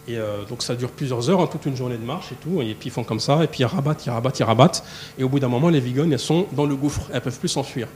Et 0.07 0.19
donc 0.49 0.61
ça 0.61 0.75
dure 0.75 0.91
plusieurs 0.91 1.31
heures, 1.31 1.41
hein, 1.41 1.47
toute 1.51 1.65
une 1.65 1.75
journée 1.75 1.97
de 1.97 2.05
marche 2.05 2.31
et 2.31 2.35
tout. 2.35 2.61
Et 2.61 2.75
puis 2.75 2.89
ils 2.89 2.91
font 2.91 3.03
comme 3.03 3.19
ça, 3.19 3.43
et 3.43 3.47
puis 3.47 3.61
ils 3.61 3.65
rabattent, 3.65 4.05
ils 4.05 4.11
rabattent, 4.11 4.39
ils 4.39 4.43
rabattent. 4.43 4.83
Et 5.17 5.23
au 5.23 5.29
bout 5.29 5.39
d'un 5.39 5.47
moment, 5.47 5.69
les 5.69 5.79
vignes, 5.79 6.11
elles 6.11 6.19
sont 6.19 6.45
dans 6.51 6.67
le 6.67 6.75
gouffre, 6.75 7.09
elles 7.11 7.21
peuvent 7.21 7.39
plus 7.39 7.47
s'enfuir. 7.47 7.87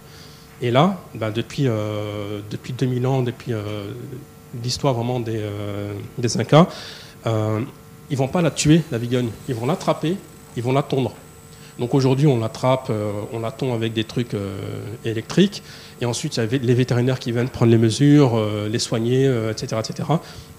Et 0.60 0.72
là, 0.72 0.98
ben, 1.14 1.30
depuis, 1.30 1.68
depuis 2.50 2.74
2000 2.74 3.06
ans, 3.06 3.22
depuis 3.22 3.54
l'histoire 4.64 4.94
vraiment 4.94 5.20
des, 5.20 5.38
euh, 5.38 5.94
Incas, 6.38 6.68
euh, 7.26 7.62
ils 8.10 8.18
vont 8.18 8.28
pas 8.28 8.42
la 8.42 8.52
tuer, 8.52 8.82
la 8.92 8.98
vigogne. 8.98 9.30
Ils 9.48 9.56
vont 9.56 9.66
l'attraper, 9.66 10.18
ils 10.56 10.64
vont 10.64 10.74
la 10.74 10.84
tondre. 10.84 11.14
Donc 11.78 11.94
aujourd'hui, 11.94 12.28
on 12.28 12.40
l'attrape, 12.40 12.88
euh, 12.90 13.12
on 13.32 13.40
la 13.40 13.52
tond 13.52 13.74
avec 13.74 13.94
des 13.94 14.04
trucs 14.04 14.36
électriques. 15.06 15.64
Et 16.02 16.06
ensuite, 16.06 16.38
il 16.38 16.40
y 16.40 16.44
a 16.44 16.58
les 16.58 16.74
vétérinaires 16.74 17.20
qui 17.20 17.32
viennent 17.32 17.50
prendre 17.50 17.72
les 17.72 17.78
mesures, 17.78 18.40
les 18.70 18.80
soigner, 18.80 19.26
etc., 19.50 19.80
etc. 19.80 20.10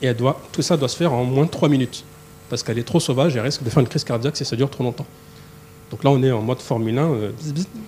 Et 0.01 0.07
elle 0.07 0.17
tout 0.53 0.63
ça 0.63 0.77
doit 0.77 0.89
se 0.89 0.97
faire 0.97 1.13
en 1.13 1.25
moins 1.25 1.45
de 1.45 1.51
3 1.51 1.69
minutes. 1.69 2.05
Parce 2.49 2.63
qu'elle 2.63 2.79
est 2.79 2.85
trop 2.85 3.01
sauvage 3.01 3.37
et 3.37 3.41
risque 3.41 3.63
de 3.63 3.71
faire 3.71 3.81
une 3.81 3.89
crise 3.89 4.05
cardiaque 4.05 4.37
si 4.37 4.45
ça 4.45 4.57
dure 4.57 4.71
trop 4.71 4.83
longtemps. 4.85 5.07
Donc 5.91 6.05
là, 6.05 6.11
on 6.11 6.23
est 6.23 6.31
en 6.31 6.43
mode 6.43 6.61
Formule 6.61 6.99
1, 6.99 7.09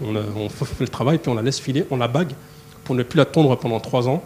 on, 0.03 0.16
on, 0.36 0.48
fait 0.48 0.80
le 0.80 0.88
travail, 0.88 1.18
puis 1.18 1.30
on 1.30 1.34
la 1.34 1.42
laisse 1.42 1.61
filer, 1.61 1.84
on 1.90 1.96
la 1.96 2.09
bague 2.09 2.32
pour 2.84 2.94
ne 2.94 3.03
plus 3.03 3.16
la 3.16 3.24
tondre 3.24 3.57
pendant 3.57 3.80
3 3.80 4.09
ans 4.09 4.22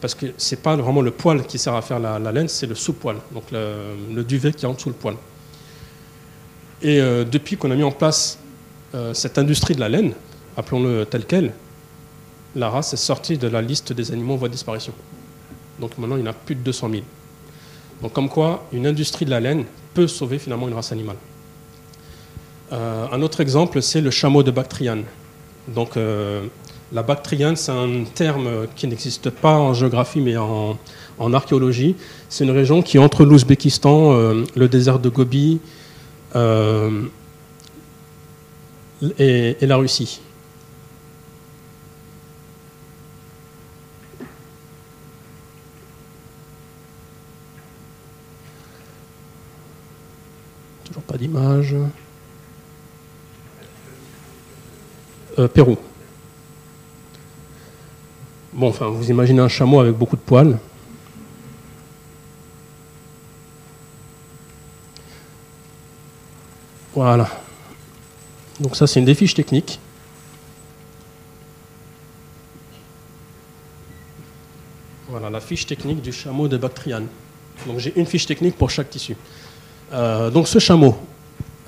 parce 0.00 0.14
que 0.14 0.26
ce 0.36 0.54
n'est 0.54 0.60
pas 0.60 0.76
vraiment 0.76 1.00
le 1.00 1.10
poil 1.10 1.46
qui 1.46 1.58
sert 1.58 1.74
à 1.74 1.82
faire 1.82 1.98
la, 1.98 2.18
laine, 2.32 2.48
c'est 2.48 2.66
le 2.66 2.74
sous-poil, 2.74 3.16
donc 3.32 3.44
le, 3.50 4.22
duvet 4.22 4.52
qui 4.52 4.64
est 4.64 4.68
en 4.68 4.74
dessous 4.74 4.90
le 4.90 4.94
poil. 4.94 5.14
Et 6.82 7.00
euh, 7.00 7.24
depuis 7.24 7.56
qu'on 7.56 7.70
a 7.70 7.74
mis 7.74 7.82
en 7.82 7.90
place 7.90 8.38
euh, 8.94 9.14
cette 9.14 9.38
industrie 9.38 9.74
de 9.74 9.80
la 9.80 9.88
laine, 9.88 10.12
appelons-le 10.56 11.06
tel 11.06 11.24
quel, 11.24 11.54
la 12.54 12.70
race 12.70 12.92
est 12.92 12.98
sortie 12.98 13.38
de 13.38 13.48
la 13.48 13.62
liste 13.62 13.92
des 13.92 14.12
animaux 14.12 14.34
en 14.34 14.36
voie 14.36 14.48
de 14.48 14.52
disparition. 14.52 14.92
Donc 15.78 15.96
maintenant, 15.98 16.16
il 16.16 16.20
y 16.20 16.22
en 16.22 16.30
a 16.30 16.34
plus 16.34 16.54
de 16.54 16.60
200 16.60 16.90
000. 16.90 17.02
Donc 18.02 18.12
comme 18.12 18.28
quoi, 18.28 18.66
une 18.72 18.86
industrie 18.86 19.24
de 19.24 19.30
la 19.30 19.40
laine 19.40 19.64
peut 19.94 20.06
sauver 20.06 20.38
finalement 20.38 20.68
une 20.68 20.74
race 20.74 20.92
animale. 20.92 21.16
Euh, 22.72 23.06
un 23.10 23.22
autre 23.22 23.40
exemple, 23.40 23.80
c'est 23.80 24.00
le 24.00 24.10
chameau 24.10 24.42
de 24.42 24.50
Bactriane. 24.50 25.04
Donc 25.68 25.96
la 26.92 27.02
Bactriane, 27.02 27.56
c'est 27.56 27.72
un 27.72 28.04
terme 28.04 28.66
qui 28.76 28.86
n'existe 28.86 29.30
pas 29.30 29.58
en 29.58 29.74
géographie, 29.74 30.20
mais 30.20 30.36
en, 30.36 30.78
archéologie. 31.32 31.96
C'est 32.28 32.44
une 32.44 32.50
région 32.50 32.82
qui 32.82 32.98
entre 32.98 33.24
l'Ouzbékistan, 33.24 34.12
euh, 34.12 34.44
le 34.54 34.68
désert 34.68 34.98
de 34.98 35.08
Gobi 35.08 35.60
euh, 36.36 37.02
et, 39.18 39.56
la 39.62 39.76
Russie. 39.76 40.20
Toujours 50.84 51.02
pas 51.02 51.18
d'image. 51.18 51.74
Euh, 55.38 55.48
Pérou. 55.48 55.76
Bon, 58.56 58.68
enfin, 58.68 58.86
vous 58.86 59.10
imaginez 59.10 59.40
un 59.40 59.48
chameau 59.48 59.80
avec 59.80 59.94
beaucoup 59.94 60.16
de 60.16 60.22
poils. 60.22 60.58
Voilà. 66.94 67.28
Donc 68.58 68.74
ça, 68.74 68.86
c'est 68.86 68.98
une 68.98 69.04
des 69.04 69.14
fiches 69.14 69.34
techniques. 69.34 69.78
Voilà, 75.10 75.28
la 75.28 75.40
fiche 75.40 75.66
technique 75.66 76.00
du 76.00 76.12
chameau 76.12 76.48
de 76.48 76.56
Bactriane. 76.56 77.08
Donc 77.66 77.78
j'ai 77.78 77.92
une 77.94 78.06
fiche 78.06 78.24
technique 78.24 78.56
pour 78.56 78.70
chaque 78.70 78.88
tissu. 78.88 79.18
Euh, 79.92 80.30
donc 80.30 80.48
ce 80.48 80.58
chameau, 80.58 80.96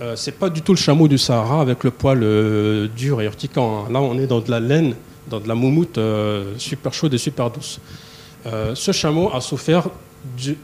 euh, 0.01 0.16
c'est 0.16 0.32
pas 0.32 0.49
du 0.49 0.62
tout 0.62 0.72
le 0.72 0.78
chameau 0.78 1.07
du 1.07 1.18
Sahara 1.18 1.61
avec 1.61 1.84
le 1.84 1.91
poil 1.91 2.22
euh, 2.22 2.89
dur 2.89 3.20
et 3.20 3.26
urticant. 3.26 3.84
Hein. 3.84 3.93
Là, 3.93 4.01
on 4.01 4.18
est 4.18 4.26
dans 4.26 4.41
de 4.41 4.51
la 4.51 4.61
laine 4.61 4.95
dans 5.29 5.41
de 5.41 5.49
la 5.49 5.55
moumoute 5.55 5.99
euh, 5.99 6.55
super 6.59 6.93
chaude 6.93 7.14
et 7.14 7.18
super 7.18 7.51
douce. 7.51 7.81
Euh, 8.47 8.74
ce 8.74 8.93
chameau 8.93 9.31
a 9.33 9.41
souffert 9.41 9.89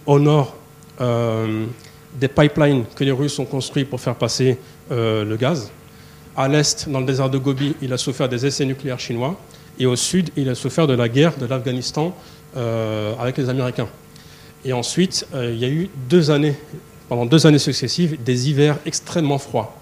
au 0.06 0.18
nord 0.18 0.56
euh, 1.00 1.66
des 2.14 2.28
pipelines 2.28 2.84
que 2.94 3.04
les 3.04 3.10
Russes 3.10 3.38
ont 3.38 3.44
construits 3.44 3.84
pour 3.84 4.00
faire 4.00 4.14
passer 4.14 4.58
le 4.90 5.36
gaz. 5.36 5.70
À 6.36 6.46
l'est, 6.46 6.88
dans 6.88 7.00
le 7.00 7.06
désert 7.06 7.30
de 7.30 7.38
Gobi, 7.38 7.74
il 7.80 7.92
a 7.92 7.96
souffert 7.96 8.28
des 8.28 8.44
essais 8.44 8.64
nucléaires 8.64 9.00
chinois. 9.00 9.36
Et 9.78 9.86
au 9.86 9.96
sud, 9.96 10.30
il 10.36 10.48
a 10.48 10.54
souffert 10.54 10.86
de 10.86 10.92
la 10.92 11.08
guerre 11.08 11.36
de 11.36 11.46
l'Afghanistan 11.46 12.14
avec 12.54 13.38
les 13.38 13.48
Américains. 13.48 13.88
Et 14.64 14.72
ensuite, 14.72 15.26
il 15.34 15.56
y 15.56 15.64
a 15.64 15.68
eu 15.68 15.88
deux 16.08 16.30
années, 16.30 16.54
pendant 17.08 17.26
deux 17.26 17.46
années 17.46 17.58
successives, 17.58 18.22
des 18.22 18.50
hivers 18.50 18.76
extrêmement 18.86 19.38
froids. 19.38 19.74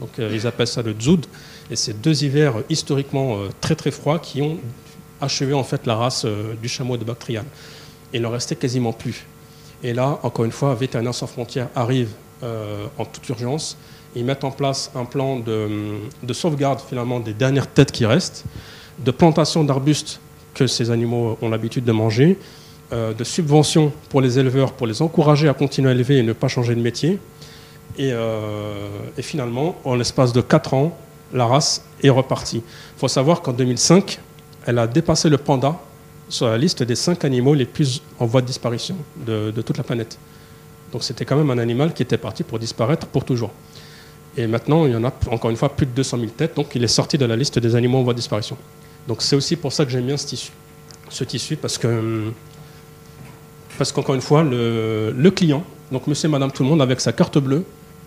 Donc, 0.00 0.10
ils 0.18 0.46
appellent 0.46 0.66
ça 0.66 0.82
le 0.82 0.92
Dzoud. 0.92 1.26
Et 1.70 1.76
c'est 1.76 2.00
deux 2.00 2.24
hivers 2.24 2.54
historiquement 2.70 3.36
euh, 3.36 3.48
très 3.60 3.74
très 3.74 3.90
froids 3.90 4.18
qui 4.18 4.40
ont 4.40 4.58
achevé 5.20 5.52
en 5.52 5.64
fait 5.64 5.86
la 5.86 5.96
race 5.96 6.24
euh, 6.24 6.54
du 6.60 6.68
chameau 6.68 6.96
de 6.96 7.04
Bactriane. 7.04 7.46
Il 8.12 8.22
n'en 8.22 8.30
restait 8.30 8.56
quasiment 8.56 8.92
plus. 8.92 9.26
Et 9.82 9.92
là, 9.92 10.18
encore 10.22 10.44
une 10.44 10.52
fois, 10.52 10.74
Vétérinaires 10.74 11.14
sans 11.14 11.26
frontières 11.26 11.68
arrive 11.74 12.10
euh, 12.42 12.86
en 12.98 13.04
toute 13.04 13.28
urgence. 13.28 13.76
Ils 14.14 14.24
mettent 14.24 14.44
en 14.44 14.50
place 14.50 14.90
un 14.94 15.04
plan 15.04 15.38
de, 15.38 16.32
sauvegarde 16.32 16.80
finalement 16.80 17.20
des 17.20 17.34
dernières 17.34 17.66
têtes 17.66 17.92
qui 17.92 18.06
restent, 18.06 18.44
de 18.98 19.10
plantation 19.10 19.64
d'arbustes 19.64 20.20
que 20.54 20.66
ces 20.66 20.90
animaux 20.90 21.36
ont 21.42 21.50
l'habitude 21.50 21.84
de 21.84 21.92
manger, 21.92 22.38
de 22.92 23.24
subventions 23.24 23.92
pour 24.08 24.22
les 24.22 24.38
éleveurs 24.38 24.72
pour 24.72 24.86
les 24.86 25.02
encourager 25.02 25.50
à 25.50 25.54
continuer 25.54 25.90
à 25.90 25.92
élever 25.92 26.16
et 26.16 26.22
ne 26.22 26.32
pas 26.32 26.48
changer 26.48 26.74
de 26.74 26.80
métier. 26.80 27.18
Et, 27.98 28.12
et 29.18 29.22
finalement, 29.22 29.76
en 29.84 29.96
l'espace 29.96 30.32
de 30.32 30.40
4 30.40 30.72
ans, 30.72 30.96
la 31.32 31.46
race 31.46 31.84
est 32.02 32.10
repartie. 32.10 32.58
Il 32.58 32.98
faut 32.98 33.08
savoir 33.08 33.42
qu'en 33.42 33.52
2005, 33.52 34.18
elle 34.66 34.78
a 34.78 34.86
dépassé 34.86 35.28
le 35.28 35.38
panda 35.38 35.78
sur 36.28 36.46
la 36.46 36.58
liste 36.58 36.82
des 36.82 36.96
cinq 36.96 37.24
animaux 37.24 37.54
les 37.54 37.66
plus 37.66 38.02
en 38.18 38.26
voie 38.26 38.40
de 38.40 38.46
disparition 38.46 38.96
de, 39.24 39.50
toute 39.62 39.76
la 39.76 39.84
planète. 39.84 40.18
Donc 40.92 41.04
c'était 41.04 41.24
quand 41.24 41.36
même 41.36 41.50
un 41.50 41.58
animal 41.58 41.94
qui 41.94 42.02
était 42.02 42.18
parti 42.18 42.42
pour 42.42 42.58
disparaître 42.58 43.06
pour 43.06 43.24
toujours. 43.24 43.50
Et 44.36 44.46
maintenant, 44.46 44.86
il 44.86 44.92
y 44.92 44.96
en 44.96 45.04
a 45.04 45.12
encore 45.30 45.50
une 45.50 45.56
fois 45.56 45.70
plus 45.70 45.86
de 45.86 45.92
200 45.92 46.18
000 46.18 46.30
têtes, 46.30 46.56
donc 46.56 46.74
il 46.74 46.84
est 46.84 46.88
sorti 46.88 47.16
de 47.16 47.24
la 47.24 47.36
liste 47.36 47.58
des 47.58 47.74
animaux 47.74 47.98
en 47.98 48.02
voie 48.02 48.12
de 48.12 48.18
disparition. 48.18 48.56
Donc 49.08 49.22
c'est 49.22 49.36
aussi 49.36 49.56
pour 49.56 49.72
ça 49.72 49.84
que 49.84 49.90
j'aime 49.90 50.06
bien 50.06 50.16
ce 50.16 50.26
tissu. 50.26 50.52
Ce 51.08 51.24
tissu 51.24 51.56
parce 51.56 51.78
que 51.78 52.32
parce 53.78 53.92
qu'encore 53.92 54.14
une 54.14 54.22
fois, 54.22 54.42
le, 54.42 55.12
le, 55.14 55.30
client, 55.30 55.62
donc 55.92 56.06
monsieur 56.06 56.28
et 56.28 56.32
madame 56.32 56.50
tout 56.50 56.62
le 56.62 56.68
monde, 56.70 56.80
avec 56.80 56.98
sa 56.98 57.12
carte 57.12 57.36
bleue, 57.36 57.64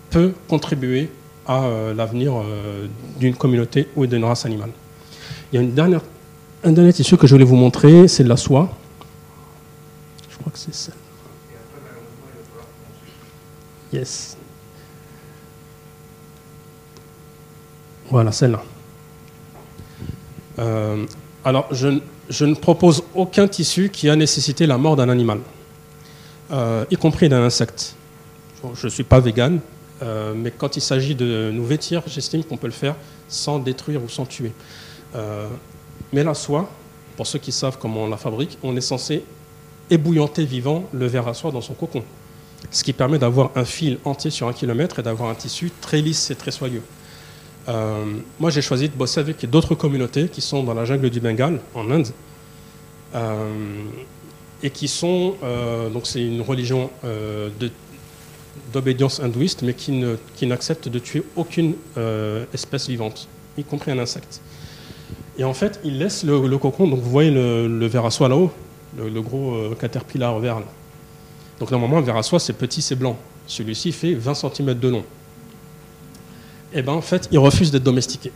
peut 0.10 0.34
contribuer 0.48 1.10
à 1.50 1.64
euh, 1.64 1.96
l'avenir 1.96 2.34
euh, 2.38 2.86
d'une 3.20 3.36
communauté 3.36 3.88
ou 3.96 4.06
d'une 4.06 4.24
race 4.24 4.46
animale. 4.46 4.70
Il 5.52 5.56
y 5.56 5.58
a 5.58 5.62
une 5.64 5.74
dernière, 5.74 6.02
un 6.64 6.72
dernier 6.72 6.94
tissu 6.94 7.18
que 7.18 7.26
je 7.26 7.34
voulais 7.34 7.44
vous 7.44 7.56
montrer, 7.56 8.08
c'est 8.08 8.24
de 8.24 8.30
la 8.30 8.38
soie. 8.38 8.70
Je 10.30 10.38
crois 10.38 10.52
que 10.52 10.60
c'est 10.60 10.76
ça. 10.76 10.92
Yes. 13.92 14.38
Voilà, 18.12 18.32
celle-là. 18.32 18.64
Euh, 20.60 21.04
alors, 21.44 21.68
je, 21.72 22.00
je, 22.30 22.46
ne 22.46 22.54
propose 22.54 23.02
aucun 23.16 23.48
tissu 23.48 23.90
qui 23.90 24.08
a 24.08 24.16
nécessité 24.16 24.68
la 24.68 24.78
mort 24.78 24.96
d'un 24.96 25.10
animal, 25.10 25.40
y 26.92 26.96
compris 26.96 27.28
d'un 27.28 27.42
insecte. 27.42 27.96
je 28.76 28.86
ne 28.86 28.92
suis 28.92 29.04
pas 29.04 29.20
vegan, 29.20 29.60
euh, 30.02 30.34
mais 30.36 30.52
quand 30.52 30.78
il 30.78 30.82
s'agit 30.82 31.16
de 31.16 31.52
nous 31.54 31.66
vêtir, 31.66 32.04
j'estime 32.08 32.44
qu'on 32.44 32.58
peut 32.58 32.68
le 32.68 32.74
faire 32.74 32.96
sans 33.28 33.60
détruire 33.60 34.04
ou 34.04 34.10
sans 34.10 34.26
tuer. 34.26 34.52
Euh, 35.16 35.48
mais 36.14 36.24
la 36.24 36.34
soie, 36.34 36.70
pour 37.18 37.28
ceux 37.28 37.40
qui 37.40 37.52
savent 37.52 37.78
comment 37.80 38.04
on 38.04 38.10
la 38.10 38.18
fabrique, 38.18 38.58
on 38.64 38.76
est 38.76 38.82
censé 38.82 39.24
ébouillanter 39.90 40.46
vivant 40.46 40.86
le 40.94 41.08
verre 41.08 41.28
à 41.28 41.34
soie 41.34 41.52
dans 41.52 41.62
son 41.62 41.74
cocon. 41.74 42.04
Ce 42.72 42.84
qui 42.84 42.94
permet 42.94 43.20
d'avoir 43.20 43.52
un 43.56 43.66
fil 43.66 44.00
entier 44.06 44.32
sur 44.32 44.48
un 44.48 44.54
kilomètre 44.54 45.00
et 45.00 45.04
d'avoir 45.04 45.30
un 45.30 45.36
tissu 45.36 45.72
très 45.82 46.02
lisse 46.02 46.30
et 46.32 46.36
très 46.36 46.52
soyeux. 46.52 46.84
Euh, 47.68 48.06
moi, 48.40 48.50
j'ai 48.50 48.62
choisi 48.62 48.90
de 48.90 48.96
bosser 48.96 49.20
avec 49.20 49.50
d'autres 49.50 49.76
communautés 49.76 50.28
qui 50.28 50.42
sont 50.42 50.64
dans 50.64 50.74
la 50.74 50.86
jungle 50.86 51.10
du 51.10 51.20
Bengale, 51.20 51.60
en 51.74 51.90
Inde, 51.92 52.08
et 54.62 54.70
qui 54.70 54.88
sont, 54.88 55.36
donc 55.92 56.06
c'est 56.06 56.24
une 56.24 56.42
religion 56.42 56.92
de 57.04 57.72
d'obédience 58.74 59.20
hindouiste, 59.20 59.64
mais 59.64 59.74
qui, 59.74 59.92
ne, 59.92 60.16
qui 60.36 60.46
n'accepte 60.46 60.90
de 60.90 61.00
tuer 61.00 61.24
aucune 61.36 61.74
euh, 61.98 62.46
espèce 62.54 62.88
vivante, 62.88 63.28
y 63.58 63.64
compris 63.64 63.92
un 63.92 64.00
insecte. 64.00 64.42
Et 65.38 65.44
en 65.44 65.54
fait, 65.54 65.80
il 65.84 65.98
laisse 65.98 66.24
le, 66.24 66.58
cocon, 66.58 66.88
donc 66.88 67.00
vous 67.00 67.10
voyez 67.10 67.32
le, 67.32 67.68
le 67.68 67.88
ver 67.88 68.06
à 68.06 68.12
soie 68.12 68.28
là-haut, 68.28 68.52
le, 68.98 69.22
gros 69.22 69.54
euh, 69.54 69.76
caterpillar 69.80 70.38
vert. 70.40 70.60
Là. 70.60 70.66
Donc 71.60 71.72
normalement, 71.72 71.98
un 71.98 72.02
ver 72.02 72.18
à 72.18 72.24
soie, 72.24 72.40
c'est 72.40 72.54
petit, 72.54 72.82
c'est 72.82 72.96
blanc. 72.96 73.18
Celui-ci 73.48 73.92
fait 73.92 74.14
20 74.14 74.34
cm 74.34 74.74
de 74.76 74.88
long. 74.90 75.04
Et 76.72 76.80
eh 76.80 76.82
bien 76.84 76.94
en 76.94 77.02
fait, 77.02 77.28
il 77.32 77.40
refuse 77.40 77.72
d'être 77.72 77.84
domestiqué. 77.84 78.32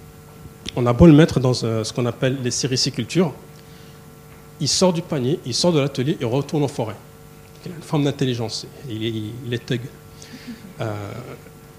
On 0.75 0.85
a 0.87 0.93
beau 0.93 1.05
le 1.05 1.13
mettre 1.13 1.39
dans 1.39 1.53
euh, 1.63 1.83
ce 1.83 1.93
qu'on 1.93 2.05
appelle 2.07 2.37
les 2.41 2.49
séricicultures, 2.49 3.31
il 4.59 4.67
sort 4.67 4.91
du 4.91 5.01
panier, 5.01 5.39
il 5.45 5.53
sort 5.53 5.71
de 5.71 5.79
l'atelier 5.79 6.17
et 6.19 6.25
retourne 6.25 6.63
en 6.63 6.67
forêt. 6.67 6.95
Il 7.65 7.71
a 7.71 7.75
une 7.75 7.81
forme 7.81 8.05
d'intelligence, 8.05 8.65
il 8.89 9.05
est, 9.05 9.13
il 9.45 9.53
est 9.53 9.63
thug. 9.63 9.81
Euh, 10.81 11.11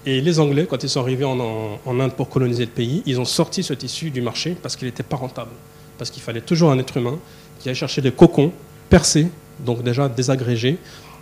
et 0.05 0.21
les 0.21 0.39
Anglais, 0.39 0.67
quand 0.69 0.83
ils 0.83 0.89
sont 0.89 1.01
arrivés 1.01 1.25
en, 1.25 1.79
Inde 1.87 2.13
pour 2.13 2.29
coloniser 2.29 2.65
le 2.65 2.71
pays, 2.71 3.01
ils 3.05 3.19
ont 3.19 3.25
sorti 3.25 3.63
ce 3.63 3.73
tissu 3.73 4.11
du 4.11 4.21
marché 4.21 4.55
parce 4.61 4.75
qu'il 4.75 4.87
n'était 4.87 5.03
pas 5.03 5.15
rentable. 5.15 5.51
Parce 5.97 6.11
qu'il 6.11 6.21
fallait 6.21 6.41
toujours 6.41 6.71
un 6.71 6.77
être 6.77 6.97
humain 6.97 7.17
qui 7.59 7.69
allait 7.69 7.75
chercher 7.75 8.01
des 8.01 8.11
cocons 8.11 8.51
percés, 8.89 9.27
donc 9.59 9.81
déjà 9.81 10.07
désagrégés, 10.07 10.77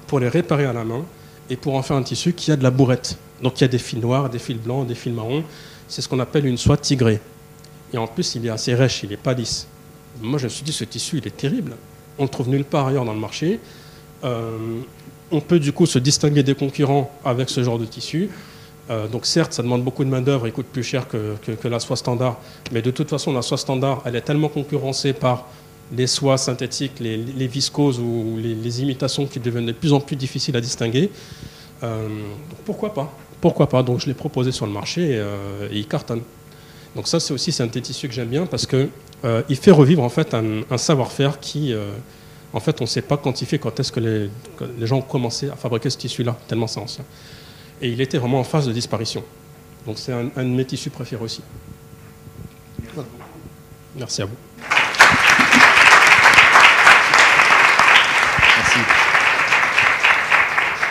pour 0.08 0.20
les 0.20 0.28
réparer 0.28 0.66
à 0.66 0.74
la 0.74 0.84
main 0.84 1.06
et 1.50 1.56
pour 1.56 1.76
en 1.76 1.82
faire 1.82 1.96
un 1.96 2.04
tissu 2.04 2.34
qui 2.34 2.52
a 2.52 2.58
de 2.58 2.64
la 2.64 2.72
bourrette. 2.72 3.18
Donc 3.42 3.60
il 3.60 3.64
y 3.64 3.66
a 3.66 3.70
des 3.70 3.78
fils 3.78 4.00
noirs, 4.00 4.30
des 4.30 4.40
fils 4.40 4.58
blancs, 4.58 4.86
des 4.86 4.96
fils 4.96 5.14
marrons. 5.14 5.44
C'est 5.88 6.02
ce 6.02 6.10
qu'on 6.10 6.20
appelle 6.20 6.46
une 6.46 6.58
soie 6.58 6.78
tigrée. 6.78 7.22
Et 7.94 7.98
en 7.98 8.08
plus, 8.08 8.36
il 8.36 8.46
est 8.46 8.50
assez 8.50 8.74
rêche, 8.74 9.04
il 9.04 9.10
n'est 9.10 9.18
pas 9.18 9.34
lisse. 9.34 9.68
Moi, 10.22 10.40
je 10.40 10.46
me 10.46 10.50
suis 10.50 10.64
dit, 10.64 10.74
ce 10.74 10.84
tissu, 10.84 11.20
il 11.20 11.28
est 11.28 11.38
terrible. 11.38 11.76
On 12.18 12.24
le 12.24 12.30
trouve 12.30 12.50
nulle 12.50 12.66
part 12.66 12.88
ailleurs 12.88 13.06
dans 13.06 13.14
le 13.14 13.20
marché. 13.20 13.60
Euh, 14.24 14.82
on 15.34 15.42
peut 15.42 15.60
du 15.60 15.74
coup 15.74 15.86
se 15.86 16.00
distinguer 16.00 16.44
des 16.44 16.56
concurrents 16.56 17.12
avec 17.26 17.50
ce 17.50 17.64
genre 17.64 17.80
de 17.80 17.86
tissu. 17.86 18.30
Euh, 18.90 19.08
donc 19.08 19.26
certes, 19.26 19.54
ça 19.54 19.64
demande 19.64 19.84
beaucoup 19.84 20.04
de 20.04 20.10
main-d'œuvre, 20.10 20.48
il 20.48 20.54
coûte 20.54 20.68
plus 20.68 20.84
cher 20.84 21.08
que, 21.08 21.68
la 21.68 21.80
soie 21.80 21.96
standard, 21.96 22.38
mais 22.72 22.82
de 22.82 22.92
toute 22.92 23.10
façon, 23.10 23.34
la 23.34 23.42
soie 23.42 23.58
standard, 23.58 24.02
elle 24.06 24.16
est 24.16 24.22
tellement 24.22 24.50
concurrencée 24.50 25.14
par 25.14 25.48
les 25.96 26.08
soies 26.08 26.38
synthétiques, 26.38 27.00
les, 27.00 27.48
viscoses 27.48 28.00
ou 28.00 28.38
les, 28.38 28.82
imitations 28.82 29.26
qui 29.26 29.40
deviennent 29.40 29.66
de 29.66 29.72
plus 29.72 29.94
en 29.94 30.00
plus 30.00 30.16
difficiles 30.16 30.56
à 30.56 30.62
distinguer. 30.62 31.10
Euh, 31.82 32.08
pourquoi 32.66 32.94
pas? 32.94 33.12
Pourquoi 33.42 33.68
pas? 33.68 33.84
Donc 33.84 34.00
je 34.00 34.06
l'ai 34.06 34.14
proposé 34.14 34.52
sur 34.52 34.66
le 34.66 34.72
marché 34.72 35.22
et, 35.72 35.76
il 35.76 35.88
cartonne. 35.88 36.22
Donc 36.96 37.08
ça, 37.08 37.20
c'est 37.20 37.34
aussi 37.34 37.56
un 37.62 37.68
des 37.68 37.82
tissus 37.82 38.08
que 38.08 38.14
j'aime 38.14 38.30
bien 38.30 38.46
parce 38.46 38.68
qu'il 38.68 39.56
fait 39.56 39.72
revivre 39.72 40.04
en 40.04 40.10
fait 40.10 40.34
un 40.34 40.78
savoir-faire 40.78 41.40
qui 41.40 41.74
en 42.54 42.60
fait, 42.60 42.80
on 42.82 42.84
ne 42.84 42.90
sait 42.90 43.02
pas 43.02 43.18
quantifier 43.18 43.58
quand 43.58 43.80
est-ce 43.80 43.92
que 43.92 44.00
les, 44.00 44.30
gens 44.86 44.98
ont 44.98 45.02
commencé 45.02 45.50
à 45.50 45.56
fabriquer 45.56 45.90
ce 45.90 45.98
tissu-là, 45.98 46.38
tellement 46.48 46.68
c'est 46.68 46.80
ancien. 46.80 47.04
Et 47.82 47.90
il 47.90 48.00
était 48.00 48.20
vraiment 48.20 48.40
en 48.40 48.44
phase 48.44 48.68
de 48.68 48.72
disparition. 48.72 49.24
Donc 49.86 49.98
c'est 49.98 50.14
un, 50.14 50.30
un 50.36 50.44
de 50.44 50.50
mes 50.50 50.66
tissus 50.66 50.92
préférés 50.92 51.24
aussi. 51.24 51.42
Merci 53.98 54.22
à 54.22 54.26
vous. 54.26 54.83